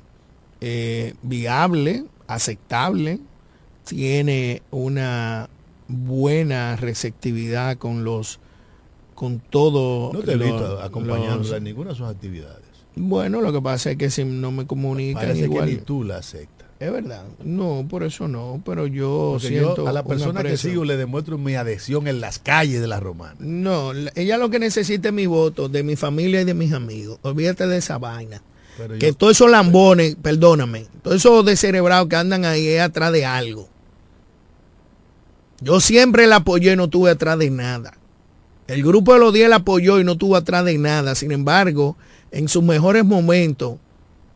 eh, 0.60 1.14
viable, 1.22 2.06
aceptable, 2.26 3.20
tiene 3.84 4.62
una 4.72 5.48
buena 5.86 6.74
receptividad 6.74 7.76
con 7.78 8.02
los 8.02 8.40
con 9.14 9.38
todo 9.38 10.12
No 10.12 10.22
te 10.22 10.32
he 10.32 10.36
visto 10.38 10.80
acompañándola 10.82 11.58
en 11.58 11.62
ninguna 11.62 11.90
de 11.90 11.96
sus 11.96 12.08
actividades. 12.08 12.63
Bueno 12.96 13.40
lo 13.40 13.52
que 13.52 13.60
pasa 13.60 13.90
es 13.92 13.96
que 13.96 14.10
si 14.10 14.24
no 14.24 14.52
me 14.52 14.66
comunican 14.66 15.22
Parece 15.22 15.44
igual 15.44 15.66
que 15.66 15.72
ni 15.72 15.78
tú 15.78 16.04
la 16.04 16.18
aceptas. 16.18 16.68
es 16.78 16.92
verdad 16.92 17.24
no 17.42 17.86
por 17.88 18.02
eso 18.04 18.28
no 18.28 18.62
pero 18.64 18.86
yo 18.86 19.30
Porque 19.32 19.48
siento 19.48 19.76
yo 19.78 19.88
a 19.88 19.92
la 19.92 20.04
persona 20.04 20.42
que 20.42 20.56
sigo 20.56 20.84
le 20.84 20.96
demuestro 20.96 21.36
mi 21.38 21.54
adhesión 21.56 22.06
en 22.06 22.20
las 22.20 22.38
calles 22.38 22.80
de 22.80 22.86
la 22.86 23.00
Romana. 23.00 23.34
No, 23.40 23.92
la- 23.92 24.12
ella 24.14 24.38
lo 24.38 24.48
que 24.50 24.58
necesita 24.58 25.08
es 25.08 25.14
mi 25.14 25.26
voto, 25.26 25.68
de 25.68 25.82
mi 25.82 25.96
familia 25.96 26.40
y 26.40 26.44
de 26.44 26.54
mis 26.54 26.72
amigos. 26.72 27.18
Olvídate 27.22 27.66
de 27.66 27.78
esa 27.78 27.98
vaina. 27.98 28.42
Pero 28.76 28.98
Que 28.98 29.06
yo- 29.08 29.14
todos 29.14 29.32
esos 29.36 29.50
lambones, 29.50 30.16
perdóname, 30.20 30.86
todos 31.02 31.16
esos 31.18 31.44
descerebrados 31.44 32.08
que 32.08 32.16
andan 32.16 32.44
ahí 32.44 32.66
es 32.66 32.80
atrás 32.80 33.12
de 33.12 33.24
algo. 33.24 33.68
Yo 35.60 35.80
siempre 35.80 36.26
la 36.26 36.36
apoyé 36.36 36.72
y 36.72 36.76
no 36.76 36.88
tuve 36.88 37.10
atrás 37.10 37.38
de 37.38 37.50
nada. 37.50 37.94
El 38.66 38.82
grupo 38.82 39.12
de 39.14 39.20
los 39.20 39.32
10 39.32 39.48
la 39.48 39.56
apoyó 39.56 40.00
y 40.00 40.04
no 40.04 40.16
tuvo 40.16 40.36
atrás 40.36 40.64
de 40.64 40.76
nada. 40.78 41.14
Sin 41.14 41.32
embargo, 41.32 41.96
en 42.34 42.48
sus 42.48 42.62
mejores 42.62 43.04
momentos, 43.04 43.76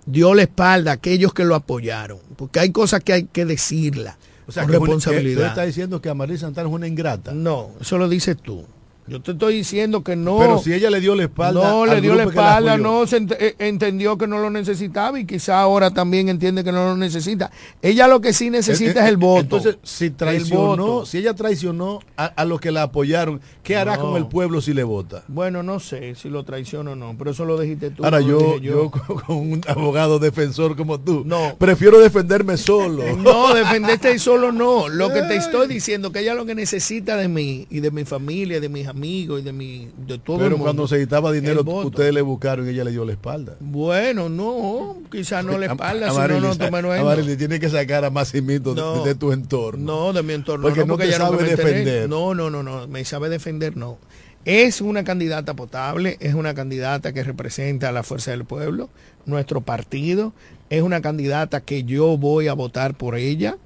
dio 0.07 0.35
la 0.35 0.43
espalda 0.43 0.93
a 0.93 0.95
aquellos 0.95 1.35
que 1.35 1.45
lo 1.45 1.55
apoyaron. 1.55 2.19
Porque 2.37 2.61
hay 2.61 2.71
cosas 2.71 3.03
que 3.03 3.13
hay 3.13 3.25
que 3.25 3.45
decirla 3.45 4.17
o 4.47 4.53
sea, 4.53 4.63
con 4.63 4.71
que 4.71 4.77
es 4.77 4.81
una- 4.81 4.87
que 4.89 4.95
responsabilidad. 4.95 5.41
tú 5.43 5.49
estás 5.49 5.67
diciendo 5.67 6.01
que 6.01 6.09
Amaril 6.09 6.39
Santana 6.39 6.69
es 6.69 6.75
una 6.75 6.87
ingrata. 6.87 7.33
No, 7.33 7.71
eso 7.81 7.99
lo 7.99 8.09
dices 8.09 8.37
tú. 8.41 8.65
Yo 9.09 9.21
te 9.23 9.33
estoy 9.33 9.55
diciendo 9.55 10.03
que 10.05 10.17
no. 10.17 10.39
Pero 10.39 10.59
si 10.59 10.73
ella 10.73 10.91
le 10.91 11.01
dio 11.01 11.15
la 11.15 11.25
espalda 11.25 11.61
No, 11.69 11.83
al 11.85 11.91
le 11.91 12.01
dio 12.01 12.15
la 12.15 12.25
espalda, 12.25 12.77
no 12.77 13.07
se 13.07 13.21
ent- 13.23 13.37
eh, 13.39 13.55
entendió 13.59 14.17
que 14.19 14.27
no 14.27 14.39
lo 14.39 14.51
necesitaba 14.51 15.19
y 15.19 15.25
quizá 15.25 15.61
ahora 15.61 15.91
también 15.91 16.29
entiende 16.29 16.63
que 16.65 16.73
no 16.73 16.85
lo 16.89 16.97
necesita. 16.97 17.51
Ella 17.83 18.07
lo 18.09 18.21
que 18.21 18.33
sí 18.33 18.51
necesita 18.51 19.01
Eh, 19.01 19.05
es 19.05 19.09
el 19.09 19.15
eh, 19.15 19.17
voto. 19.17 19.41
Entonces, 19.41 19.77
si 19.83 20.07
El 20.07 20.15
traicionó, 20.17 20.87
voto. 20.87 21.07
si 21.07 21.19
ella 21.19 21.35
traicionó 21.35 22.01
a, 22.17 22.27
a 22.27 22.45
los 22.45 22.61
que 22.61 22.71
la 22.71 22.83
apoyaron, 22.83 23.41
¿qué 23.63 23.77
hará 23.77 23.97
No. 23.97 24.03
con 24.03 24.17
el 24.17 24.27
pueblo 24.27 24.61
si 24.61 24.75
le 24.75 24.83
vota? 24.85 25.25
Bueno, 25.29 25.63
no 25.63 25.81
sé 25.81 26.15
si 26.15 26.29
lo 26.29 26.45
traiciono 26.45 26.93
o 26.93 26.97
no, 26.97 27.15
pero 27.17 27.31
eso 27.31 27.45
lo 27.45 27.59
dijiste 27.59 27.91
tú. 27.91 28.05
Ahora 28.05 28.21
yo, 28.21 28.59
yo 28.59 28.91
con 29.07 29.17
con 29.19 29.37
un 29.37 29.61
abogado 29.67 30.19
defensor 30.19 30.77
como 30.77 31.01
tú, 31.01 31.23
No. 31.25 31.55
prefiero 31.59 31.99
defenderme 31.99 32.57
solo. 32.57 33.03
No, 33.19 33.53
defenderte 33.55 34.19
solo 34.19 34.53
no. 34.53 34.89
Lo 34.89 35.13
que 35.13 35.23
te 35.23 35.37
estoy 35.37 35.67
diciendo, 35.67 36.13
que 36.13 36.21
ella 36.21 36.35
lo 36.35 36.47
que 36.47 36.55
necesita 36.55 37.17
de 37.17 37.29
mí 37.29 37.67
y 37.71 37.81
de 37.81 37.91
mi 37.91 38.05
familia, 38.05 38.61
de 38.61 38.69
mis 38.69 38.87
amigos 38.87 38.98
y 39.07 39.43
de 39.43 39.53
mi 39.53 39.89
de 40.07 40.19
todo 40.19 40.37
el 40.37 40.43
Pero 40.43 40.51
mundo. 40.51 40.65
cuando 40.65 40.89
se 40.89 40.97
necesitaba 40.97 41.33
dinero, 41.33 41.61
el 41.61 41.69
ustedes 41.87 42.13
le 42.15 42.23
buscaron 42.23 42.67
y 42.67 42.71
ella 42.71 42.85
le 42.85 42.91
dio 42.91 43.05
la 43.05 43.13
espalda. 43.13 43.57
Bueno, 43.61 44.29
no, 44.29 44.99
quizá 45.11 45.43
no 45.43 45.57
la 45.59 45.67
espalda, 45.67 46.09
A- 46.09 46.11
si 46.11 46.19
no, 46.19 46.41
no 46.41 47.37
tiene 47.37 47.61
que 47.61 47.69
sacar 47.69 48.05
a 48.05 48.11
Massimito 48.11 48.75
de- 48.75 48.81
No. 48.81 49.05
de, 49.05 49.15
tu 49.15 49.33
entorno. 49.33 49.85
No, 49.85 50.13
de 50.13 50.23
mi 50.23 50.33
entorno. 50.35 50.63
Porque 50.67 50.85
no 50.85 50.97
te 50.97 51.05
ella 51.07 51.19
sabe 51.19 51.37
me 51.37 51.45
pertenece. 51.49 51.69
defender. 51.69 52.09
No, 52.09 52.35
no, 52.35 52.51
no, 52.51 52.63
no, 52.63 52.89
me 52.89 53.05
sabe 53.05 53.29
defender, 53.29 53.77
no. 53.77 53.99
Es 54.45 54.81
una 54.81 55.05
candidata 55.05 55.55
potable, 55.55 56.17
es 56.21 56.35
una 56.35 56.55
candidata 56.55 57.13
que 57.13 57.23
representa 57.23 57.89
a 57.91 57.93
la 57.93 58.03
fuerza 58.03 58.31
del 58.31 58.45
pueblo, 58.45 58.89
nuestro 59.27 59.61
partido, 59.61 60.33
es 60.71 60.83
una 60.83 61.01
candidata 61.03 61.61
que 61.61 61.85
yo 61.85 62.17
voy 62.17 62.49
a 62.49 62.55
votar 62.55 62.97
por 62.97 63.17
ella. 63.17 63.57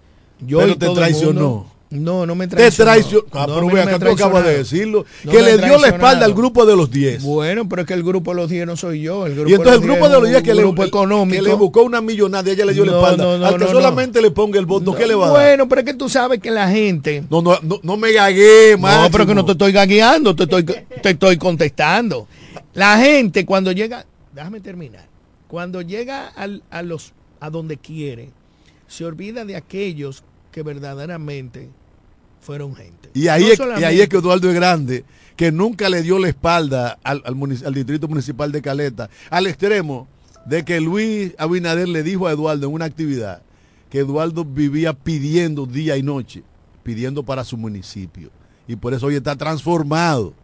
Yo 0.41 0.59
Pero 0.59 0.73
y 0.73 0.77
te 0.77 0.87
todo 0.87 0.93
el 0.95 0.99
traicionó. 0.99 1.41
mundo- 1.41 1.73
No, 1.93 2.25
no 2.25 2.35
me 2.35 2.49
Te 2.49 2.57
traicionó. 2.57 2.91
traicionó. 2.91 3.25
Ah, 3.33 3.47
No, 3.47 3.55
pero 3.55 3.59
a 3.59 3.61
mí 3.61 3.67
ve 3.69 3.81
no 3.81 3.85
me 3.87 3.93
acá, 3.95 3.99
tú 4.07 4.13
acabas 4.13 4.45
de 4.45 4.57
decirlo. 4.59 5.05
No 5.25 5.31
que 5.31 5.43
le 5.43 5.59
dio 5.59 5.79
la 5.79 5.89
espalda 5.89 6.25
al 6.25 6.33
grupo 6.33 6.65
de 6.65 6.75
los 6.75 6.91
10. 6.91 7.23
Bueno, 7.23 7.69
pero 7.69 7.83
es 7.83 7.89
que 7.89 7.95
el 7.95 8.03
grupo 8.03 8.31
de 8.31 8.37
los 8.41 8.49
10 8.51 8.67
no 8.67 8.77
soy 8.77 9.03
yo. 9.03 9.27
El 9.27 9.35
grupo 9.35 9.51
Y 9.51 9.55
entonces 9.55 9.83
el 9.83 9.87
grupo 9.89 10.09
de 10.09 10.15
los 10.15 10.25
10 10.25 10.37
es 10.39 10.43
que 10.43 10.55
le, 10.55 10.63
grupo 10.63 10.85
económico. 10.85 11.43
que 11.43 11.49
le 11.51 11.55
buscó 11.55 11.83
una 11.83 12.01
millonada 12.01 12.49
y 12.49 12.53
ella 12.55 12.65
le 12.65 12.73
dio 12.73 12.85
la 12.87 12.93
espalda. 12.97 13.49
Al 13.49 13.59
que 13.59 13.67
solamente 13.67 14.23
le 14.23 14.31
ponga 14.31 14.59
el 14.59 14.65
voto, 14.67 14.95
¿qué 14.95 15.07
le 15.07 15.15
va 15.15 15.27
a 15.27 15.31
dar? 15.33 15.37
Bueno, 15.43 15.69
pero 15.69 15.81
es 15.83 15.87
que 15.87 15.95
tú 15.95 16.09
sabes 16.09 16.41
que 16.41 16.51
la 16.51 16.69
gente... 16.71 17.25
No, 17.29 17.43
no, 17.43 17.59
no, 17.63 17.79
no 17.83 17.97
me 17.99 18.11
gagué, 18.13 18.77
No, 18.79 19.09
pero 19.13 19.27
que 19.27 19.35
no 19.35 19.45
te 19.45 19.53
estoy 19.53 19.73
gagueando, 19.73 20.35
te 20.35 20.45
estoy, 20.45 20.65
te 20.65 21.11
estoy 21.11 21.37
contestando. 21.37 22.27
La 22.73 22.97
gente 22.99 23.45
cuando 23.45 23.71
llega, 23.73 24.07
déjame 24.35 24.61
terminar, 24.61 25.07
cuando 25.47 25.83
llega 25.83 26.29
al- 26.29 26.63
a, 26.71 26.81
los, 26.81 27.13
a 27.39 27.51
donde 27.51 27.77
quiere, 27.77 28.31
se 28.89 29.05
olvida 29.05 29.45
de 29.45 29.57
aquellos 29.57 30.25
que 30.51 30.63
verdaderamente 30.63 31.69
fueron 32.43 32.75
gente. 32.75 33.09
Y 33.15 33.29
ahí, 33.29 33.43
No 33.43 33.47
es, 33.49 33.55
y 33.55 33.57
solamente- 33.57 33.87
ahí 33.87 34.01
es 34.03 34.09
que 34.11 34.17
Eduardo 34.19 34.49
es 34.51 34.55
grande, 34.55 35.05
que 35.37 35.51
nunca 35.51 35.89
le 35.89 36.03
dio 36.03 36.19
la 36.19 36.29
espalda 36.29 36.99
al, 37.03 37.23
al 37.25 37.35
munici- 37.35 37.65
al 37.65 37.73
distrito 37.73 38.07
municipal 38.09 38.53
de 38.53 38.61
Caleta, 38.61 39.09
al 39.31 39.47
extremo 39.47 40.07
de 40.45 40.65
que 40.65 40.81
Luis 40.81 41.33
Abinader 41.39 41.89
le 41.89 42.03
dijo 42.03 42.27
a 42.27 42.33
Eduardo 42.33 42.67
en 42.67 42.73
una 42.75 42.85
actividad 42.85 43.43
que 43.89 44.01
Eduardo 44.01 44.45
vivía 44.45 44.93
pidiendo 44.93 45.65
día 45.67 45.97
y 45.97 46.03
noche, 46.03 46.43
pidiendo 46.83 47.23
para 47.23 47.45
su 47.45 47.57
municipio. 47.57 48.31
Y 48.69 48.77
por 48.77 48.93
eso 48.93 49.07
hoy 49.07 49.15
está 49.17 49.37
transformado. 49.37 50.35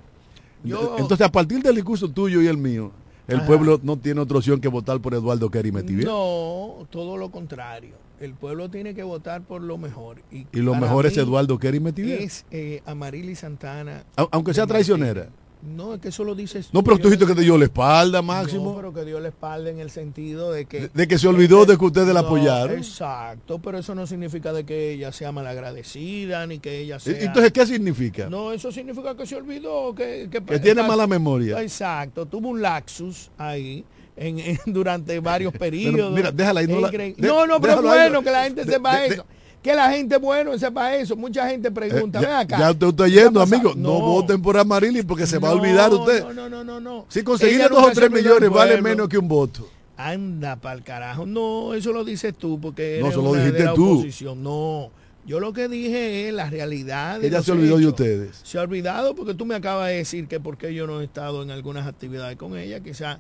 Yo- 0.65 0.97
Entonces, 0.99 1.27
a 1.27 1.31
partir 1.33 1.63
del 1.63 1.75
discurso 1.77 2.09
tuyo 2.09 2.41
y 2.43 2.47
el 2.47 2.57
mío, 2.59 2.93
el 3.27 3.37
Ajá. 3.39 3.47
pueblo 3.47 3.79
no 3.83 3.97
tiene 3.97 4.21
otra 4.21 4.39
opción 4.39 4.61
que 4.61 4.69
votar 4.69 5.01
por 5.01 5.15
Eduardo 5.15 5.51
Kerry 5.51 5.71
Metivier. 5.73 6.07
No, 6.07 6.87
todo 6.91 7.17
lo 7.17 7.31
contrario. 7.31 7.95
El 8.21 8.35
pueblo 8.35 8.69
tiene 8.69 8.95
que 8.95 9.03
votar 9.03 9.43
por 9.43 9.63
lo 9.63 9.79
mejor. 9.79 10.23
Y, 10.33 10.47
Y 10.53 10.61
lo 10.61 10.75
mejor 10.75 11.07
es 11.07 11.17
Eduardo 11.17 11.59
Kerry 11.59 11.81
Metivier. 11.81 12.21
Es 12.21 12.45
eh, 12.51 12.83
Amarili 12.87 13.35
Santana. 13.35 14.05
Au- 14.17 14.29
Aunque 14.33 14.53
sea 14.55 14.67
traicionera. 14.67 15.23
Martín. 15.23 15.77
No, 15.77 15.95
es 15.95 16.01
que 16.01 16.11
eso 16.11 16.23
lo 16.23 16.37
dices 16.37 16.69
No, 16.73 16.85
pero 16.85 16.99
tú 16.99 17.09
dijiste 17.09 17.27
que 17.27 17.35
te 17.35 17.41
dio 17.41 17.59
la 17.59 17.65
espalda, 17.65 18.23
Máximo. 18.23 18.71
No, 18.71 18.77
pero 18.77 18.95
que 18.95 19.05
dio 19.05 19.19
la 19.19 19.27
espalda 19.27 19.71
en 19.71 19.81
el 19.81 19.91
sentido 19.91 20.53
de 20.53 20.67
que... 20.67 20.83
De- 20.83 20.91
de 20.95 21.09
que 21.09 21.19
se 21.19 21.27
olvidó 21.27 21.67
de 21.67 21.77
que 21.77 21.85
ustedes 21.85 22.15
la 22.15 22.21
apoyaron. 22.21 22.79
Exacto, 22.79 23.59
pero 23.59 23.79
eso 23.79 23.93
no 23.93 24.07
significa 24.07 24.53
de 24.53 24.65
que 24.65 24.93
ella 24.93 25.11
sea 25.11 25.33
malagradecida, 25.33 26.47
ni 26.47 26.61
que 26.61 26.79
ella 26.79 27.01
sea... 27.01 27.21
¿Y- 27.21 27.25
Entonces, 27.25 27.53
¿qué 27.53 27.67
significa? 27.67 28.29
No, 28.29 28.53
eso 28.53 28.71
significa 28.71 29.17
que 29.17 29.27
se 29.27 29.35
olvidó, 29.35 29.95
que... 29.97 30.29
Que, 30.31 30.41
Que 30.43 30.59
tiene 30.61 30.83
mala 30.85 31.09
memoria. 31.09 31.61
Exacto, 31.61 32.27
tuvo 32.27 32.51
un 32.51 32.63
laxus 32.63 33.31
ahí 33.37 33.85
en, 34.19 34.39
en- 34.39 34.59
durante 34.67 35.19
varios 35.21 35.53
periodos. 35.53 36.13
mira, 36.13 36.31
déjala 36.33 36.61
ahí, 36.61 36.67
no 36.67 36.81
la- 36.81 36.91
de- 36.91 37.15
no, 37.19 37.47
no, 37.47 37.61
pero 37.61 37.75
es 37.75 37.79
déjalo 37.81 37.91
ahí, 37.91 37.99
bueno 38.11 38.19
no. 38.19 38.23
que 38.25 38.31
la 38.31 38.45
gente 38.45 38.65
De- 38.65 38.73
sepa 38.73 38.97
de- 39.01 39.07
eso. 39.09 39.27
que 39.63 39.75
la 39.75 39.91
gente 39.91 40.17
bueno 40.19 40.57
sepa 40.59 40.95
eso. 40.95 41.17
Mucha 41.17 41.49
gente 41.49 41.71
pregunta, 41.71 42.21
Eh, 42.21 42.27
ven 42.27 42.33
acá. 42.35 42.59
ya 42.59 42.71
usted 42.71 42.87
está 42.89 43.05
¿qué 43.07 43.11
yendo, 43.11 43.41
ha 43.41 43.45
pasado?" 43.47 43.71
amigo. 43.71 43.75
No. 43.77 44.01
voten 44.01 44.41
por 44.43 44.57
Amarili 44.57 45.03
porque 45.03 45.27
se 45.27 45.39
va 45.39 45.49
a 45.51 45.53
olvidar 45.53 45.93
usted. 45.93 46.23
No, 46.23 46.33
no, 46.33 46.49
no, 46.49 46.65
no, 46.65 46.81
no. 46.81 47.07
Si 47.09 47.23
conseguir 47.23 47.69
dos 47.69 47.83
o 47.85 47.91
tres 47.91 48.11
millones 48.11 48.51
vale 48.51 48.81
menos 48.81 49.09
que 49.09 49.19
un 49.19 49.29
voto. 49.29 49.69
Anda 49.97 50.55
pa'l 50.57 50.85
carajo. 50.85 51.27
No, 51.27 51.75
eso 51.75 51.93
lo 51.93 52.05
dices 52.05 52.33
tú 52.39 52.61
porque 52.61 52.99
No, 53.01 53.09
eso 53.09 53.21
lo 53.21 53.33
de 53.33 53.41
dijiste 53.41 53.65
la 53.65 53.75
tú. 53.75 53.95
oposición. 53.95 54.43
No, 54.45 54.91
yo 55.27 55.41
lo 55.41 55.53
que 55.53 55.67
dije 55.69 56.29
es 56.29 56.35
la 56.35 56.49
realidad. 56.49 57.23
Ella 57.23 57.43
se 57.43 57.51
olvidó 57.51 57.79
de 57.79 57.89
ustedes. 57.89 58.41
Se 58.45 58.59
ha 58.59 58.63
olvidado 58.63 59.17
porque 59.17 59.35
tú 59.35 59.45
me 59.45 59.57
acabas 59.57 59.89
de 59.89 59.97
decir 59.97 60.29
que 60.29 60.39
porque 60.39 60.73
yo 60.73 60.87
no 60.87 61.01
he 61.01 61.05
estado 61.05 61.43
en 61.43 61.51
algunas 61.51 61.89
actividades 61.89 62.37
con 62.37 62.57
ella, 62.57 62.79
quizá 62.79 63.19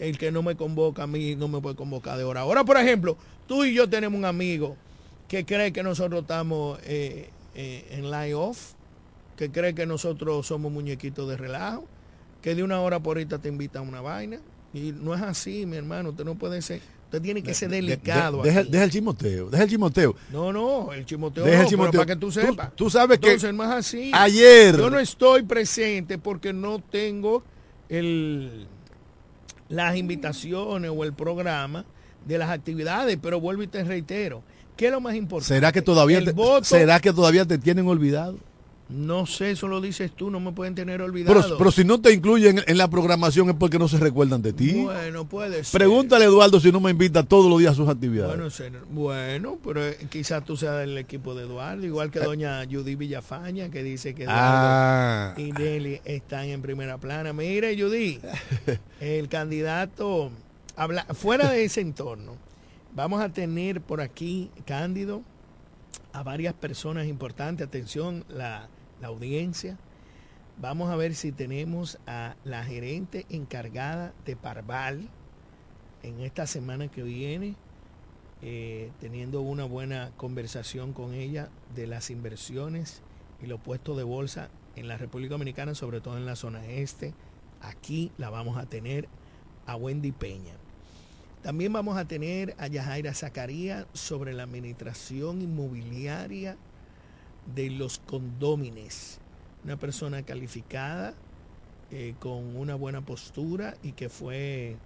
el 0.00 0.18
que 0.18 0.32
no 0.32 0.42
me 0.42 0.56
convoca 0.56 1.04
a 1.04 1.06
mí 1.06 1.36
no 1.36 1.46
me 1.46 1.60
puede 1.60 1.76
convocar 1.76 2.18
de 2.18 2.24
hora. 2.24 2.40
Ahora, 2.40 2.64
por 2.64 2.76
ejemplo, 2.76 3.16
tú 3.46 3.64
y 3.64 3.72
yo 3.74 3.88
tenemos 3.88 4.18
un 4.18 4.24
amigo 4.24 4.76
que 5.28 5.44
cree 5.44 5.72
que 5.72 5.82
nosotros 5.84 6.22
estamos 6.22 6.80
eh, 6.84 7.30
eh, 7.54 7.86
en 7.92 8.10
lie 8.10 8.34
off, 8.34 8.72
que 9.36 9.50
cree 9.52 9.74
que 9.74 9.86
nosotros 9.86 10.46
somos 10.46 10.72
muñequitos 10.72 11.28
de 11.28 11.36
relajo, 11.36 11.86
que 12.42 12.54
de 12.56 12.62
una 12.64 12.80
hora 12.80 12.98
por 12.98 13.16
ahorita 13.18 13.38
te 13.38 13.48
invitan 13.48 13.84
a 13.84 13.88
una 13.88 14.00
vaina. 14.00 14.40
Y 14.74 14.92
no 14.92 15.14
es 15.14 15.20
así, 15.22 15.66
mi 15.66 15.76
hermano, 15.76 16.10
usted 16.10 16.24
no 16.24 16.34
puede 16.36 16.62
ser, 16.62 16.80
usted 17.04 17.20
tiene 17.20 17.42
que 17.42 17.52
ser 17.54 17.68
De- 17.70 17.76
de- 17.76 17.82
delicado. 17.82 18.40
deja, 18.42 18.60
el 18.60 18.90
chimoteo, 18.90 19.50
deja 19.50 19.64
el 19.64 19.70
chimoteo. 19.70 20.14
No, 20.32 20.52
no, 20.52 20.92
el 20.92 21.04
chimoteo 21.04 21.44
Deja 21.44 21.56
no, 21.56 21.62
el 21.62 21.66
pero 21.68 21.70
chimoteo. 21.82 22.00
para 22.00 22.14
que 22.14 22.20
tú 22.20 22.30
sepas. 22.32 22.70
Tú, 22.70 22.84
tú 22.84 22.90
sabes 22.90 23.18
que 23.18 23.26
Entonces, 23.32 23.52
no 23.54 23.64
es 23.64 23.70
así. 23.70 24.10
ayer- 24.14 24.76
Yo 24.76 24.88
no 24.88 24.98
estoy 24.98 25.42
presente 25.42 26.18
porque 26.18 26.52
no 26.52 26.78
tengo 26.78 27.42
el, 27.88 28.66
las 29.70 29.96
invitaciones 29.96 30.90
o 30.94 31.04
el 31.04 31.14
programa 31.14 31.86
de 32.26 32.36
las 32.36 32.50
actividades, 32.50 33.18
pero 33.22 33.40
vuelvo 33.40 33.62
y 33.62 33.68
te 33.68 33.82
reitero. 33.82 34.42
¿Qué 34.76 34.86
es 34.86 34.92
lo 34.92 35.00
más 35.00 35.14
importante? 35.14 35.54
¿será 35.54 35.72
que 35.72 35.80
todavía 35.80 36.18
El 36.18 36.26
te, 36.26 36.32
voto, 36.32 36.64
será 36.64 37.00
que 37.00 37.12
todavía 37.12 37.46
te 37.46 37.56
tienen 37.56 37.86
olvidado? 37.86 38.36
No 38.90 39.24
sé, 39.26 39.52
eso 39.52 39.68
lo 39.68 39.80
dices 39.80 40.10
tú, 40.16 40.30
no 40.30 40.40
me 40.40 40.50
pueden 40.52 40.74
tener 40.74 41.00
olvidado. 41.00 41.40
Pero, 41.40 41.58
pero 41.58 41.70
si 41.70 41.84
no 41.84 42.00
te 42.00 42.12
incluyen 42.12 42.60
en 42.66 42.76
la 42.76 42.88
programación 42.88 43.48
es 43.50 43.54
porque 43.56 43.78
no 43.78 43.86
se 43.88 43.98
recuerdan 43.98 44.42
de 44.42 44.52
ti. 44.52 44.72
Bueno, 44.82 45.26
puede 45.28 45.62
ser. 45.64 45.78
Pregúntale 45.78 46.24
a 46.24 46.28
Eduardo 46.28 46.58
si 46.58 46.72
no 46.72 46.80
me 46.80 46.90
invita 46.90 47.22
todos 47.22 47.48
los 47.48 47.58
días 47.60 47.72
a 47.72 47.76
sus 47.76 47.88
actividades. 47.88 48.34
Bueno, 48.34 48.50
ser- 48.50 48.80
bueno, 48.90 49.58
pero 49.64 49.86
eh, 49.86 49.96
quizás 50.10 50.44
tú 50.44 50.56
seas 50.56 50.78
del 50.78 50.98
equipo 50.98 51.34
de 51.36 51.44
Eduardo, 51.44 51.86
igual 51.86 52.10
que 52.10 52.18
doña 52.18 52.64
Judy 52.70 52.96
Villafaña, 52.96 53.70
que 53.70 53.82
dice 53.82 54.14
que 54.14 54.24
Eduardo 54.24 54.40
Ah. 54.42 55.34
y 55.36 55.52
Nelly 55.52 56.00
están 56.04 56.46
en 56.46 56.60
primera 56.60 56.98
plana. 56.98 57.32
Mire, 57.32 57.80
Judy, 57.80 58.18
el 59.00 59.28
candidato, 59.28 60.30
habla, 60.76 61.04
fuera 61.14 61.48
de 61.50 61.64
ese 61.64 61.80
entorno, 61.80 62.36
vamos 62.94 63.20
a 63.22 63.28
tener 63.28 63.80
por 63.80 64.00
aquí, 64.00 64.50
Cándido, 64.66 65.22
a 66.12 66.22
varias 66.24 66.54
personas 66.54 67.06
importantes. 67.06 67.66
Atención, 67.66 68.24
la, 68.28 68.68
la 69.00 69.08
audiencia. 69.08 69.78
Vamos 70.58 70.90
a 70.90 70.96
ver 70.96 71.14
si 71.14 71.32
tenemos 71.32 71.98
a 72.06 72.36
la 72.44 72.64
gerente 72.64 73.26
encargada 73.30 74.12
de 74.26 74.36
Parval 74.36 75.08
en 76.02 76.20
esta 76.20 76.46
semana 76.46 76.88
que 76.88 77.02
viene, 77.02 77.56
eh, 78.42 78.90
teniendo 79.00 79.40
una 79.40 79.64
buena 79.64 80.12
conversación 80.16 80.92
con 80.92 81.14
ella 81.14 81.48
de 81.74 81.86
las 81.86 82.10
inversiones 82.10 83.02
y 83.42 83.46
los 83.46 83.60
puestos 83.60 83.96
de 83.96 84.02
bolsa 84.02 84.50
en 84.76 84.88
la 84.88 84.96
República 84.98 85.32
Dominicana, 85.32 85.74
sobre 85.74 86.00
todo 86.00 86.16
en 86.16 86.26
la 86.26 86.36
zona 86.36 86.66
este. 86.66 87.14
Aquí 87.62 88.12
la 88.18 88.30
vamos 88.30 88.58
a 88.58 88.66
tener 88.66 89.08
a 89.66 89.76
Wendy 89.76 90.12
Peña. 90.12 90.54
También 91.42 91.72
vamos 91.72 91.96
a 91.96 92.04
tener 92.04 92.54
a 92.58 92.66
Yajaira 92.66 93.14
Zacarías 93.14 93.86
sobre 93.94 94.34
la 94.34 94.42
administración 94.42 95.40
inmobiliaria 95.40 96.58
de 97.54 97.70
los 97.70 97.98
condómines. 97.98 99.18
Una 99.64 99.76
persona 99.76 100.22
calificada, 100.22 101.14
eh, 101.90 102.14
con 102.20 102.56
una 102.56 102.76
buena 102.76 103.00
postura 103.00 103.74
y 103.82 103.92
que 103.92 104.08
fue 104.08 104.76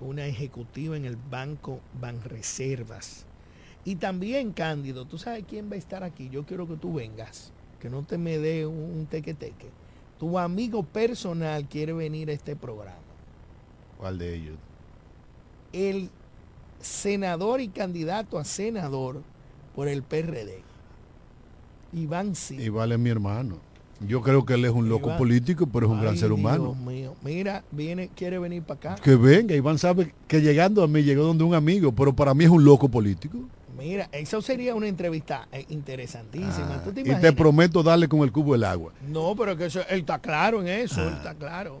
una 0.00 0.26
ejecutiva 0.26 0.96
en 0.96 1.04
el 1.04 1.16
Banco 1.16 1.80
Banreservas. 2.00 3.26
Y 3.84 3.96
también, 3.96 4.52
Cándido, 4.52 5.04
¿tú 5.04 5.18
sabes 5.18 5.44
quién 5.46 5.70
va 5.70 5.74
a 5.74 5.78
estar 5.78 6.02
aquí? 6.02 6.28
Yo 6.30 6.44
quiero 6.44 6.66
que 6.66 6.76
tú 6.76 6.94
vengas, 6.94 7.52
que 7.78 7.90
no 7.90 8.02
te 8.02 8.18
me 8.18 8.38
dé 8.38 8.66
un, 8.66 9.06
teque-teque. 9.06 9.68
Tu 10.18 10.38
amigo 10.38 10.82
personal 10.82 11.66
quiere 11.68 11.92
venir 11.92 12.30
a 12.30 12.32
este 12.32 12.56
programa. 12.56 12.96
¿Cuál 13.98 14.18
de 14.18 14.34
ellos? 14.34 14.56
El 15.72 16.10
senador 16.80 17.60
y 17.60 17.68
candidato 17.68 18.38
a 18.38 18.44
senador 18.44 19.22
por 19.74 19.88
el 19.88 20.02
PRD. 20.02 20.62
Iván 21.92 22.34
sí. 22.34 22.56
Igual 22.56 22.92
es 22.92 22.98
mi 22.98 23.10
hermano. 23.10 23.56
Yo 24.06 24.22
creo 24.22 24.46
que 24.46 24.54
él 24.54 24.64
es 24.64 24.70
un 24.70 24.88
loco 24.88 25.08
Iván. 25.08 25.18
político, 25.18 25.66
pero 25.66 25.86
es 25.86 25.92
un 25.92 26.00
gran 26.00 26.16
ser 26.16 26.32
humano. 26.32 26.74
Dios 26.74 26.78
mío. 26.78 27.14
Mira, 27.22 27.64
viene, 27.70 28.08
quiere 28.14 28.38
venir 28.38 28.62
para 28.62 28.92
acá. 28.94 29.02
Que 29.02 29.14
venga, 29.16 29.54
Iván 29.54 29.78
sabe 29.78 30.14
que 30.26 30.40
llegando 30.40 30.82
a 30.82 30.88
mí 30.88 31.02
llegó 31.02 31.24
donde 31.24 31.44
un 31.44 31.54
amigo, 31.54 31.92
pero 31.92 32.14
para 32.14 32.32
mí 32.32 32.44
es 32.44 32.50
un 32.50 32.64
loco 32.64 32.88
político. 32.88 33.38
Mira, 33.78 34.08
eso 34.12 34.40
sería 34.42 34.74
una 34.74 34.88
entrevista 34.88 35.48
eh, 35.52 35.64
interesantísima. 35.68 36.82
¿Tú 36.84 36.92
te 36.92 37.00
Ah, 37.00 37.16
Y 37.18 37.20
te 37.20 37.32
prometo 37.32 37.82
darle 37.82 38.08
con 38.08 38.20
el 38.20 38.32
cubo 38.32 38.52
del 38.52 38.64
agua. 38.64 38.92
No, 39.08 39.34
pero 39.36 39.56
que 39.56 39.66
eso, 39.66 39.80
él 39.88 40.00
está 40.00 40.18
claro 40.18 40.60
en 40.60 40.68
eso, 40.68 41.00
Ah. 41.00 41.08
él 41.08 41.14
está 41.14 41.34
claro. 41.34 41.80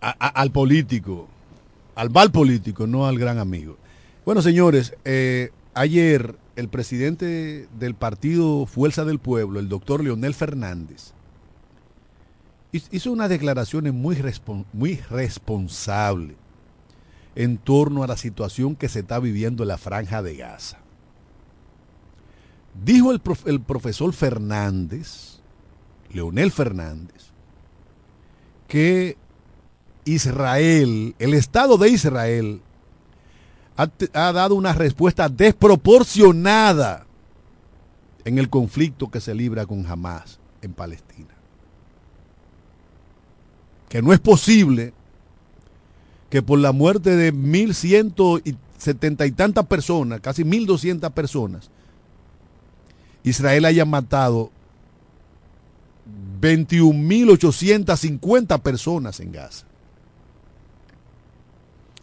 A- 0.00 0.16
a- 0.18 0.28
al 0.40 0.50
político, 0.52 1.26
al 1.94 2.10
mal 2.10 2.30
político, 2.30 2.86
no 2.86 3.06
al 3.06 3.18
gran 3.18 3.38
amigo. 3.38 3.76
Bueno, 4.24 4.42
señores, 4.42 4.94
eh, 5.04 5.50
ayer 5.74 6.36
el 6.56 6.68
presidente 6.68 7.68
del 7.78 7.94
partido 7.94 8.66
Fuerza 8.66 9.04
del 9.04 9.18
Pueblo, 9.18 9.60
el 9.60 9.68
doctor 9.68 10.02
Leonel 10.02 10.34
Fernández, 10.34 11.12
hiz- 12.72 12.88
hizo 12.90 13.12
unas 13.12 13.28
declaraciones 13.28 13.92
muy, 13.92 14.16
muy 14.72 14.96
responsables 15.10 16.36
en 17.34 17.58
torno 17.58 18.02
a 18.02 18.06
la 18.06 18.16
situación 18.16 18.74
que 18.74 18.88
se 18.88 19.00
está 19.00 19.18
viviendo 19.18 19.62
en 19.62 19.68
la 19.68 19.78
franja 19.78 20.22
de 20.22 20.36
Gaza. 20.36 20.78
Dijo 22.84 23.12
el 23.12 23.60
profesor 23.60 24.12
Fernández, 24.12 25.40
Leonel 26.10 26.50
Fernández, 26.50 27.26
que 28.68 29.16
Israel, 30.04 31.14
el 31.18 31.34
Estado 31.34 31.78
de 31.78 31.90
Israel, 31.90 32.60
ha, 33.76 34.32
dado 34.32 34.54
una 34.54 34.72
respuesta 34.72 35.28
desproporcionada 35.28 37.04
en 38.24 38.38
el 38.38 38.48
conflicto 38.48 39.10
que 39.10 39.20
se 39.20 39.34
libra 39.34 39.66
con 39.66 39.84
Hamas 39.86 40.38
en 40.62 40.72
Palestina. 40.72 41.34
Que 43.88 44.02
no 44.02 44.12
es 44.12 44.20
posible 44.20 44.92
que 46.30 46.42
por 46.42 46.58
la 46.58 46.72
muerte 46.72 47.14
de 47.16 47.32
1.170 47.32 49.28
y 49.28 49.32
tantas 49.32 49.66
personas, 49.66 50.20
casi 50.20 50.42
1.200 50.42 51.12
personas, 51.12 51.70
Israel 53.22 53.66
haya 53.66 53.84
matado 53.84 54.50
21.850 56.40 58.60
personas 58.60 59.20
en 59.20 59.32
Gaza. 59.32 59.65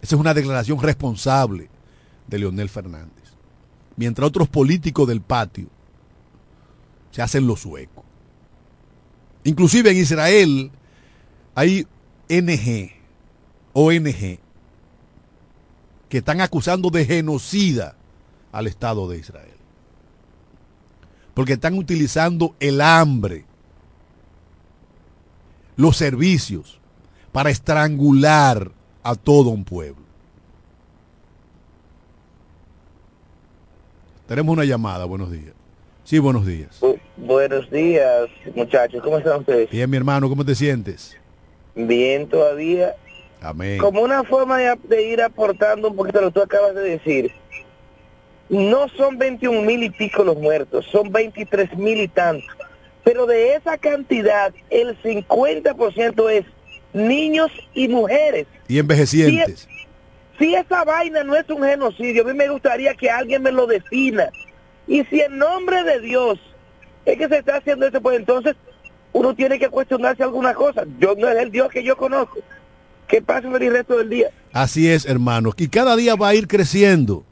Esa 0.04 0.16
es 0.16 0.20
una 0.20 0.34
declaración 0.34 0.82
responsable 0.82 1.70
de 2.28 2.38
Leonel 2.38 2.68
Fernández. 2.68 3.24
Mientras 3.96 4.28
otros 4.28 4.50
políticos 4.50 5.08
del 5.08 5.22
patio 5.22 5.68
se 7.12 7.22
hacen 7.22 7.48
los 7.48 7.62
suecos. 7.62 8.04
Inclusive 9.46 9.92
en 9.92 9.98
Israel 9.98 10.72
hay 11.56 11.88
NG, 12.28 12.92
ONG, 13.72 14.40
que 16.10 16.18
están 16.18 16.42
acusando 16.42 16.90
de 16.90 17.06
genocida 17.06 17.96
al 18.52 18.68
Estado 18.68 19.08
de 19.08 19.20
Israel. 19.20 19.56
Porque 21.34 21.54
están 21.54 21.76
utilizando 21.76 22.58
el 22.60 22.82
hambre, 22.82 23.46
los 25.78 25.96
servicios, 25.96 26.82
para 27.32 27.52
estrangular 27.52 28.83
a 29.04 29.16
todo 29.16 29.50
un 29.50 29.64
pueblo. 29.64 30.02
Tenemos 34.28 34.54
una 34.54 34.64
llamada, 34.64 35.06
buenos 35.06 35.32
días. 35.32 35.54
Sí, 36.06 36.20
buenos 36.20 36.46
días. 36.46 36.82
buenos 37.18 37.70
días, 37.70 38.30
muchachos. 38.56 39.02
¿Cómo 39.04 39.18
están 39.18 39.42
ustedes? 39.42 39.70
Bien, 39.70 39.90
mi 39.90 39.98
hermano, 39.98 40.28
¿cómo 40.30 40.44
te 40.44 40.56
sientes? 40.56 41.18
Bien, 41.76 42.28
todavía. 42.28 42.96
Amén. 43.42 43.78
Como 43.78 44.02
una 44.02 44.24
forma 44.24 44.58
de, 44.58 44.78
de 44.84 45.04
ir 45.04 45.22
aportando 45.22 45.90
un 45.90 45.96
poquito 45.96 46.22
lo 46.22 46.28
que 46.28 46.34
tú 46.34 46.42
acabas 46.42 46.76
de 46.76 46.82
decir. 46.82 47.32
No 48.50 48.88
son 48.90 49.18
21 49.18 49.62
mil 49.62 49.84
y 49.84 49.90
pico 49.90 50.24
los 50.24 50.38
muertos, 50.38 50.86
son 50.92 51.12
23 51.12 51.78
mil 51.78 52.02
y 52.02 52.08
tantos. 52.08 52.56
Pero 53.04 53.26
de 53.26 53.56
esa 53.56 53.78
cantidad, 53.78 54.54
el 54.70 55.02
50% 55.02 56.30
es 56.30 56.46
niños 56.94 57.52
y 57.74 57.88
mujeres. 57.88 58.48
Y 58.68 58.80
envejecientes. 58.80 59.68
Si, 60.38 60.46
si 60.46 60.56
esa 60.56 60.84
vaina 60.84 61.24
no 61.24 61.36
es 61.36 61.50
un 61.50 61.64
genocidio, 61.64 62.24
a 62.24 62.28
mí 62.28 62.34
me 62.34 62.50
gustaría 62.50 62.94
que 62.96 63.10
alguien 63.10 63.44
me 63.44 63.52
lo 63.52 63.68
defina. 63.68 64.30
Y 64.88 65.04
si 65.06 65.22
en 65.22 65.38
nombre 65.38 65.84
de 65.84 66.00
Dios 66.02 66.40
es 67.06 67.18
que 67.18 67.28
se 67.28 67.38
está 67.38 67.58
haciendo 67.58 67.88
eso, 67.88 68.02
pues 68.02 68.18
entonces 68.18 68.56
uno 69.12 69.36
tiene 69.36 69.60
que 69.60 69.70
cuestionarse 69.70 70.24
alguna 70.24 70.54
cosa. 70.54 70.84
Yo 71.00 71.16
no 71.16 71.28
es 71.28 71.38
el 71.38 71.52
Dios 71.52 71.70
que 71.70 71.84
yo 71.84 71.96
conozco. 71.96 72.40
Que 73.08 73.22
pase 73.22 73.48
el 73.48 73.72
resto 73.72 73.98
del 73.98 74.10
día. 74.10 74.28
Así 74.54 74.90
es, 74.90 75.06
hermanos. 75.06 75.54
Y 75.58 75.68
cada 75.68 75.96
día 75.96 76.16
va 76.16 76.30
a 76.30 76.36
ir 76.36 76.48
creciendo. 76.48 77.24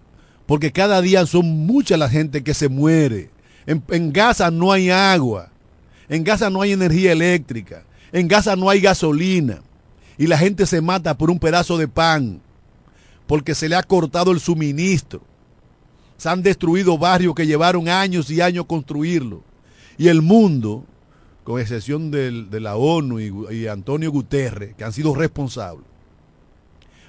Porque 0.46 0.72
cada 0.72 1.02
día 1.02 1.26
son 1.26 1.66
mucha 1.66 1.98
la 1.98 2.10
gente 2.10 2.44
que 2.44 2.54
se 2.54 2.70
muere. 2.70 3.30
En, 3.66 3.82
en 3.90 4.12
Gaza 4.12 4.52
no 4.52 4.72
hay 4.72 4.90
agua. 4.90 5.50
En 6.10 6.24
Gaza 6.24 6.50
no 6.50 6.62
hay 6.62 6.74
energía 6.74 7.14
eléctrica. 7.14 7.84
En 8.12 8.28
Gaza 8.28 8.56
no 8.56 8.70
hay 8.70 8.82
gasolina. 8.82 9.62
Y 10.18 10.28
la 10.28 10.38
gente 10.38 10.66
se 10.66 10.82
mata 10.82 11.18
por 11.18 11.32
un 11.32 11.39
pedazo 11.39 11.78
de 11.78 11.88
pan. 11.88 12.41
Porque 13.28 13.55
se 13.55 13.70
le 13.70 13.76
ha 13.76 13.84
cortado 13.84 14.32
el 14.32 14.39
suministro. 14.39 15.22
Se 16.18 16.30
han 16.30 16.43
destruido 16.43 16.97
barrios 16.97 17.34
que 17.34 17.47
llevaron 17.47 17.88
años 17.88 18.30
y 18.30 18.41
años 18.41 18.66
construirlo. 18.66 19.43
Y 19.97 20.07
el 20.07 20.22
mundo, 20.22 20.86
con 21.43 21.59
excepción 21.59 22.12
del, 22.12 22.49
de 22.49 22.59
la 22.59 22.76
ONU 22.76 23.20
y, 23.20 23.55
y, 23.55 23.68
Antonio 23.68 24.12
Guterres, 24.12 24.76
que 24.76 24.84
han 24.84 24.93
sido 24.93 25.16
responsables, 25.16 25.86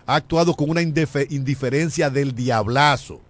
ha 0.07 0.16
actuado 0.16 0.55
con 0.55 0.70
una 0.70 0.82
indiferencia 0.82 2.11
del 2.11 2.34
diablazo. 2.34 3.20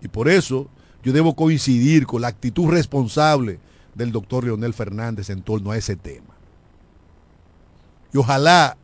Y 0.00 0.08
por 0.08 0.28
eso 0.28 0.68
yo 1.02 1.12
debo 1.12 1.34
coincidir 1.34 2.06
con 2.06 2.22
la 2.22 2.28
actitud 2.28 2.70
responsable 2.70 3.58
del 3.94 4.12
doctor 4.12 4.44
Leonel 4.44 4.74
Fernández 4.74 5.30
en 5.30 5.42
torno 5.42 5.70
a 5.70 5.76
ese 5.76 5.96
tema. 5.96 6.31
Y 8.12 8.18
ojalá 8.18 8.76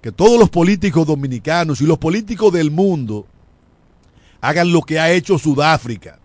que 0.00 0.10
todos 0.10 0.38
los 0.38 0.50
políticos 0.50 1.06
dominicanos 1.06 1.80
y 1.80 1.86
los 1.86 1.98
políticos 1.98 2.52
del 2.52 2.70
mundo 2.70 3.26
hagan 4.40 4.72
lo 4.72 4.82
que 4.82 4.98
ha 4.98 5.12
hecho 5.12 5.38
Sudáfrica, 5.38 6.18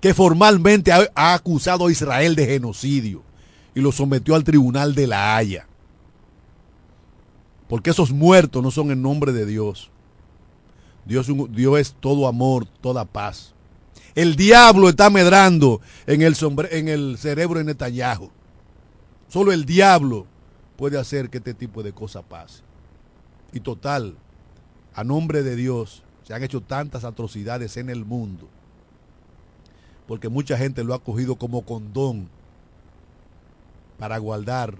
que 0.00 0.14
formalmente 0.14 0.92
ha, 0.92 1.34
acusado 1.34 1.86
a 1.86 1.90
Israel 1.90 2.36
de 2.36 2.46
genocidio 2.46 3.24
y 3.74 3.80
lo 3.80 3.90
sometió 3.90 4.36
al 4.36 4.44
tribunal 4.44 4.94
de 4.94 5.08
la 5.08 5.36
Haya. 5.36 5.66
Porque 7.68 7.90
esos 7.90 8.12
muertos 8.12 8.62
no 8.62 8.70
son 8.70 8.92
en 8.92 9.02
nombre 9.02 9.32
de 9.32 9.44
Dios. 9.44 9.90
Dios, 11.04 11.26
Dios 11.50 11.78
es 11.80 11.96
todo 11.98 12.28
amor, 12.28 12.66
toda 12.80 13.04
paz. 13.04 13.54
El 14.14 14.36
diablo 14.36 14.88
está 14.88 15.10
medrando 15.10 15.80
en 16.06 16.22
el, 16.22 16.36
sombre, 16.36 16.78
en 16.78 16.88
el 16.88 17.18
cerebro 17.18 17.58
de 17.58 17.64
Netanyahu. 17.64 18.30
Solo 19.28 19.52
el 19.52 19.64
diablo 19.64 20.26
puede 20.78 20.96
hacer 20.96 21.28
que 21.28 21.38
este 21.38 21.54
tipo 21.54 21.82
de 21.82 21.92
cosas 21.92 22.22
pase. 22.22 22.62
Y 23.52 23.60
total, 23.60 24.16
a 24.94 25.02
nombre 25.02 25.42
de 25.42 25.56
Dios, 25.56 26.04
se 26.22 26.32
han 26.32 26.44
hecho 26.44 26.60
tantas 26.60 27.04
atrocidades 27.04 27.76
en 27.76 27.90
el 27.90 28.04
mundo. 28.04 28.48
Porque 30.06 30.28
mucha 30.28 30.56
gente 30.56 30.84
lo 30.84 30.94
ha 30.94 31.02
cogido 31.02 31.34
como 31.34 31.62
condón 31.62 32.28
para 33.98 34.16
guardar 34.18 34.76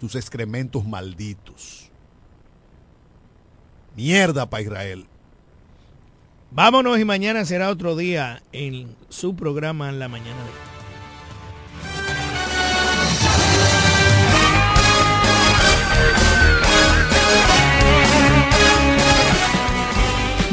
sus 0.00 0.14
excrementos 0.14 0.86
malditos. 0.86 1.90
Mierda 3.94 4.48
para 4.48 4.62
Israel. 4.62 5.06
Vámonos 6.50 6.98
y 6.98 7.04
mañana 7.04 7.44
será 7.44 7.68
otro 7.68 7.96
día 7.96 8.42
en 8.52 8.96
su 9.10 9.36
programa 9.36 9.90
en 9.90 9.98
la 9.98 10.08
mañana 10.08 10.42
de 10.42 10.73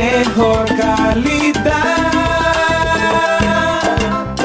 mejor 0.00 0.64
calidad. 0.76 2.10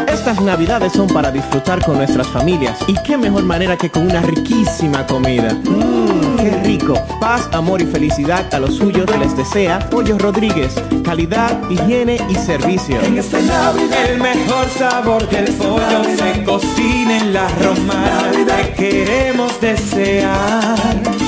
Estas 0.08 0.42
navidades 0.42 0.94
son 0.94 1.08
para 1.08 1.32
disfrutar 1.32 1.84
con 1.86 1.98
nuestras 1.98 2.28
familias 2.28 2.80
y 2.88 2.96
qué 3.04 3.18
mejor 3.18 3.44
manera 3.44 3.78
que 3.78 3.90
con 3.90 4.04
una 4.08 4.22
riquísima 4.22 5.06
comida. 5.06 5.54
Mmm, 5.54 6.38
qué 6.38 6.50
rico. 6.64 6.96
Paz, 7.22 7.48
amor 7.52 7.82
y 7.82 7.86
felicidad 7.86 8.52
a 8.54 8.60
los 8.60 8.76
suyos 8.76 9.06
les 9.20 9.38
desea 9.38 9.80
Pollo 9.92 10.18
Rodríguez. 10.18 10.74
Calidad, 11.04 11.70
higiene 11.70 12.18
y 12.28 12.36
servicio. 12.36 13.00
En 13.02 13.20
esta 13.20 13.40
Navidad 13.40 14.10
el 14.10 14.20
mejor 14.20 14.68
sabor 14.70 15.30
del 15.30 15.54
pollo 15.54 16.04
se 16.18 16.44
cocina 16.44 17.18
en 17.18 17.34
la 17.34 17.48
romana. 17.62 18.32
Te 18.48 18.74
queremos 18.74 19.62
desear 19.62 20.76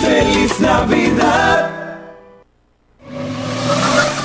feliz 0.02 0.60
Navidad. 0.60 1.77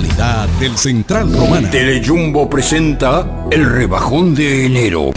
Del 0.00 0.78
Central 0.78 1.30
Romana. 1.30 1.70
Telejumbo 1.70 2.48
presenta 2.48 3.44
el 3.50 3.70
rebajón 3.70 4.34
de 4.34 4.64
enero. 4.64 5.10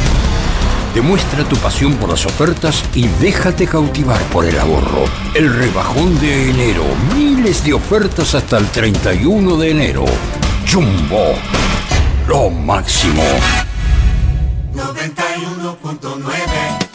Demuestra 0.93 1.45
tu 1.45 1.55
pasión 1.55 1.93
por 1.93 2.09
las 2.09 2.25
ofertas 2.25 2.83
y 2.93 3.07
déjate 3.21 3.65
cautivar 3.65 4.21
por 4.23 4.43
el 4.43 4.59
ahorro. 4.59 5.05
El 5.35 5.53
rebajón 5.53 6.19
de 6.19 6.49
enero. 6.49 6.83
Miles 7.15 7.63
de 7.63 7.73
ofertas 7.73 8.35
hasta 8.35 8.57
el 8.57 8.67
31 8.67 9.55
de 9.55 9.71
enero. 9.71 10.03
Jumbo. 10.69 11.33
Lo 12.27 12.49
máximo. 12.49 13.23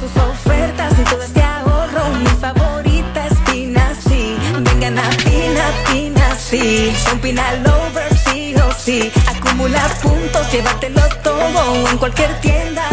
sus 0.00 0.22
ofertas 0.22 0.92
y 0.98 1.02
todo 1.04 1.22
este 1.22 1.42
ahorro. 1.42 2.08
Mi 2.18 2.26
favorita 2.40 3.26
es 3.26 3.38
Pina, 3.50 3.92
sí. 4.08 4.36
Vengan 4.60 4.98
a 4.98 5.10
Pina, 5.10 5.64
Pina, 5.90 6.36
sí. 6.36 6.92
Son 7.04 7.18
Pina 7.18 7.52
Lovers, 7.56 8.20
sí 8.24 8.54
o 8.56 8.72
sí. 8.72 9.12
Acumula 9.28 9.86
puntos, 10.02 10.50
llévatelo 10.50 11.02
todo 11.22 11.88
en 11.90 11.98
cualquier 11.98 12.32
tienda 12.40 12.89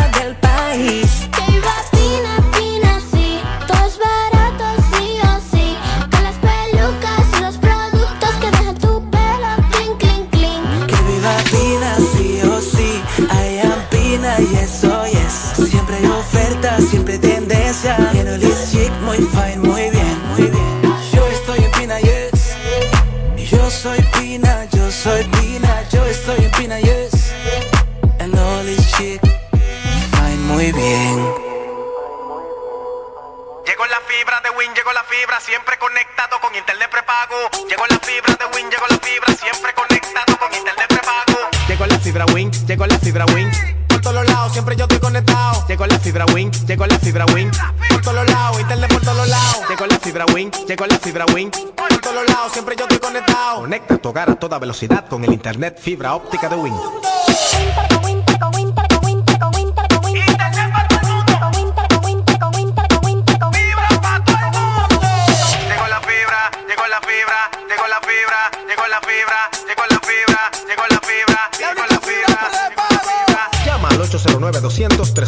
Llegó 50.78 50.93
la 50.93 50.99
fibra 50.99 51.25
Win. 51.34 51.49
Por 51.49 51.97
todos 52.01 52.17
los 52.17 52.28
lados, 52.28 52.51
siempre 52.51 52.75
yo 52.75 52.84
estoy 52.84 52.99
conectado. 52.99 53.61
Conecta 53.61 53.97
tu 53.97 54.09
hogar 54.09 54.30
a 54.30 54.36
toda 54.36 54.59
velocidad 54.59 55.09
con 55.09 55.23
el 55.23 55.34
internet 55.34 55.80
fibra 55.82 56.13
óptica 56.13 56.47
de 56.47 56.55
Win. 56.55 56.75
Llegó 56.75 57.01
la 65.88 65.99
fibra, 65.99 66.51
llegó 66.67 66.88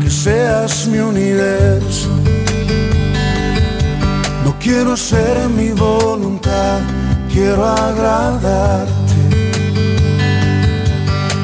Que 0.00 0.08
seas 0.08 0.86
mi 0.86 0.98
universo. 0.98 2.08
No 4.44 4.54
quiero 4.60 4.92
hacer 4.92 5.48
mi 5.48 5.70
voluntad, 5.72 6.78
quiero 7.32 7.66
agradarte. 7.66 9.20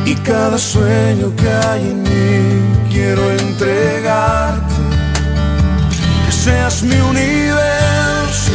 Y 0.04 0.14
cada 0.16 0.59
sueño 0.59 1.34
que 1.34 1.48
hay 1.48 1.82
en 1.90 2.02
mí 2.02 2.88
quiero 2.92 3.28
entregarte. 3.30 4.74
Que 6.26 6.32
seas 6.32 6.82
mi 6.84 7.00
universo 7.00 8.52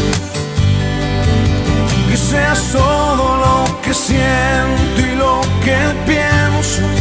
que 2.11 2.17
seas 2.17 2.59
todo 2.73 3.37
lo 3.37 3.81
que 3.81 3.93
siento 3.93 4.99
y 4.99 5.15
lo 5.15 5.41
que 5.63 5.79
pienso. 6.05 7.00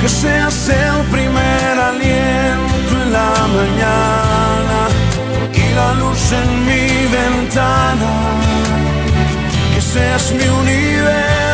Que 0.00 0.08
seas 0.08 0.68
el 0.68 1.04
primer 1.10 1.78
aliento 1.90 2.92
en 3.02 3.12
la 3.12 3.32
mañana 3.58 4.80
y 5.52 5.74
la 5.74 5.94
luz 5.94 6.32
en 6.32 6.66
mi 6.66 6.86
ventana. 7.16 8.12
Que 9.74 9.80
seas 9.80 10.32
mi 10.32 10.48
universo 10.48 11.47